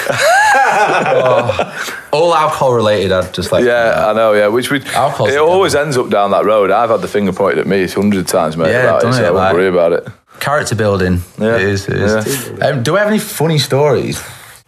All 2.12 2.34
alcohol 2.34 2.72
related. 2.74 3.12
I'd 3.12 3.32
just 3.34 3.52
like. 3.52 3.64
yeah, 3.64 4.06
I 4.08 4.12
know. 4.12 4.32
Yeah, 4.32 4.48
which 4.48 4.70
we. 4.70 4.82
Alcohol's 4.86 5.30
It 5.30 5.34
the 5.34 5.42
always 5.42 5.74
ends 5.74 5.96
up 5.96 6.10
down 6.10 6.30
that 6.32 6.44
road. 6.44 6.70
I've 6.70 6.90
had 6.90 7.00
the 7.00 7.08
finger 7.08 7.32
pointed 7.32 7.58
at 7.60 7.66
me 7.66 7.86
hundreds 7.88 8.20
of 8.20 8.26
times, 8.26 8.56
mate. 8.56 8.70
Yeah, 8.70 8.82
about 8.84 9.02
done 9.02 9.10
it, 9.10 9.14
so 9.14 9.22
it, 9.22 9.26
I 9.26 9.30
won't 9.30 9.36
like- 9.36 9.54
worry 9.54 9.68
about 9.68 9.92
it. 9.92 10.08
Character 10.40 10.74
building. 10.74 11.20
Yeah. 11.38 11.56
It 11.56 11.62
is. 11.62 11.88
It 11.88 11.96
is. 11.96 12.48
Um, 12.62 12.82
do 12.82 12.96
I 12.96 13.00
have 13.00 13.08
any 13.08 13.18
funny 13.18 13.58
stories? 13.58 14.22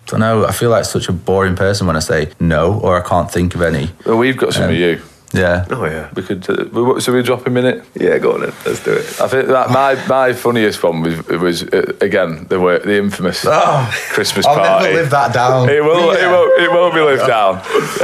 don't 0.07 0.21
know. 0.21 0.47
I 0.47 0.53
feel 0.53 0.71
like 0.71 0.87
such 0.87 1.09
a 1.11 1.13
boring 1.13 1.55
person 1.55 1.87
when 1.87 1.95
I 1.95 1.99
say 2.01 2.31
no, 2.41 2.81
or 2.81 2.97
I 2.97 3.07
can't 3.07 3.31
think 3.31 3.55
of 3.55 3.61
any. 3.61 3.91
Well, 4.07 4.17
we've 4.17 4.39
got 4.39 4.55
some 4.55 4.65
Um, 4.65 4.71
of 4.71 4.77
you. 4.77 5.03
Yeah. 5.33 5.67
oh 5.71 5.85
yeah, 5.85 6.09
We 6.15 6.23
could. 6.23 6.49
Uh, 6.49 6.65
we- 6.73 7.01
so 7.03 7.13
we 7.13 7.23
drop 7.23 7.47
a 7.47 7.51
minute. 7.51 7.85
yeah. 7.95 8.17
Go 8.19 8.33
on 8.33 8.41
then. 8.41 8.53
Let's 8.65 8.83
do 8.83 8.93
it. 8.93 9.21
I 9.21 9.29
think 9.29 9.49
that 9.49 9.69
my 9.71 9.95
my 10.09 10.33
funniest 10.33 10.83
one 10.83 11.03
was 11.03 11.27
was 11.29 11.63
uh, 11.65 11.93
again 12.01 12.47
the 12.49 12.59
wo- 12.59 12.79
the 12.79 12.97
infamous 12.97 13.45
Oh, 13.47 13.91
Christmas 14.15 14.47
I'll 14.47 14.57
party. 14.57 14.87
never 14.87 14.97
live 15.03 15.11
that 15.11 15.35
down. 15.35 15.69
It 15.69 15.85
will. 15.85 16.13
It 16.13 16.27
won't 16.31 16.61
It 16.63 16.71
won't 16.71 16.95
be 16.95 17.01
lived 17.01 17.27
down. 17.27 17.57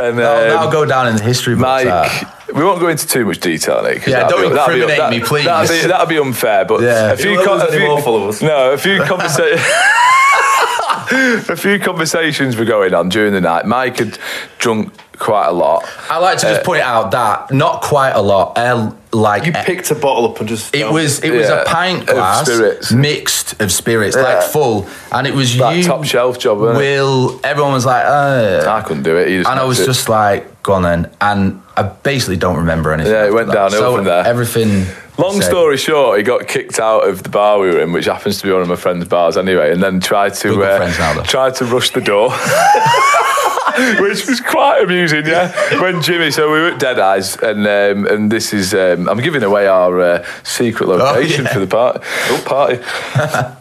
And 0.02 0.18
That'll, 0.18 0.42
um, 0.42 0.48
that'll 0.50 0.70
go 0.72 0.84
down 0.84 1.08
in 1.08 1.16
the 1.16 1.22
history 1.22 1.54
books. 1.54 1.62
Mike, 1.62 1.86
that. 1.86 2.52
we 2.54 2.62
won't 2.62 2.80
go 2.80 2.88
into 2.88 3.06
too 3.06 3.24
much 3.24 3.40
detail 3.40 3.82
Nick. 3.82 4.06
Yeah, 4.06 4.20
that'd 4.24 4.28
don't 4.28 4.50
be- 4.50 4.54
that'd 4.54 4.74
be- 4.88 4.94
that- 4.96 5.10
me, 5.10 5.20
please. 5.20 5.46
That'd 5.46 5.70
be, 5.82 5.88
that'd 5.88 6.08
be 6.10 6.18
unfair. 6.18 6.66
But 6.66 6.82
Yeah. 6.82 7.12
a 7.12 7.16
few, 7.16 7.30
You 7.30 7.36
won't 7.38 7.48
con- 7.60 7.68
a 7.68 7.70
few 7.72 7.86
more 7.86 8.02
followers. 8.02 8.42
No, 8.42 8.72
a 8.72 8.76
few 8.78 9.02
conversations. 9.02 9.62
a 11.48 11.56
few 11.56 11.78
conversations 11.78 12.56
were 12.56 12.64
going 12.64 12.94
on 12.94 13.08
during 13.08 13.32
the 13.32 13.40
night. 13.40 13.66
Mike 13.66 13.98
had 13.98 14.18
drunk 14.58 14.92
quite 15.18 15.46
a 15.46 15.52
lot. 15.52 15.84
I 16.10 16.18
like 16.18 16.38
to 16.38 16.46
just 16.46 16.60
Uh, 16.62 16.64
point 16.64 16.82
out 16.82 17.12
that 17.12 17.52
not 17.52 17.82
quite 17.82 18.10
a 18.12 18.20
lot. 18.20 18.58
Uh, 18.58 18.90
like 19.12 19.46
You 19.46 19.52
picked 19.52 19.90
a 19.92 19.94
bottle 19.94 20.26
up 20.30 20.40
and 20.40 20.48
just. 20.48 20.74
It 20.74 20.90
was 20.90 21.20
it 21.20 21.30
was 21.30 21.48
Yeah, 21.48 21.62
a 21.62 21.64
pint 21.64 22.08
of 22.08 22.16
glass 22.16 22.46
spirits. 22.50 22.90
mixed 22.92 23.60
of 23.62 23.70
spirits, 23.70 24.16
Yeah. 24.16 24.22
like 24.22 24.42
full, 24.42 24.88
and 25.12 25.26
it 25.26 25.34
was 25.34 25.56
That 25.56 25.76
you. 25.76 25.84
top 25.84 26.04
shelf 26.04 26.38
job, 26.38 26.58
wasn't 26.58 26.78
it? 26.78 26.80
Will 26.80 27.40
everyone 27.44 27.72
was 27.74 27.86
like, 27.86 28.04
uh, 28.04 28.64
I 28.68 28.80
couldn't 28.82 29.04
do 29.04 29.16
it. 29.16 29.28
He 29.28 29.36
just 29.38 29.48
and 29.50 29.60
I 29.60 29.64
was 29.64 29.78
it. 29.80 29.86
just 29.86 30.08
like, 30.08 30.62
go 30.64 30.72
on 30.72 30.82
then, 30.82 31.10
and 31.20 31.60
I 31.76 31.82
basically 31.84 32.36
don't 32.36 32.56
remember 32.56 32.92
anything. 32.92 33.12
Yeah, 33.12 33.20
it 33.22 33.26
after 33.26 33.34
went 33.34 33.46
that. 33.48 33.54
downhill 33.54 33.80
so 33.80 33.96
from 33.96 34.04
there. 34.06 34.26
Everything. 34.26 34.86
Long 35.16 35.40
story 35.42 35.76
short, 35.76 36.18
he 36.18 36.24
got 36.24 36.48
kicked 36.48 36.80
out 36.80 37.08
of 37.08 37.22
the 37.22 37.28
bar 37.28 37.60
we 37.60 37.68
were 37.68 37.80
in, 37.80 37.92
which 37.92 38.06
happens 38.06 38.38
to 38.40 38.46
be 38.46 38.52
one 38.52 38.62
of 38.62 38.68
my 38.68 38.76
friend's 38.76 39.06
bars 39.06 39.36
anyway, 39.36 39.70
and 39.72 39.80
then 39.82 40.00
tried 40.00 40.34
to 40.34 40.48
uh, 40.64 40.78
tried 41.24 41.54
to 41.56 41.64
rush 41.66 41.90
the 41.90 42.00
door. 42.00 42.30
Which 43.98 44.26
was 44.28 44.40
quite 44.40 44.82
amusing, 44.82 45.26
yeah. 45.26 45.80
When 45.80 46.00
Jimmy, 46.00 46.30
so 46.30 46.52
we 46.52 46.60
were 46.60 46.68
at 46.68 46.78
Dead 46.78 47.00
Eyes, 47.00 47.36
and 47.36 47.66
um, 47.66 48.06
and 48.06 48.30
this 48.30 48.52
is 48.52 48.72
um, 48.72 49.08
I'm 49.08 49.18
giving 49.18 49.42
away 49.42 49.66
our 49.66 50.00
uh, 50.00 50.26
secret 50.44 50.88
location 50.88 51.44
yeah. 51.44 51.52
for 51.52 51.58
the 51.58 51.66
party. 51.66 52.00
Oh, 52.04 52.42
party! 52.46 52.76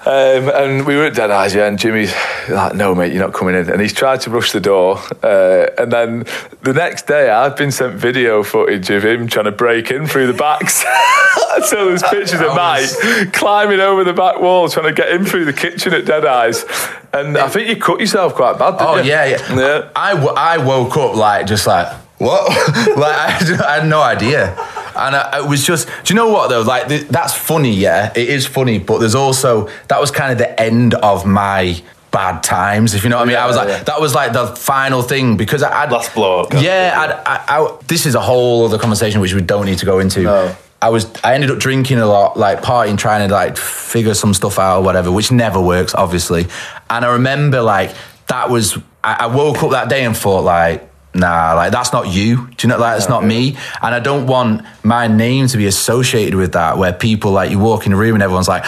um, 0.06 0.49
and 0.54 0.86
we 0.86 0.97
were 0.97 1.06
at 1.06 1.15
Dead 1.15 1.32
Eyes, 1.32 1.56
yeah. 1.56 1.65
And 1.65 1.80
Jimmy's 1.80 2.13
like, 2.47 2.76
"No, 2.76 2.93
mate, 2.93 3.12
you're 3.12 3.26
not 3.26 3.34
coming 3.34 3.56
in." 3.56 3.71
And 3.71 3.82
he's 3.82 3.93
tried 3.93 4.21
to 4.21 4.30
rush 4.30 4.52
the 4.52 4.60
door, 4.60 4.99
uh, 5.23 5.67
and 5.80 5.91
then 5.91 6.26
the 6.62 6.73
next 6.73 7.08
day, 7.08 7.32
I've 7.32 7.58
been 7.58 7.71
sent 7.71 7.95
video 7.95 8.43
footage 8.43 8.91
of 8.91 9.04
him 9.04 9.28
trying 9.28 9.45
to 9.45 9.52
break 9.52 9.89
in 9.89 10.06
through 10.06 10.28
the 10.28 10.38
backs. 10.38 10.84
so 11.67 11.88
there's 11.88 12.04
pictures 12.04 12.39
of 12.39 12.56
Mike 12.56 13.34
climbing 13.34 13.80
over 13.80 14.04
the 14.04 14.13
back 14.13 14.39
wall, 14.39 14.69
trying 14.69 14.86
to 14.86 14.93
get 14.93 15.10
in 15.10 15.26
through 15.26 15.45
the 15.45 15.54
kitchen 15.54 15.91
at 15.93 16.06
Dead 16.06 16.26
Eyes. 16.26 16.65
And 17.13 17.38
I 17.38 17.47
think 17.47 17.69
you 17.69 17.76
cut 17.78 17.99
yourself 17.99 18.34
quite 18.34 18.58
bad, 18.58 18.71
didn't 18.78 18.88
Oh 18.88 18.97
you? 18.97 19.04
yeah, 19.10 19.26
yeah. 19.26 19.56
Yeah. 19.56 19.89
I, 19.95 20.13
I, 20.13 20.58
woke 20.58 20.97
up 20.97 21.15
like 21.15 21.45
just 21.45 21.67
like 21.67 21.88
what? 22.17 22.47
like 22.97 23.15
I, 23.15 23.30
had- 23.30 23.62
I 23.62 23.80
had 23.80 23.88
no 23.88 24.02
idea, 24.02 24.54
and 24.95 25.15
I, 25.15 25.39
it 25.43 25.47
was 25.47 25.63
just. 25.65 25.88
Do 25.88 26.13
you 26.13 26.15
know 26.15 26.30
what 26.30 26.47
though? 26.49 26.62
Like 26.62 26.88
th- 26.88 27.08
that's 27.10 27.34
funny. 27.36 27.73
Yeah, 27.73 28.12
it 28.15 28.30
is 28.30 28.47
funny, 28.47 28.80
but 28.80 28.97
there's 28.99 29.15
also 29.15 29.69
that 29.89 29.99
was 30.02 30.10
kind 30.12 30.32
of 30.32 30.38
the 30.39 30.60
end 30.60 30.95
of 30.95 31.26
my 31.26 31.82
bad 32.12 32.41
times. 32.43 32.93
If 32.93 33.04
you 33.04 33.10
know 33.10 33.17
what 33.17 33.23
I 33.23 33.28
mean, 33.28 33.38
I 33.38 33.45
was 33.45 33.58
like 33.58 33.67
yeah. 33.67 33.84
that 33.84 33.99
was 34.02 34.15
like 34.15 34.34
the 34.34 34.47
final 34.56 35.02
thing 35.04 35.38
because 35.38 35.62
I, 35.63 35.84
I'd 35.84 35.91
Last 35.91 36.13
blow 36.15 36.41
up. 36.41 36.54
Yeah, 36.54 36.93
I'd, 36.97 37.12
I, 37.28 37.60
I, 37.60 37.78
this 37.88 38.06
is 38.06 38.15
a 38.15 38.21
whole 38.21 38.65
other 38.65 38.78
conversation 38.80 39.19
which 39.21 39.34
we 39.34 39.41
don't 39.41 39.65
need 39.65 39.80
to 39.80 39.86
go 39.86 39.99
into. 39.99 40.21
No. 40.23 40.56
I 40.84 40.89
was 40.89 41.10
I 41.24 41.34
ended 41.34 41.50
up 41.50 41.60
drinking 41.60 42.00
a 42.00 42.06
lot, 42.06 42.36
like 42.36 42.62
partying, 42.62 42.98
trying 42.98 43.26
to 43.26 43.34
like 43.34 43.56
figure 43.56 44.13
some 44.13 44.34
stuff 44.34 44.60
out 44.60 44.80
or 44.80 44.84
whatever, 44.84 45.13
which 45.13 45.32
never 45.32 45.62
works, 45.62 45.96
obviously. 45.96 46.48
And 46.89 47.06
I 47.06 47.13
remember 47.13 47.62
like 47.62 47.96
that 48.28 48.50
was 48.50 48.78
I, 49.02 49.13
I 49.22 49.26
woke 49.28 49.63
up 49.63 49.72
that 49.72 49.88
day 49.88 50.04
and 50.04 50.15
thought 50.15 50.43
like, 50.43 50.86
nah, 51.13 51.54
like 51.54 51.72
that's 51.72 51.93
not 51.93 52.13
you. 52.13 52.48
Do 52.48 52.56
you 52.67 52.67
know 52.67 52.78
like 52.78 52.98
that's 52.98 53.08
not 53.08 53.24
me? 53.24 53.56
And 53.82 53.96
I 53.96 54.02
don't 54.02 54.28
want 54.28 54.65
my 54.84 55.08
name 55.08 55.48
to 55.48 55.58
be 55.58 55.67
associated 55.67 56.36
with 56.36 56.52
that, 56.52 56.78
where 56.78 56.91
people 56.91 57.32
like 57.32 57.50
you 57.50 57.60
walk 57.60 57.86
in 57.86 57.93
a 57.93 57.96
room 57.96 58.15
and 58.15 58.22
everyone's 58.22 58.50
like, 58.50 58.63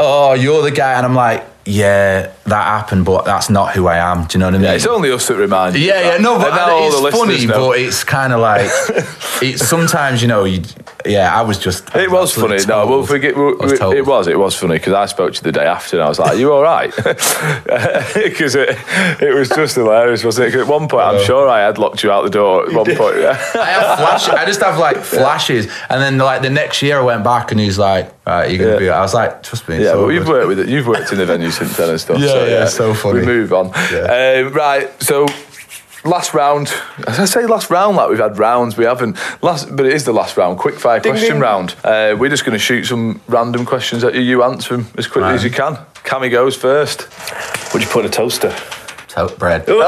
oh, 0.00 0.34
you're 0.34 0.62
the 0.62 0.72
guy, 0.72 0.94
and 0.94 1.06
I'm 1.06 1.14
like. 1.14 1.46
Yeah, 1.66 2.32
that 2.46 2.64
happened, 2.64 3.04
but 3.04 3.24
that's 3.26 3.50
not 3.50 3.74
who 3.74 3.86
I 3.86 3.98
am. 3.98 4.24
Do 4.24 4.36
you 4.36 4.40
know 4.40 4.46
what 4.46 4.54
I 4.54 4.58
mean? 4.58 4.66
Yeah, 4.66 4.72
it's 4.74 4.86
only 4.86 5.12
us 5.12 5.28
that 5.28 5.36
remind 5.36 5.76
you. 5.76 5.82
Yeah, 5.86 6.00
yeah, 6.12 6.16
no, 6.18 6.38
but 6.38 6.48
And 6.48 6.56
now 6.56 6.70
all 6.70 6.90
the 7.02 7.06
it's 7.08 7.16
funny, 7.18 7.46
know. 7.46 7.68
but 7.68 7.78
it's 7.78 8.02
kind 8.02 8.32
of 8.32 8.40
like 8.40 8.62
it's 9.42 9.66
sometimes 9.68 10.22
you 10.22 10.28
know, 10.28 10.44
you, 10.44 10.62
yeah, 11.04 11.38
I 11.38 11.42
was 11.42 11.58
just. 11.58 11.94
It 11.94 12.10
was 12.10 12.34
funny. 12.34 12.54
absolutely 12.56 12.66
No, 12.66 12.86
we'll 12.86 13.06
forget. 13.06 13.36
I 13.36 13.38
was 13.40 13.78
told. 13.78 13.94
it 13.94 14.06
was. 14.06 14.26
It 14.26 14.38
was 14.38 14.54
funny 14.56 14.76
because 14.78 14.94
I 14.94 15.04
spoke 15.06 15.34
to 15.34 15.36
you 15.36 15.42
the 15.42 15.52
day 15.52 15.66
after, 15.66 15.96
and 15.96 16.04
I 16.04 16.08
was 16.08 16.18
like, 16.18 16.32
"Are 16.32 16.34
you 16.38 16.52
all 16.52 16.62
right?" 16.62 16.92
Because 18.14 18.54
it, 18.54 18.70
it 19.20 19.34
was 19.34 19.48
just 19.48 19.74
hilarious, 19.76 20.24
wasn't 20.24 20.48
it? 20.48 20.52
'Cause 20.52 20.62
at 20.62 20.66
one 20.66 20.88
point, 20.88 21.04
I'm 21.04 21.24
sure 21.24 21.48
I 21.48 21.60
had 21.60 21.78
locked 21.78 22.02
you 22.02 22.10
out 22.10 22.22
the 22.24 22.30
door. 22.30 22.66
At 22.68 22.72
one 22.74 22.96
point, 22.96 23.18
yeah. 23.18 23.30
I 23.54 23.64
have 23.66 23.98
flash. 23.98 24.28
I 24.28 24.44
just 24.46 24.60
have 24.60 24.78
like 24.78 24.96
flashes, 24.98 25.66
and 25.88 26.00
then 26.02 26.18
like 26.18 26.42
the 26.42 26.50
next 26.50 26.82
year 26.82 26.98
I 26.98 27.02
went 27.02 27.22
back 27.24 27.50
and 27.50 27.60
he's 27.60 27.78
like, 27.78 28.12
"Right, 28.26 28.50
you're 28.50 28.58
gonna 28.58 28.72
Yeah. 28.72 28.78
be." 28.78 28.90
I 28.90 29.00
was 29.02 29.14
like, 29.14 29.42
"Trust 29.42 29.68
me." 29.68 29.82
Yeah, 29.82 29.92
all 29.92 30.06
but 30.06 30.08
you've 30.14 30.28
worked 30.28 30.48
with 30.48 30.58
it. 30.60 30.68
You've 30.68 30.86
worked 30.86 31.12
in 31.12 31.18
the 31.18 31.26
venue 31.26 31.49
since 31.50 31.76
then 31.76 31.90
and 31.90 32.00
stuff. 32.00 32.18
Yeah, 32.18 32.28
so, 32.28 32.44
yeah, 32.46 32.64
so 32.66 32.94
funny. 32.94 33.20
We 33.20 33.26
move 33.26 33.52
on. 33.52 33.70
Yeah. 33.92 34.44
Um, 34.46 34.52
right, 34.52 34.90
so 35.02 35.26
last 36.04 36.34
round. 36.34 36.68
As 37.06 37.18
I 37.18 37.24
say, 37.24 37.46
last 37.46 37.70
round, 37.70 37.96
like 37.96 38.08
we've 38.10 38.18
had 38.18 38.38
rounds, 38.38 38.76
we 38.76 38.84
haven't. 38.84 39.16
Last, 39.42 39.74
but 39.74 39.86
it 39.86 39.92
is 39.92 40.04
the 40.04 40.12
last 40.12 40.36
round. 40.36 40.58
Quick 40.58 40.78
fire 40.78 41.00
question 41.00 41.32
ding. 41.34 41.40
round. 41.40 41.74
Uh, 41.84 42.16
we're 42.18 42.30
just 42.30 42.44
going 42.44 42.54
to 42.54 42.58
shoot 42.58 42.84
some 42.84 43.20
random 43.28 43.64
questions 43.66 44.02
at 44.04 44.14
you. 44.14 44.20
You 44.22 44.42
answer 44.42 44.76
them 44.76 44.86
as 44.96 45.06
quickly 45.06 45.32
as 45.34 45.44
you 45.44 45.50
can. 45.50 45.76
Cammy 46.04 46.30
goes 46.30 46.56
first. 46.56 47.08
Would 47.72 47.82
you 47.82 47.88
put 47.88 48.04
in 48.04 48.10
a 48.10 48.12
toaster? 48.12 48.54
Toast 49.08 49.38
bread. 49.38 49.66
Just 49.66 49.78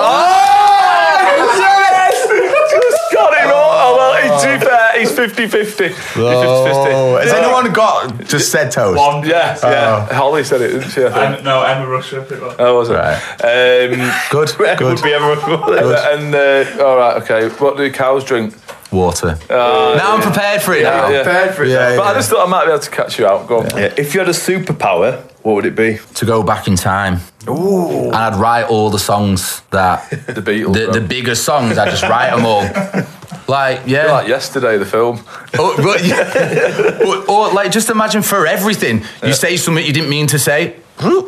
got 3.13 3.39
him 3.39 3.49
all. 3.49 3.73
Oh, 3.85 3.97
well, 3.97 4.41
to 4.41 4.59
be 4.59 4.65
fair, 4.65 4.82
he's 4.99 5.13
50 5.15 5.47
50. 5.49 5.91
Oh, 6.17 7.17
has 7.21 7.33
anyone 7.33 7.73
got 7.73 8.25
just 8.25 8.51
said 8.51 8.71
toast? 8.71 8.99
One. 8.99 9.27
Yeah, 9.27 9.59
yeah. 9.63 10.13
Holly 10.15 10.45
said 10.45 10.61
it, 10.61 10.69
didn't 10.69 10.91
she? 10.91 11.05
I 11.05 11.11
think. 11.11 11.39
Em- 11.39 11.45
no, 11.45 11.63
Emma 11.63 11.87
Rushford. 11.87 12.31
it 12.31 12.41
was. 12.41 12.57
Oh, 12.59 12.77
was 12.79 12.91
it? 12.91 12.95
Right. 12.95 13.17
Um, 13.43 14.13
Good, 14.31 14.53
Would 14.59 14.79
good. 14.79 15.03
be 15.03 15.13
everyone. 15.13 15.39
And 15.79 16.35
uh, 16.35 16.85
all 16.85 16.97
right, 16.97 17.23
okay. 17.23 17.49
What 17.57 17.77
do 17.77 17.91
cows 17.93 18.25
drink? 18.25 18.55
Water. 18.91 19.39
now 19.49 20.15
I'm 20.17 20.21
prepared 20.21 20.61
for 20.61 20.75
it. 20.75 20.83
now. 20.83 21.09
Yeah. 21.09 21.23
Prepared 21.23 21.55
for 21.55 21.65
it. 21.65 21.71
Yeah, 21.71 21.97
But 21.97 22.09
I 22.09 22.15
just 22.15 22.29
thought 22.29 22.47
I 22.47 22.51
might 22.51 22.67
be 22.67 22.73
able 22.73 22.83
to 22.83 22.91
catch 22.91 23.19
you 23.19 23.27
out. 23.27 23.47
Go 23.49 23.61
on. 23.61 23.71
Yeah, 23.71 23.95
If 23.97 24.13
you 24.13 24.21
had 24.21 24.29
a 24.29 24.33
superpower, 24.35 25.23
what 25.43 25.55
would 25.55 25.65
it 25.65 25.75
be? 25.75 25.99
To 26.17 26.27
go 26.27 26.43
back 26.43 26.69
in 26.69 26.77
time. 26.77 27.21
Ooh. 27.49 28.05
And 28.09 28.15
I'd 28.15 28.39
write 28.39 28.65
all 28.67 28.91
the 28.91 28.99
songs 28.99 29.63
that 29.71 30.11
The 30.11 30.43
Beatles. 30.43 30.75
the, 30.75 30.85
bro. 30.85 30.93
the 30.93 31.01
bigger 31.01 31.35
songs. 31.35 31.79
I 31.79 31.89
just 31.89 32.03
write 32.03 32.37
them 32.37 32.45
all. 32.45 32.63
Like 33.49 33.83
yeah, 33.87 34.13
like 34.13 34.29
yesterday, 34.29 34.79
the 34.79 34.87
film. 34.87 35.17
or, 35.59 35.77
but, 35.77 36.05
yeah. 36.05 36.99
or, 37.07 37.31
or, 37.31 37.53
like 37.53 37.71
just 37.71 37.91
imagine 37.91 38.23
for 38.23 38.47
everything 38.47 39.05
you 39.23 39.33
say 39.33 39.57
something 39.57 39.85
you 39.85 39.93
didn't 39.93 40.11
mean 40.11 40.27
to 40.29 40.39
say. 40.39 40.77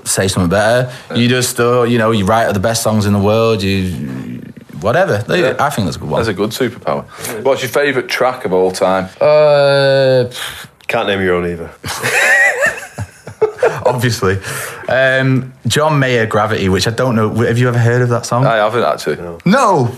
Say 0.05 0.29
something 0.29 0.51
better. 0.51 0.93
You 1.15 1.29
just 1.29 1.59
uh, 1.59 1.83
you 1.83 1.99
know 1.99 2.13
you 2.13 2.25
write 2.25 2.53
the 2.53 2.61
best 2.61 2.83
songs 2.83 3.07
in 3.07 3.13
the 3.13 3.19
world. 3.19 3.63
You 3.63 4.41
whatever. 4.81 5.25
Yeah. 5.29 5.57
I 5.59 5.71
think 5.71 5.87
that's 5.87 5.97
a 5.97 6.01
good 6.01 6.11
one. 6.11 6.21
That's 6.21 6.29
a 6.29 6.35
good 6.35 6.51
superpower. 6.51 7.05
What's 7.43 7.63
your 7.63 7.71
favourite 7.71 8.09
track 8.09 8.45
of 8.45 8.53
all 8.53 8.71
time? 8.71 9.09
uh, 9.21 10.31
Can't 10.87 11.09
name 11.09 11.23
your 11.23 11.35
own 11.35 11.47
either. 11.51 11.73
obviously, 13.95 14.39
um, 14.89 15.53
John 15.67 15.99
Mayer, 15.99 16.27
Gravity, 16.27 16.69
which 16.69 16.87
I 16.87 16.91
don't 16.91 17.15
know. 17.17 17.31
Have 17.35 17.59
you 17.59 17.69
ever 17.69 17.79
heard 17.79 18.03
of 18.03 18.09
that 18.11 18.27
song? 18.27 18.45
I 18.47 18.57
haven't 18.57 18.83
actually. 18.83 19.17
no. 19.47 19.91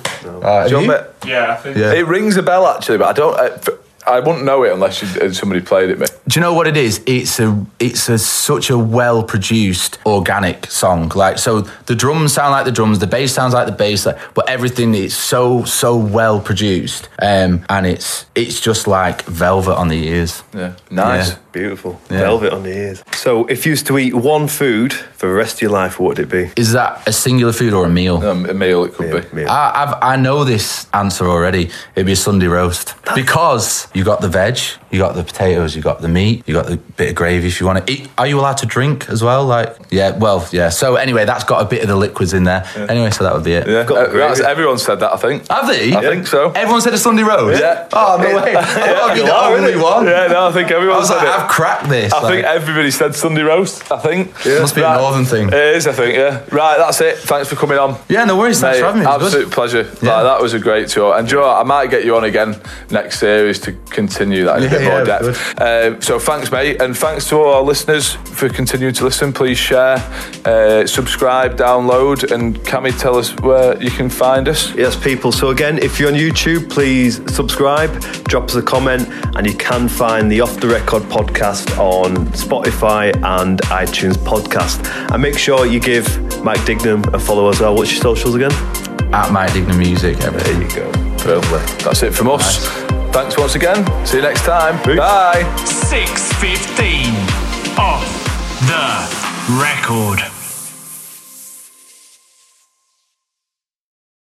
Uh, 0.42 0.68
John 0.68 0.82
you? 0.82 0.88
Ma- 0.88 1.04
Yeah, 1.26 1.52
I 1.52 1.56
think. 1.56 1.76
Yeah. 1.76 1.92
It 1.92 2.06
rings 2.06 2.37
a 2.37 2.42
bell 2.42 2.66
actually, 2.66 2.98
but 2.98 3.09
I 3.09 3.12
don't. 3.12 3.38
I, 3.38 3.50
I 4.07 4.21
wouldn't 4.21 4.45
know 4.45 4.62
it 4.64 4.73
unless 4.73 5.03
you, 5.03 5.21
uh, 5.21 5.33
somebody 5.33 5.61
played 5.61 5.90
it 5.90 5.99
me. 5.99 6.07
Do 6.29 6.38
you 6.38 6.40
know 6.40 6.55
what 6.55 6.66
it 6.66 6.77
is? 6.77 7.03
It's 7.07 7.38
a 7.40 7.66
it's 7.79 8.09
a 8.09 8.19
such 8.19 8.71
a 8.71 8.79
well 8.79 9.23
produced 9.23 9.99
organic 10.07 10.66
song. 10.71 11.11
Like 11.14 11.38
so, 11.38 11.62
the 11.87 11.95
drums 11.95 12.33
sound 12.35 12.53
like 12.53 12.64
the 12.64 12.73
drums, 12.73 12.99
the 12.99 13.07
bass 13.07 13.33
sounds 13.33 13.55
like 13.55 13.66
the 13.66 13.73
bass, 13.73 14.07
like, 14.07 14.19
but 14.35 14.49
everything 14.49 14.95
is 14.95 15.16
so 15.16 15.64
so 15.64 15.97
well 15.97 16.40
produced, 16.40 17.09
um, 17.21 17.64
and 17.69 17.87
it's 17.87 18.27
it's 18.35 18.61
just 18.61 18.87
like 18.87 19.23
velvet 19.25 19.75
on 19.77 19.88
the 19.88 20.07
ears. 20.09 20.42
Yeah, 20.55 20.75
nice. 20.90 21.31
Yeah. 21.31 21.38
Beautiful. 21.53 21.99
Yeah. 22.11 22.21
Velvet 22.21 22.53
on 22.53 22.64
the 22.64 22.77
ears. 22.77 23.03
So, 23.12 23.47
if 23.47 23.64
you 23.64 23.71
used 23.71 23.87
to 23.87 23.97
eat 23.99 24.12
one 24.14 24.47
food 24.47 24.92
for 24.92 25.27
the 25.27 25.33
rest 25.33 25.55
of 25.57 25.62
your 25.62 25.71
life, 25.71 25.99
what 25.99 26.09
would 26.09 26.19
it 26.19 26.29
be? 26.29 26.51
Is 26.61 26.73
that 26.73 27.03
a 27.09 27.12
singular 27.12 27.53
food 27.55 27.73
or 27.73 27.87
a 27.87 27.88
meal? 27.88 28.19
Um, 28.23 28.45
a 28.45 28.53
meal 28.53 28.85
it 28.85 28.92
could 28.92 29.09
Meal, 29.11 29.23
be. 29.23 29.37
meal. 29.37 29.49
I, 29.49 29.73
I've, 29.75 29.95
I 30.03 30.16
know 30.16 30.45
this 30.45 30.87
answer 30.92 31.25
already. 31.27 31.71
It'd 31.95 32.05
be 32.05 32.12
a 32.12 32.16
Sunday 32.16 32.47
roast 32.47 32.95
because 33.14 33.88
you 33.96 34.04
got 34.04 34.20
the 34.20 34.28
veg, 34.28 34.59
you 34.90 34.98
got 34.98 35.14
the 35.14 35.24
potatoes, 35.24 35.74
you 35.74 35.80
got 35.80 36.02
the 36.02 36.09
meat, 36.09 36.42
you 36.46 36.52
got 36.52 36.66
the 36.66 36.76
bit 36.76 37.09
of 37.09 37.14
gravy 37.14 37.48
if 37.48 37.59
you 37.61 37.66
want 37.66 37.85
to 37.87 37.90
eat. 37.90 38.11
Are 38.18 38.26
you 38.26 38.38
allowed 38.38 38.59
to 38.59 38.66
drink 38.66 39.09
as 39.09 39.22
well? 39.22 39.46
Like, 39.46 39.74
yeah, 39.90 40.14
well, 40.18 40.46
yeah. 40.52 40.68
So 40.68 40.96
anyway, 40.96 41.24
that's 41.24 41.44
got 41.44 41.62
a 41.62 41.64
bit 41.64 41.80
of 41.80 41.88
the 41.88 41.96
liquids 41.96 42.35
in 42.35 42.44
there. 42.44 42.66
Anyway, 42.76 43.11
so 43.11 43.24
that 43.24 43.32
would 43.32 43.44
be 43.44 43.52
it. 43.54 43.66
Yeah, 43.66 43.85
Got 43.85 44.14
uh, 44.14 44.44
everyone 44.46 44.76
said 44.78 45.00
that. 45.00 45.14
I 45.14 45.16
think. 45.16 45.48
Have 45.48 45.66
they? 45.66 45.94
I 45.94 46.02
think 46.02 46.26
so. 46.26 46.50
Everyone 46.50 46.82
said 46.82 46.92
a 46.92 46.98
Sunday 46.98 47.22
roast. 47.22 47.59
Yeah. 47.59 47.88
Oh 47.94 48.18
no 48.20 48.37
way! 48.37 48.54
I 48.54 48.62
thought 48.64 49.11
I'd 49.11 49.14
be 49.14 49.20
the 49.22 49.26
Yeah, 49.28 49.46
only 49.46 49.70
really? 49.72 49.82
one. 49.82 50.04
Yeah, 50.06 50.26
no, 50.26 50.48
I 50.48 50.52
think 50.52 50.70
everyone 50.70 50.96
I 50.96 50.98
was 51.00 51.09
said 51.09 51.16
like, 51.16 51.26
it. 51.28 51.40
I've 51.40 51.48
cracked 51.50 51.88
this. 51.88 52.12
I 52.12 52.28
think 52.30 52.44
everybody 52.44 52.90
said 52.90 53.14
Sunday 53.14 53.42
roast. 53.42 53.90
I 53.90 53.98
think. 53.98 54.35
Must 54.44 54.74
be 54.74 54.82
a 54.82 54.92
northern 54.94 55.24
thing. 55.24 55.48
It 55.48 55.54
is, 55.54 55.87
I 55.87 55.92
think. 55.92 56.16
Yeah. 56.16 56.44
Right. 56.52 56.76
That's 56.76 57.00
it. 57.00 57.16
Thanks 57.20 57.48
for 57.48 57.56
coming 57.56 57.78
on. 57.78 57.98
yeah, 58.11 58.24
no 58.26 58.37
worries. 58.37 58.61
Thanks 58.61 58.78
for 58.80 58.87
having 58.87 59.00
me. 59.02 59.06
Absolute 59.06 59.44
good. 59.44 59.52
pleasure. 59.52 59.82
Yeah. 60.02 60.16
Like, 60.16 60.24
that 60.24 60.42
was 60.42 60.52
a 60.52 60.59
great 60.59 60.88
tour. 60.88 61.16
And 61.16 61.26
Joe, 61.26 61.48
I 61.48 61.62
might 61.62 61.88
get 61.90 62.04
you 62.04 62.14
on 62.16 62.24
again 62.24 62.61
next 62.90 63.20
series 63.20 63.59
to 63.61 63.72
continue 63.90 64.44
that 64.44 64.59
in 64.59 64.64
a 64.64 64.66
Yeah, 64.66 64.70
bit 64.79 64.83
more 64.85 64.99
yeah, 64.99 65.05
depth. 65.05 65.61
Um, 65.61 66.03
so 66.03 66.18
thanks, 66.18 66.51
mate, 66.53 66.81
and 66.81 66.96
thanks 66.96 67.29
to 67.29 67.37
all 67.37 67.53
our 67.55 67.62
listeners 67.62 68.12
for 68.12 68.49
continuing 68.49 68.94
to 68.94 69.05
listen. 69.05 69.33
Please 69.33 69.59
share, 69.59 69.96
uh, 70.44 70.87
subscribe, 70.87 71.57
download, 71.57 72.31
and 72.33 72.59
Cammy, 72.61 72.96
tell 72.99 73.16
us 73.16 73.35
where 73.40 73.81
you 73.83 73.90
can 73.90 74.09
find 74.11 74.49
us. 74.49 74.75
Yes, 74.75 74.96
people. 74.96 75.33
So 75.33 75.51
again, 75.51 75.79
if 75.79 75.99
you're 75.99 76.09
on 76.11 76.14
YouTube, 76.14 76.68
please 76.70 77.20
subscribe, 77.35 77.90
drop 78.25 78.44
us 78.44 78.55
a 78.57 78.62
comment, 78.62 79.09
and 79.37 79.46
you 79.46 79.55
can 79.55 79.88
find 79.88 80.31
the 80.31 80.40
Off 80.40 80.59
the 80.61 80.68
Record 80.68 81.03
podcast 81.05 81.77
on 81.79 82.16
Spotify 82.29 83.14
and 83.25 83.61
iTunes 83.62 84.14
podcast. 84.16 84.85
And 85.12 85.22
make 85.22 85.38
sure 85.38 85.66
you 85.66 85.81
give 85.81 86.07
Mike 86.42 86.61
Dignam 86.66 87.12
a 87.14 87.18
follow 87.18 87.49
as 87.49 87.61
well. 87.61 87.75
What's 87.75 87.92
your 87.92 88.03
socials 88.03 88.35
again? 88.35 88.53
At 89.14 89.31
Mike 89.33 89.53
Dignam 89.53 89.79
Music. 89.79 90.20
Everything. 90.22 90.68
There 90.68 90.87
you 90.87 90.92
go. 90.92 91.16
Brilliant. 91.40 91.79
That's 91.81 92.03
it 92.03 92.14
from 92.14 92.29
us. 92.29 92.86
Thanks 93.16 93.38
once 93.38 93.55
again. 93.55 93.83
See 94.05 94.18
you 94.18 94.22
next 94.22 94.44
time. 94.44 94.76
Bye. 94.94 95.42
615 95.64 97.14
off 97.79 98.05
the 98.61 99.57
record. 99.59 100.36